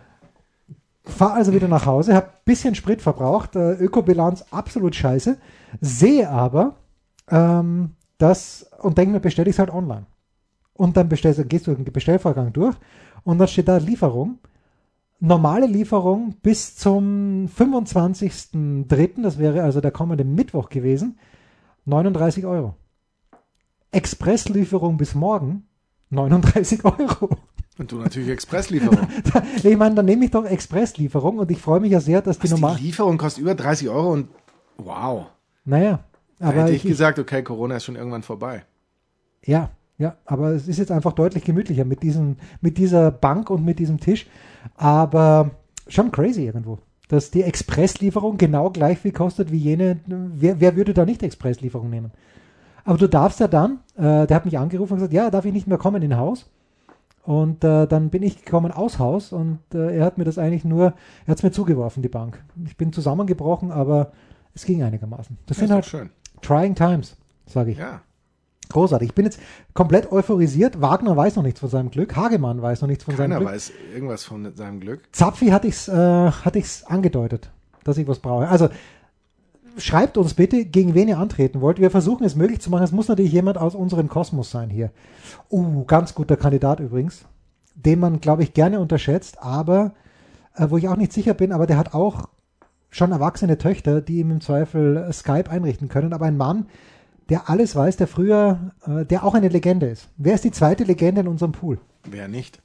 Fahr 1.04 1.34
also 1.34 1.54
wieder 1.54 1.68
nach 1.68 1.86
Hause, 1.86 2.14
hab 2.14 2.44
bisschen 2.44 2.74
Sprit 2.74 3.00
verbraucht, 3.00 3.56
äh, 3.56 3.72
Ökobilanz 3.72 4.44
absolut 4.50 4.94
scheiße, 4.94 5.38
sehe 5.80 6.28
aber 6.28 6.76
ähm, 7.30 7.92
das 8.18 8.70
und 8.80 8.98
denke 8.98 9.12
mir, 9.12 9.20
bestelle 9.20 9.48
ich 9.48 9.56
es 9.56 9.58
halt 9.58 9.70
online. 9.70 10.06
Und 10.74 10.96
dann 10.96 11.08
bestellst, 11.08 11.48
gehst 11.48 11.66
du 11.66 11.74
den 11.74 11.84
Bestellvorgang 11.84 12.52
durch 12.52 12.76
und 13.24 13.38
dann 13.38 13.48
steht 13.48 13.68
da 13.68 13.78
Lieferung. 13.78 14.38
Normale 15.20 15.66
Lieferung 15.66 16.36
bis 16.42 16.76
zum 16.76 17.48
25.03., 17.48 19.22
das 19.22 19.38
wäre 19.38 19.62
also 19.62 19.80
der 19.80 19.90
kommende 19.90 20.24
Mittwoch 20.24 20.68
gewesen, 20.68 21.18
39 21.86 22.46
Euro. 22.46 22.74
Expresslieferung 23.90 24.96
bis 24.96 25.14
morgen, 25.14 25.64
39 26.10 26.84
Euro. 26.84 27.30
Und 27.78 27.90
du 27.92 27.96
natürlich 27.96 28.28
Expresslieferung. 28.28 28.98
Ich 29.62 29.76
meine, 29.76 29.94
dann 29.94 30.04
nehme 30.06 30.24
ich 30.24 30.30
doch 30.30 30.44
Expresslieferung 30.44 31.38
und 31.38 31.50
ich 31.50 31.58
freue 31.60 31.80
mich 31.80 31.92
ja 31.92 32.00
sehr, 32.00 32.22
dass 32.22 32.38
die 32.38 32.44
Was, 32.44 32.50
normal. 32.50 32.76
die 32.76 32.84
Lieferung 32.84 33.18
kostet 33.18 33.42
über 33.42 33.54
30 33.54 33.88
Euro 33.88 34.12
und 34.12 34.28
wow. 34.76 35.26
Naja, 35.64 36.00
Da 36.38 36.48
aber 36.48 36.62
hätte 36.62 36.72
ich, 36.72 36.84
ich 36.84 36.90
gesagt, 36.90 37.18
okay, 37.18 37.42
Corona 37.42 37.76
ist 37.76 37.84
schon 37.84 37.96
irgendwann 37.96 38.22
vorbei. 38.22 38.64
ja, 39.44 39.70
ja, 40.00 40.16
aber 40.26 40.50
es 40.52 40.68
ist 40.68 40.78
jetzt 40.78 40.92
einfach 40.92 41.12
deutlich 41.12 41.42
gemütlicher 41.42 41.84
mit 41.84 42.04
diesem, 42.04 42.36
mit 42.60 42.78
dieser 42.78 43.10
Bank 43.10 43.50
und 43.50 43.64
mit 43.64 43.80
diesem 43.80 43.98
Tisch. 43.98 44.26
Aber 44.76 45.50
schon 45.86 46.10
crazy 46.12 46.44
irgendwo, 46.46 46.78
dass 47.08 47.30
die 47.30 47.42
Expresslieferung 47.42 48.36
genau 48.38 48.70
gleich 48.70 48.98
viel 48.98 49.12
kostet 49.12 49.50
wie 49.52 49.56
jene. 49.58 49.98
Wer, 50.06 50.60
wer 50.60 50.76
würde 50.76 50.94
da 50.94 51.04
nicht 51.04 51.22
Expresslieferung 51.22 51.90
nehmen? 51.90 52.12
Aber 52.84 52.98
du 52.98 53.08
darfst 53.08 53.40
ja 53.40 53.48
dann, 53.48 53.80
äh, 53.96 54.26
der 54.26 54.34
hat 54.36 54.44
mich 54.44 54.58
angerufen 54.58 54.94
und 54.94 54.98
gesagt, 54.98 55.12
ja, 55.12 55.30
darf 55.30 55.44
ich 55.44 55.52
nicht 55.52 55.66
mehr 55.66 55.78
kommen 55.78 56.02
in 56.02 56.16
Haus? 56.16 56.50
Und 57.22 57.62
äh, 57.62 57.86
dann 57.86 58.08
bin 58.08 58.22
ich 58.22 58.42
gekommen 58.42 58.72
aus 58.72 58.98
Haus 58.98 59.32
und 59.32 59.58
äh, 59.74 59.98
er 59.98 60.06
hat 60.06 60.16
mir 60.16 60.24
das 60.24 60.38
eigentlich 60.38 60.64
nur, 60.64 60.94
er 61.26 61.30
hat 61.30 61.36
es 61.38 61.42
mir 61.42 61.50
zugeworfen, 61.50 62.02
die 62.02 62.08
Bank. 62.08 62.42
Ich 62.64 62.78
bin 62.78 62.90
zusammengebrochen, 62.90 63.70
aber 63.70 64.12
es 64.54 64.64
ging 64.64 64.82
einigermaßen. 64.82 65.36
Das 65.44 65.58
Ja, 65.58 65.66
sind 65.66 65.74
halt 65.74 65.84
schön. 65.84 66.10
trying 66.40 66.74
times, 66.74 67.16
sage 67.44 67.72
ich. 67.72 67.78
Ja. 67.78 68.00
Großartig. 68.68 69.10
Ich 69.10 69.14
bin 69.14 69.24
jetzt 69.24 69.40
komplett 69.74 70.12
euphorisiert. 70.12 70.80
Wagner 70.80 71.16
weiß 71.16 71.36
noch 71.36 71.42
nichts 71.42 71.60
von 71.60 71.68
seinem 71.68 71.90
Glück. 71.90 72.16
Hagemann 72.16 72.60
weiß 72.60 72.82
noch 72.82 72.88
nichts 72.88 73.04
von 73.04 73.16
Keiner 73.16 73.34
seinem 73.34 73.40
Glück. 73.40 73.52
weiß 73.52 73.72
irgendwas 73.94 74.24
von 74.24 74.54
seinem 74.54 74.80
Glück. 74.80 75.00
Zapfi 75.12 75.46
hatte 75.48 75.68
ich's, 75.68 75.88
äh, 75.88 75.92
hatte 75.92 76.58
ich's 76.58 76.84
angedeutet, 76.84 77.50
dass 77.84 77.98
ich 77.98 78.06
was 78.06 78.18
brauche. 78.18 78.48
Also 78.48 78.68
schreibt 79.78 80.18
uns 80.18 80.34
bitte, 80.34 80.64
gegen 80.64 80.94
wen 80.94 81.08
ihr 81.08 81.18
antreten 81.18 81.60
wollt. 81.60 81.80
Wir 81.80 81.90
versuchen 81.90 82.24
es 82.24 82.34
möglich 82.34 82.60
zu 82.60 82.70
machen. 82.70 82.82
Es 82.82 82.92
muss 82.92 83.08
natürlich 83.08 83.32
jemand 83.32 83.58
aus 83.58 83.74
unserem 83.74 84.08
Kosmos 84.08 84.50
sein 84.50 84.70
hier. 84.70 84.90
Uh, 85.50 85.84
ganz 85.84 86.14
guter 86.14 86.36
Kandidat 86.36 86.80
übrigens, 86.80 87.24
den 87.74 88.00
man, 88.00 88.20
glaube 88.20 88.42
ich, 88.42 88.54
gerne 88.54 88.80
unterschätzt, 88.80 89.40
aber 89.40 89.92
äh, 90.54 90.66
wo 90.68 90.76
ich 90.76 90.88
auch 90.88 90.96
nicht 90.96 91.12
sicher 91.12 91.34
bin, 91.34 91.52
aber 91.52 91.66
der 91.66 91.78
hat 91.78 91.94
auch 91.94 92.28
schon 92.90 93.12
erwachsene 93.12 93.58
Töchter, 93.58 94.00
die 94.00 94.18
ihm 94.18 94.30
im 94.30 94.40
Zweifel 94.40 94.96
äh, 94.96 95.12
Skype 95.12 95.50
einrichten 95.50 95.88
können. 95.88 96.12
Aber 96.12 96.26
ein 96.26 96.36
Mann, 96.36 96.66
der 97.28 97.50
alles 97.50 97.76
weiß, 97.76 97.96
der 97.96 98.06
früher, 98.06 98.72
äh, 98.86 99.04
der 99.04 99.24
auch 99.24 99.34
eine 99.34 99.48
Legende 99.48 99.86
ist. 99.86 100.08
Wer 100.16 100.34
ist 100.34 100.44
die 100.44 100.50
zweite 100.50 100.84
Legende 100.84 101.20
in 101.20 101.28
unserem 101.28 101.52
Pool? 101.52 101.78
Wer 102.04 102.28
nicht? 102.28 102.60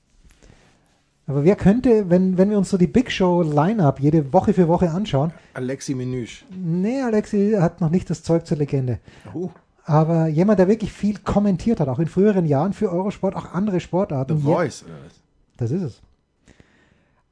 Aber 1.25 1.45
wer 1.45 1.55
könnte, 1.55 2.09
wenn, 2.09 2.37
wenn 2.37 2.49
wir 2.49 2.57
uns 2.57 2.69
so 2.69 2.77
die 2.77 2.87
Big 2.87 3.09
Show 3.09 3.43
Line-Up 3.43 3.99
jede 3.99 4.33
Woche 4.33 4.53
für 4.53 4.67
Woche 4.67 4.91
anschauen, 4.91 5.31
Alexi 5.53 5.95
Menüsch. 5.95 6.45
nee, 6.51 7.01
Alexi 7.01 7.55
hat 7.59 7.79
noch 7.79 7.89
nicht 7.89 8.09
das 8.09 8.23
Zeug 8.23 8.45
zur 8.45 8.57
Legende. 8.57 8.99
Oh, 9.33 9.49
aber 9.85 10.27
jemand, 10.27 10.59
der 10.59 10.67
wirklich 10.67 10.91
viel 10.91 11.17
kommentiert 11.19 11.79
hat, 11.79 11.87
auch 11.87 11.99
in 11.99 12.07
früheren 12.07 12.45
Jahren 12.45 12.73
für 12.73 12.91
Eurosport, 12.91 13.35
auch 13.35 13.53
andere 13.53 13.79
Sportarten. 13.79 14.37
The 14.37 14.43
Voice, 14.43 14.83
oder 14.83 14.93
was? 15.05 15.13
Das 15.57 15.71
ist 15.71 15.81
es. 15.81 16.01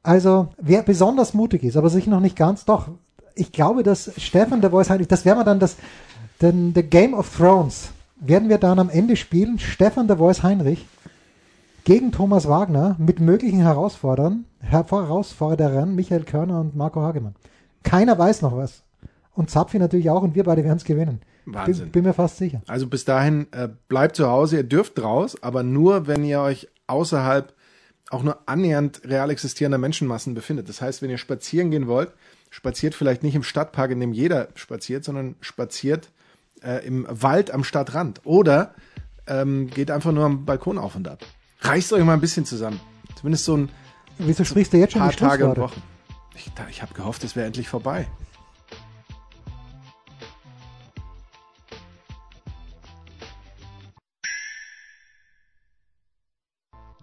Also, 0.04 0.50
wer 0.58 0.84
besonders 0.84 1.34
mutig 1.34 1.64
ist, 1.64 1.78
aber 1.78 1.90
sich 1.90 2.08
noch 2.08 2.20
nicht 2.20 2.36
ganz, 2.36 2.66
doch, 2.66 2.90
ich 3.36 3.52
glaube, 3.52 3.84
dass 3.84 4.12
Stefan 4.18 4.62
der 4.62 4.72
Voice 4.72 4.90
das 5.08 5.26
werden 5.26 5.40
wir 5.40 5.44
dann 5.44 5.60
das, 5.60 5.78
den, 6.42 6.74
The 6.74 6.84
Game 6.84 7.14
of 7.14 7.36
Thrones, 7.36 7.92
werden 8.20 8.50
wir 8.50 8.58
dann 8.58 8.80
am 8.80 8.90
Ende 8.90 9.16
spielen, 9.16 9.60
Stefan 9.60 10.08
der 10.08 10.18
Voice 10.18 10.44
Heinrich 10.44 10.86
gegen 11.84 12.12
Thomas 12.12 12.48
Wagner 12.48 12.96
mit 13.00 13.20
möglichen 13.20 13.60
Herausforderern, 13.60 14.46
Herausforderern 14.62 15.96
Michael 15.96 16.24
Körner 16.24 16.60
und 16.60 16.76
Marco 16.76 17.02
Hagemann. 17.02 17.36
Keiner 17.84 18.18
weiß 18.18 18.44
noch 18.44 18.56
was. 18.56 18.84
Und 19.34 19.50
Zapfi 19.50 19.80
natürlich 19.80 20.10
auch 20.10 20.22
und 20.22 20.36
wir 20.36 20.44
beide 20.44 20.64
werden 20.64 20.78
es 20.78 20.84
gewinnen. 20.84 21.22
Wahnsinn. 21.46 21.86
Bin, 21.86 21.92
bin 21.92 22.04
mir 22.04 22.14
fast 22.14 22.38
sicher. 22.38 22.62
Also 22.68 22.86
bis 22.88 23.06
dahin 23.06 23.48
äh, 23.52 23.70
bleibt 23.88 24.16
zu 24.16 24.28
Hause, 24.28 24.58
ihr 24.58 24.64
dürft 24.64 25.02
raus, 25.02 25.36
aber 25.42 25.64
nur, 25.64 26.06
wenn 26.06 26.24
ihr 26.24 26.42
euch 26.42 26.68
außerhalb 26.88 27.54
auch 28.12 28.24
nur 28.24 28.38
annähernd 28.46 29.02
real 29.06 29.30
existierender 29.30 29.78
Menschenmassen 29.78 30.34
befindet. 30.34 30.70
Das 30.70 30.82
heißt, 30.82 31.02
wenn 31.02 31.10
ihr 31.10 31.18
spazieren 31.18 31.72
gehen 31.72 31.88
wollt, 31.88 32.12
spaziert 32.50 32.94
vielleicht 32.94 33.24
nicht 33.24 33.36
im 33.36 33.44
Stadtpark, 33.44 33.92
in 33.92 34.02
dem 34.02 34.12
jeder 34.12 34.50
spaziert, 34.56 35.06
sondern 35.06 35.36
spaziert 35.40 36.10
äh, 36.64 36.86
im 36.86 37.06
Wald 37.10 37.52
am 37.52 37.64
Stadtrand. 37.64 38.22
Oder 38.24 38.74
ähm, 39.28 39.68
geht 39.68 39.92
einfach 39.92 40.12
nur 40.12 40.26
am 40.26 40.46
Balkon 40.46 40.78
auf 40.78 40.96
und 40.96 41.08
ab. 41.08 41.20
Reißt 41.62 41.94
euch 41.94 42.04
mal 42.04 42.14
ein 42.14 42.22
bisschen 42.22 42.46
zusammen. 42.46 42.80
Zumindest 43.16 43.46
so 43.46 43.58
ein 43.58 43.70
Wieso 44.18 44.44
sprichst 44.44 44.74
du 44.74 44.78
jetzt 44.78 44.94
schon 44.94 45.02
paar 45.02 45.12
Tage 45.12 45.48
und? 45.48 45.58
Wochen. 45.58 45.82
Ich, 46.36 46.52
ich 46.70 46.82
habe 46.82 46.94
gehofft, 46.94 47.24
es 47.24 47.36
wäre 47.36 47.48
endlich 47.48 47.68
vorbei. 47.68 48.08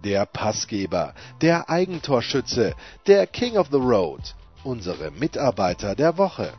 Der 0.04 0.26
Passgeber, 0.26 1.14
der 1.42 1.68
Eigentorschütze, 1.68 2.74
der 3.08 3.26
King 3.26 3.56
of 3.56 3.68
the 3.72 3.78
Road, 3.78 4.36
unsere 4.62 5.10
Mitarbeiter 5.10 5.96
der 5.96 6.16
Woche. 6.16 6.52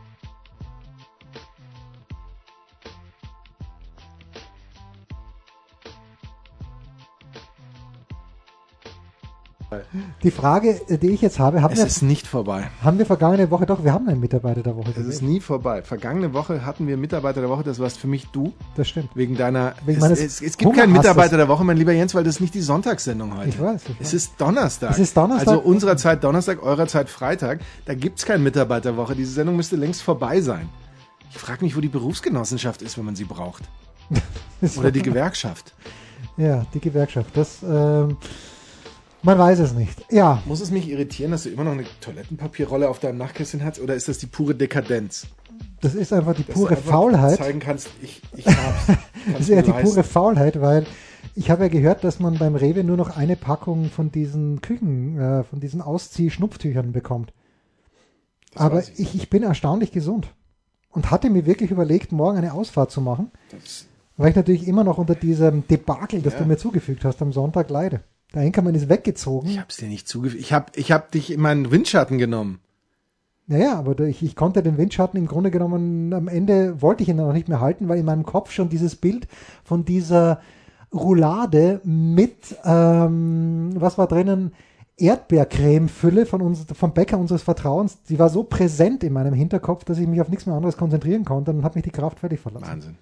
Die 10.22 10.30
Frage, 10.30 10.80
äh, 10.88 10.98
die 10.98 11.10
ich 11.10 11.20
jetzt 11.22 11.38
habe, 11.38 11.62
haben 11.62 11.72
Es 11.72 11.78
wir, 11.78 11.86
ist 11.86 12.02
nicht 12.02 12.26
vorbei. 12.26 12.70
haben 12.82 12.98
wir 12.98 13.06
vergangene 13.06 13.50
Woche 13.50 13.66
doch, 13.66 13.84
wir 13.84 13.92
haben 13.92 14.08
einen 14.08 14.20
Mitarbeiter 14.20 14.62
der 14.62 14.76
Woche 14.76 14.90
Es 14.96 15.06
ist 15.06 15.22
nie 15.22 15.40
vorbei. 15.40 15.82
Vergangene 15.82 16.32
Woche 16.32 16.64
hatten 16.66 16.86
wir 16.88 16.96
Mitarbeiter 16.96 17.40
der 17.40 17.48
Woche, 17.50 17.62
das 17.62 17.78
warst 17.78 17.98
für 17.98 18.06
mich 18.08 18.26
du, 18.28 18.52
Das 18.76 18.88
stimmt. 18.88 19.10
wegen 19.14 19.36
deiner. 19.36 19.74
Wegen 19.86 20.02
es, 20.04 20.18
es, 20.20 20.42
es 20.42 20.56
gibt 20.56 20.74
keinen. 20.74 20.92
Mitarbeiter 20.92 21.36
der 21.36 21.48
Woche, 21.48 21.64
mein 21.64 21.76
lieber 21.76 21.92
Jens, 21.92 22.14
weil 22.14 22.24
das 22.24 22.36
ist 22.36 22.40
nicht 22.40 22.54
die 22.54 22.60
Sonntagssendung 22.62 23.36
heute. 23.36 23.48
Ich 23.48 23.60
weiß, 23.60 23.82
ich 23.84 23.90
Es 24.00 24.06
weiß. 24.06 24.14
ist 24.14 24.32
Donnerstag. 24.40 24.90
Es 24.90 24.98
ist 24.98 25.16
Donnerstag. 25.16 25.48
Also 25.48 25.60
unserer 25.60 25.96
Zeit 25.96 26.24
Donnerstag, 26.24 26.62
eurer 26.62 26.86
Zeit 26.88 27.08
Freitag. 27.08 27.60
Da 27.84 27.94
gibt's 27.94 28.26
keinen 28.26 28.42
Mitarbeiter 28.42 28.90
der 28.90 28.96
Woche. 28.96 29.14
Diese 29.14 29.32
Sendung 29.32 29.56
müsste 29.56 29.76
längst 29.76 30.02
vorbei 30.02 30.40
sein. 30.40 30.68
Ich 31.30 31.38
frage 31.38 31.64
mich, 31.64 31.76
wo 31.76 31.80
die 31.80 31.88
Berufsgenossenschaft 31.88 32.82
ist, 32.82 32.98
wenn 32.98 33.04
man 33.04 33.14
sie 33.14 33.24
braucht. 33.24 33.62
Oder 34.78 34.90
die 34.90 35.02
Gewerkschaft. 35.02 35.74
Ja, 36.36 36.66
die 36.74 36.80
Gewerkschaft. 36.80 37.30
Das, 37.36 37.58
ähm, 37.62 38.16
man 39.22 39.38
weiß 39.38 39.58
es 39.60 39.72
nicht. 39.74 40.04
Ja, 40.10 40.42
Muss 40.46 40.60
es 40.60 40.70
mich 40.70 40.88
irritieren, 40.88 41.30
dass 41.32 41.42
du 41.44 41.50
immer 41.50 41.64
noch 41.64 41.72
eine 41.72 41.84
Toilettenpapierrolle 42.00 42.88
auf 42.88 42.98
deinem 43.00 43.18
Nachtkästchen 43.18 43.64
hast? 43.64 43.80
Oder 43.80 43.94
ist 43.94 44.08
das 44.08 44.18
die 44.18 44.26
pure 44.26 44.54
Dekadenz? 44.54 45.26
das 45.82 45.94
ist 45.94 46.12
einfach 46.12 46.34
die 46.34 46.44
Dass 46.44 46.54
pure 46.54 46.70
du 46.70 46.76
einfach 46.76 46.90
Faulheit. 46.90 47.38
zeigen 47.38 47.58
kannst, 47.60 47.88
ich, 48.02 48.20
ich 48.36 48.46
hab's. 48.46 48.86
Das 49.32 49.40
ist 49.42 49.48
ja 49.48 49.56
mir 49.56 49.62
die 49.62 49.70
leisten. 49.70 49.88
pure 49.90 50.02
Faulheit, 50.04 50.60
weil 50.60 50.86
ich 51.34 51.50
habe 51.50 51.62
ja 51.64 51.68
gehört, 51.68 52.02
dass 52.04 52.18
man 52.20 52.38
beim 52.38 52.54
Rewe 52.54 52.82
nur 52.84 52.96
noch 52.96 53.16
eine 53.16 53.36
Packung 53.36 53.90
von 53.90 54.10
diesen 54.10 54.60
Küchen, 54.62 55.18
äh, 55.18 55.44
von 55.44 55.60
diesen 55.60 55.80
Auszieh-Schnupftüchern 55.82 56.92
bekommt. 56.92 57.32
Das 58.52 58.62
Aber 58.62 58.80
ich. 58.80 58.98
ich, 58.98 59.14
ich 59.14 59.30
bin 59.30 59.42
erstaunlich 59.42 59.92
gesund 59.92 60.28
und 60.90 61.10
hatte 61.10 61.30
mir 61.30 61.46
wirklich 61.46 61.70
überlegt, 61.70 62.12
morgen 62.12 62.38
eine 62.38 62.52
Ausfahrt 62.54 62.90
zu 62.90 63.00
machen, 63.00 63.30
weil 64.16 64.30
ich 64.30 64.36
natürlich 64.36 64.66
immer 64.66 64.84
noch 64.84 64.98
unter 64.98 65.14
diesem 65.14 65.66
Debakel, 65.68 66.20
das 66.22 66.34
Ja. 66.34 66.40
du 66.40 66.44
mir 66.46 66.56
zugefügt 66.56 67.04
hast, 67.04 67.20
am 67.22 67.32
Sonntag 67.32 67.68
leide. 67.70 68.00
Der 68.34 68.42
Enkermann 68.42 68.74
ist 68.74 68.88
weggezogen. 68.88 69.50
Ich 69.50 69.58
hab's 69.58 69.76
dir 69.76 69.88
nicht 69.88 70.08
zugefügt. 70.08 70.40
Ich 70.40 70.52
hab, 70.52 70.76
ich 70.76 70.92
hab 70.92 71.10
dich 71.10 71.32
in 71.32 71.40
meinen 71.40 71.70
Windschatten 71.70 72.18
genommen. 72.18 72.60
Naja, 73.46 73.76
aber 73.76 73.98
ich, 74.00 74.22
ich 74.22 74.36
konnte 74.36 74.62
den 74.62 74.78
Windschatten 74.78 75.18
im 75.18 75.26
Grunde 75.26 75.50
genommen, 75.50 76.12
am 76.14 76.28
Ende 76.28 76.80
wollte 76.80 77.02
ich 77.02 77.08
ihn 77.08 77.16
noch 77.16 77.32
nicht 77.32 77.48
mehr 77.48 77.60
halten, 77.60 77.88
weil 77.88 77.98
in 77.98 78.06
meinem 78.06 78.24
Kopf 78.24 78.52
schon 78.52 78.68
dieses 78.68 78.94
Bild 78.94 79.26
von 79.64 79.84
dieser 79.84 80.40
Roulade 80.94 81.80
mit, 81.82 82.56
ähm, 82.64 83.72
was 83.74 83.98
war 83.98 84.06
drinnen, 84.06 84.52
Erdbeercreme-Fülle 84.98 86.26
von 86.26 86.42
uns, 86.42 86.66
vom 86.74 86.92
Bäcker 86.92 87.18
unseres 87.18 87.42
Vertrauens, 87.42 88.02
die 88.08 88.18
war 88.18 88.28
so 88.28 88.44
präsent 88.44 89.02
in 89.02 89.12
meinem 89.12 89.34
Hinterkopf, 89.34 89.84
dass 89.84 89.98
ich 89.98 90.06
mich 90.06 90.20
auf 90.20 90.28
nichts 90.28 90.46
mehr 90.46 90.54
anderes 90.54 90.76
konzentrieren 90.76 91.24
konnte 91.24 91.50
und 91.50 91.58
dann 91.58 91.64
hat 91.64 91.74
mich 91.74 91.84
die 91.84 91.90
Kraft 91.90 92.20
völlig 92.20 92.38
verlassen. 92.38 92.68
Wahnsinn. 92.68 92.96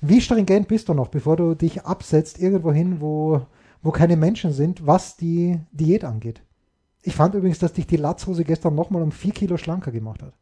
Wie 0.00 0.20
stringent 0.20 0.68
bist 0.68 0.88
du 0.88 0.94
noch, 0.94 1.08
bevor 1.08 1.36
du 1.36 1.54
dich 1.54 1.84
absetzt 1.84 2.40
irgendwo 2.40 2.72
hin, 2.72 3.00
wo, 3.00 3.42
wo 3.82 3.90
keine 3.90 4.16
Menschen 4.16 4.52
sind, 4.52 4.86
was 4.86 5.16
die 5.16 5.60
Diät 5.72 6.04
angeht? 6.04 6.42
Ich 7.02 7.14
fand 7.14 7.34
übrigens, 7.34 7.58
dass 7.58 7.72
dich 7.72 7.86
die 7.86 7.96
Latzhose 7.96 8.44
gestern 8.44 8.74
nochmal 8.74 9.02
um 9.02 9.12
vier 9.12 9.32
Kilo 9.32 9.56
schlanker 9.56 9.90
gemacht 9.90 10.22
hat. 10.22 10.32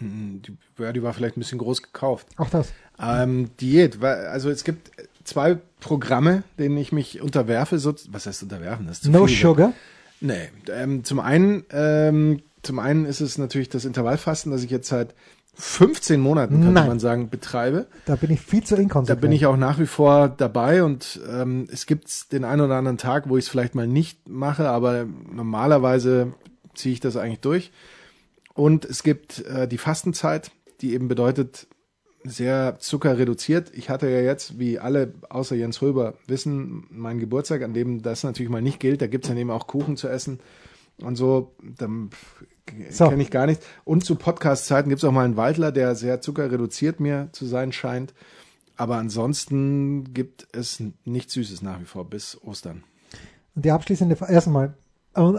Die, 0.00 0.56
ja, 0.78 0.92
die 0.92 1.02
war 1.02 1.12
vielleicht 1.12 1.36
ein 1.36 1.40
bisschen 1.40 1.58
groß 1.58 1.82
gekauft. 1.82 2.26
Auch 2.36 2.50
das. 2.50 2.72
Ähm, 2.98 3.50
Diät, 3.60 4.02
also 4.02 4.50
es 4.50 4.64
gibt 4.64 4.90
zwei 5.24 5.58
Programme, 5.80 6.42
denen 6.58 6.76
ich 6.76 6.90
mich 6.90 7.20
unterwerfe. 7.20 7.78
So, 7.78 7.94
was 8.08 8.26
heißt 8.26 8.42
unterwerfen? 8.42 8.86
Das 8.86 9.04
No 9.04 9.26
viel. 9.26 9.36
Sugar. 9.36 9.72
Nee, 10.20 10.50
ähm, 10.72 11.04
zum 11.04 11.20
einen, 11.20 11.64
ähm, 11.70 12.42
zum 12.62 12.78
einen 12.78 13.04
ist 13.04 13.20
es 13.20 13.38
natürlich 13.38 13.68
das 13.68 13.84
Intervallfasten, 13.84 14.52
das 14.52 14.62
ich 14.62 14.70
jetzt 14.70 14.88
seit 14.88 15.14
15 15.54 16.18
Monaten, 16.20 16.54
könnte 16.54 16.72
Nein. 16.72 16.88
man 16.88 16.98
sagen, 16.98 17.28
betreibe. 17.28 17.86
Da 18.06 18.16
bin 18.16 18.30
ich 18.30 18.40
viel 18.40 18.64
zu 18.64 18.74
Da 18.74 18.82
inkonsequent. 18.82 19.20
bin 19.20 19.32
ich 19.32 19.46
auch 19.46 19.56
nach 19.56 19.78
wie 19.78 19.86
vor 19.86 20.28
dabei 20.28 20.82
und 20.82 21.20
ähm, 21.30 21.68
es 21.70 21.86
gibt 21.86 22.32
den 22.32 22.44
einen 22.44 22.62
oder 22.62 22.76
anderen 22.76 22.98
Tag, 22.98 23.28
wo 23.28 23.36
ich 23.36 23.44
es 23.44 23.50
vielleicht 23.50 23.74
mal 23.74 23.86
nicht 23.86 24.28
mache, 24.28 24.68
aber 24.68 25.06
normalerweise 25.30 26.32
ziehe 26.74 26.94
ich 26.94 27.00
das 27.00 27.16
eigentlich 27.16 27.40
durch. 27.40 27.70
Und 28.54 28.84
es 28.84 29.02
gibt 29.02 29.44
äh, 29.46 29.68
die 29.68 29.78
Fastenzeit, 29.78 30.50
die 30.80 30.94
eben 30.94 31.08
bedeutet, 31.08 31.66
sehr 32.24 32.78
zuckerreduziert. 32.78 33.72
Ich 33.74 33.90
hatte 33.90 34.08
ja 34.08 34.20
jetzt, 34.20 34.58
wie 34.58 34.78
alle 34.78 35.12
außer 35.28 35.56
Jens 35.56 35.82
Röber 35.82 36.14
wissen, 36.26 36.84
meinen 36.90 37.18
Geburtstag, 37.18 37.62
an 37.62 37.74
dem 37.74 38.00
das 38.02 38.22
natürlich 38.22 38.50
mal 38.50 38.62
nicht 38.62 38.78
gilt. 38.80 39.02
Da 39.02 39.06
gibt's 39.08 39.28
dann 39.28 39.36
eben 39.36 39.50
auch 39.50 39.66
Kuchen 39.66 39.96
zu 39.96 40.08
essen 40.08 40.38
und 41.02 41.16
so. 41.16 41.54
Dann 41.78 42.10
So. 42.90 43.08
kenne 43.08 43.22
ich 43.22 43.30
gar 43.30 43.46
nicht. 43.46 43.62
Und 43.84 44.04
zu 44.04 44.16
Podcast-Zeiten 44.16 44.88
gibt's 44.88 45.04
auch 45.04 45.12
mal 45.12 45.24
einen 45.24 45.36
Waldler, 45.36 45.72
der 45.72 45.94
sehr 45.94 46.20
zuckerreduziert 46.20 47.00
mir 47.00 47.28
zu 47.32 47.46
sein 47.46 47.72
scheint. 47.72 48.14
Aber 48.76 48.96
ansonsten 48.96 50.14
gibt 50.14 50.48
es 50.52 50.82
nichts 51.04 51.34
Süßes 51.34 51.62
nach 51.62 51.80
wie 51.80 51.84
vor 51.84 52.08
bis 52.08 52.40
Ostern. 52.42 52.84
Und 53.54 53.64
die 53.64 53.70
abschließende 53.70 54.16
Frage, 54.16 54.32
erstmal, 54.32 54.74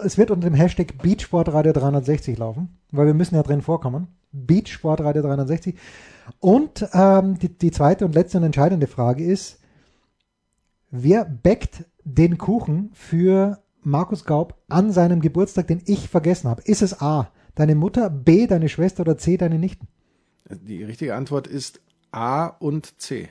es 0.03 0.17
wird 0.17 0.29
unter 0.29 0.47
dem 0.47 0.53
Hashtag 0.53 0.99
Beachsportradio 1.01 1.73
360 1.73 2.37
laufen, 2.37 2.77
weil 2.91 3.07
wir 3.07 3.15
müssen 3.15 3.35
ja 3.35 3.41
drin 3.43 3.61
vorkommen. 3.63 4.07
Beachsportradio 4.31 5.23
360. 5.23 5.75
Und 6.39 6.87
ähm, 6.93 7.39
die, 7.39 7.49
die 7.49 7.71
zweite 7.71 8.05
und 8.05 8.13
letzte 8.13 8.37
und 8.37 8.43
entscheidende 8.43 8.87
Frage 8.87 9.23
ist, 9.25 9.59
wer 10.91 11.25
backt 11.25 11.85
den 12.03 12.37
Kuchen 12.37 12.91
für 12.93 13.62
Markus 13.85 14.25
Gaub 14.25 14.55
an 14.69 14.91
seinem 14.91 15.21
Geburtstag, 15.21 15.67
den 15.67 15.81
ich 15.85 16.09
vergessen 16.09 16.49
habe? 16.49 16.61
Ist 16.63 16.81
es 16.81 17.01
A, 17.01 17.31
deine 17.55 17.75
Mutter, 17.75 18.09
B, 18.09 18.47
deine 18.47 18.69
Schwester 18.69 19.01
oder 19.01 19.17
C, 19.17 19.37
deine 19.37 19.59
Nichten? 19.59 19.87
Die 20.49 20.83
richtige 20.83 21.15
Antwort 21.15 21.47
ist 21.47 21.81
A 22.11 22.47
und 22.47 22.99
C. 23.01 23.29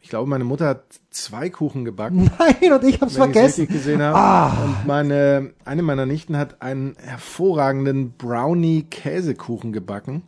Ich 0.00 0.10
glaube, 0.10 0.28
meine 0.28 0.44
Mutter 0.44 0.66
hat 0.66 1.00
zwei 1.08 1.48
Kuchen 1.48 1.86
gebacken. 1.86 2.30
Nein, 2.38 2.72
und 2.72 2.84
ich 2.84 3.00
habe 3.00 3.06
es 3.06 3.16
vergessen. 3.16 3.66
gesehen 3.68 4.02
habe. 4.02 4.18
Ah. 4.18 4.64
Und 4.64 4.86
meine, 4.86 5.54
eine 5.64 5.82
meiner 5.82 6.04
Nichten 6.04 6.36
hat 6.36 6.60
einen 6.60 6.94
hervorragenden 6.98 8.12
Brownie-Käsekuchen 8.12 9.72
gebacken. 9.72 10.24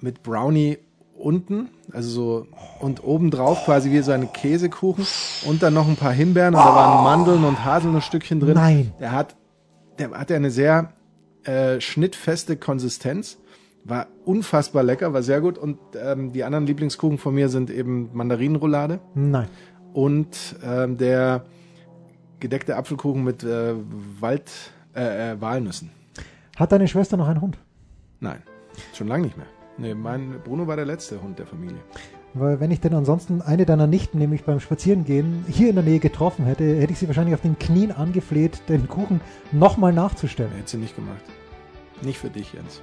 Mit 0.00 0.22
Brownie 0.22 0.78
unten, 1.18 1.68
also 1.92 2.10
so, 2.10 2.46
und 2.80 3.04
obendrauf 3.04 3.64
quasi 3.64 3.90
wie 3.90 4.00
so 4.00 4.12
ein 4.12 4.32
Käsekuchen. 4.32 5.06
Und 5.46 5.62
dann 5.62 5.74
noch 5.74 5.88
ein 5.88 5.96
paar 5.96 6.12
Himbeeren 6.12 6.54
und 6.54 6.60
da 6.60 6.74
waren 6.74 7.04
Mandeln 7.04 7.44
und 7.44 7.64
Haselnussstückchen 7.64 8.40
drin. 8.40 8.54
Nein. 8.54 8.92
Der 9.00 9.12
hat, 9.12 9.36
der 9.98 10.10
hatte 10.10 10.34
eine 10.34 10.50
sehr 10.50 10.92
äh, 11.44 11.80
schnittfeste 11.80 12.56
Konsistenz. 12.56 13.38
War 13.84 14.08
unfassbar 14.24 14.82
lecker, 14.82 15.12
war 15.12 15.22
sehr 15.22 15.40
gut. 15.40 15.58
Und 15.58 15.78
ähm, 15.94 16.32
die 16.32 16.44
anderen 16.44 16.66
Lieblingskuchen 16.66 17.18
von 17.18 17.34
mir 17.34 17.48
sind 17.48 17.70
eben 17.70 18.10
Mandarinenroulade 18.12 18.98
Nein. 19.14 19.48
und 19.92 20.56
ähm, 20.64 20.98
der 20.98 21.44
gedeckte 22.40 22.76
Apfelkuchen 22.76 23.22
mit 23.22 23.44
äh, 23.44 23.74
Wald, 24.20 24.50
äh, 24.94 25.32
äh, 25.32 25.40
Walnüssen. 25.40 25.90
Hat 26.56 26.72
deine 26.72 26.88
Schwester 26.88 27.16
noch 27.16 27.28
einen 27.28 27.40
Hund? 27.40 27.58
Nein, 28.20 28.42
schon 28.92 29.08
lange 29.08 29.24
nicht 29.24 29.36
mehr. 29.36 29.46
Nee, 29.78 29.94
mein 29.94 30.40
Bruno 30.42 30.66
war 30.66 30.76
der 30.76 30.86
letzte 30.86 31.22
Hund 31.22 31.38
der 31.38 31.46
Familie. 31.46 31.78
Weil 32.34 32.60
wenn 32.60 32.70
ich 32.70 32.80
denn 32.80 32.94
ansonsten 32.94 33.40
eine 33.40 33.64
deiner 33.64 33.86
Nichten 33.86 34.18
nämlich 34.18 34.44
beim 34.44 34.60
Spazierengehen 34.60 35.44
hier 35.48 35.70
in 35.70 35.74
der 35.74 35.84
Nähe 35.84 35.98
getroffen 35.98 36.44
hätte, 36.44 36.64
hätte 36.64 36.92
ich 36.92 36.98
sie 36.98 37.06
wahrscheinlich 37.06 37.34
auf 37.34 37.40
den 37.40 37.58
Knien 37.58 37.92
angefleht, 37.92 38.62
den 38.68 38.88
Kuchen 38.88 39.20
nochmal 39.52 39.92
nachzustellen. 39.92 40.52
Hätte 40.52 40.70
sie 40.70 40.76
nicht 40.78 40.96
gemacht. 40.96 41.22
Nicht 42.02 42.18
für 42.18 42.30
dich, 42.30 42.52
Jens. 42.52 42.82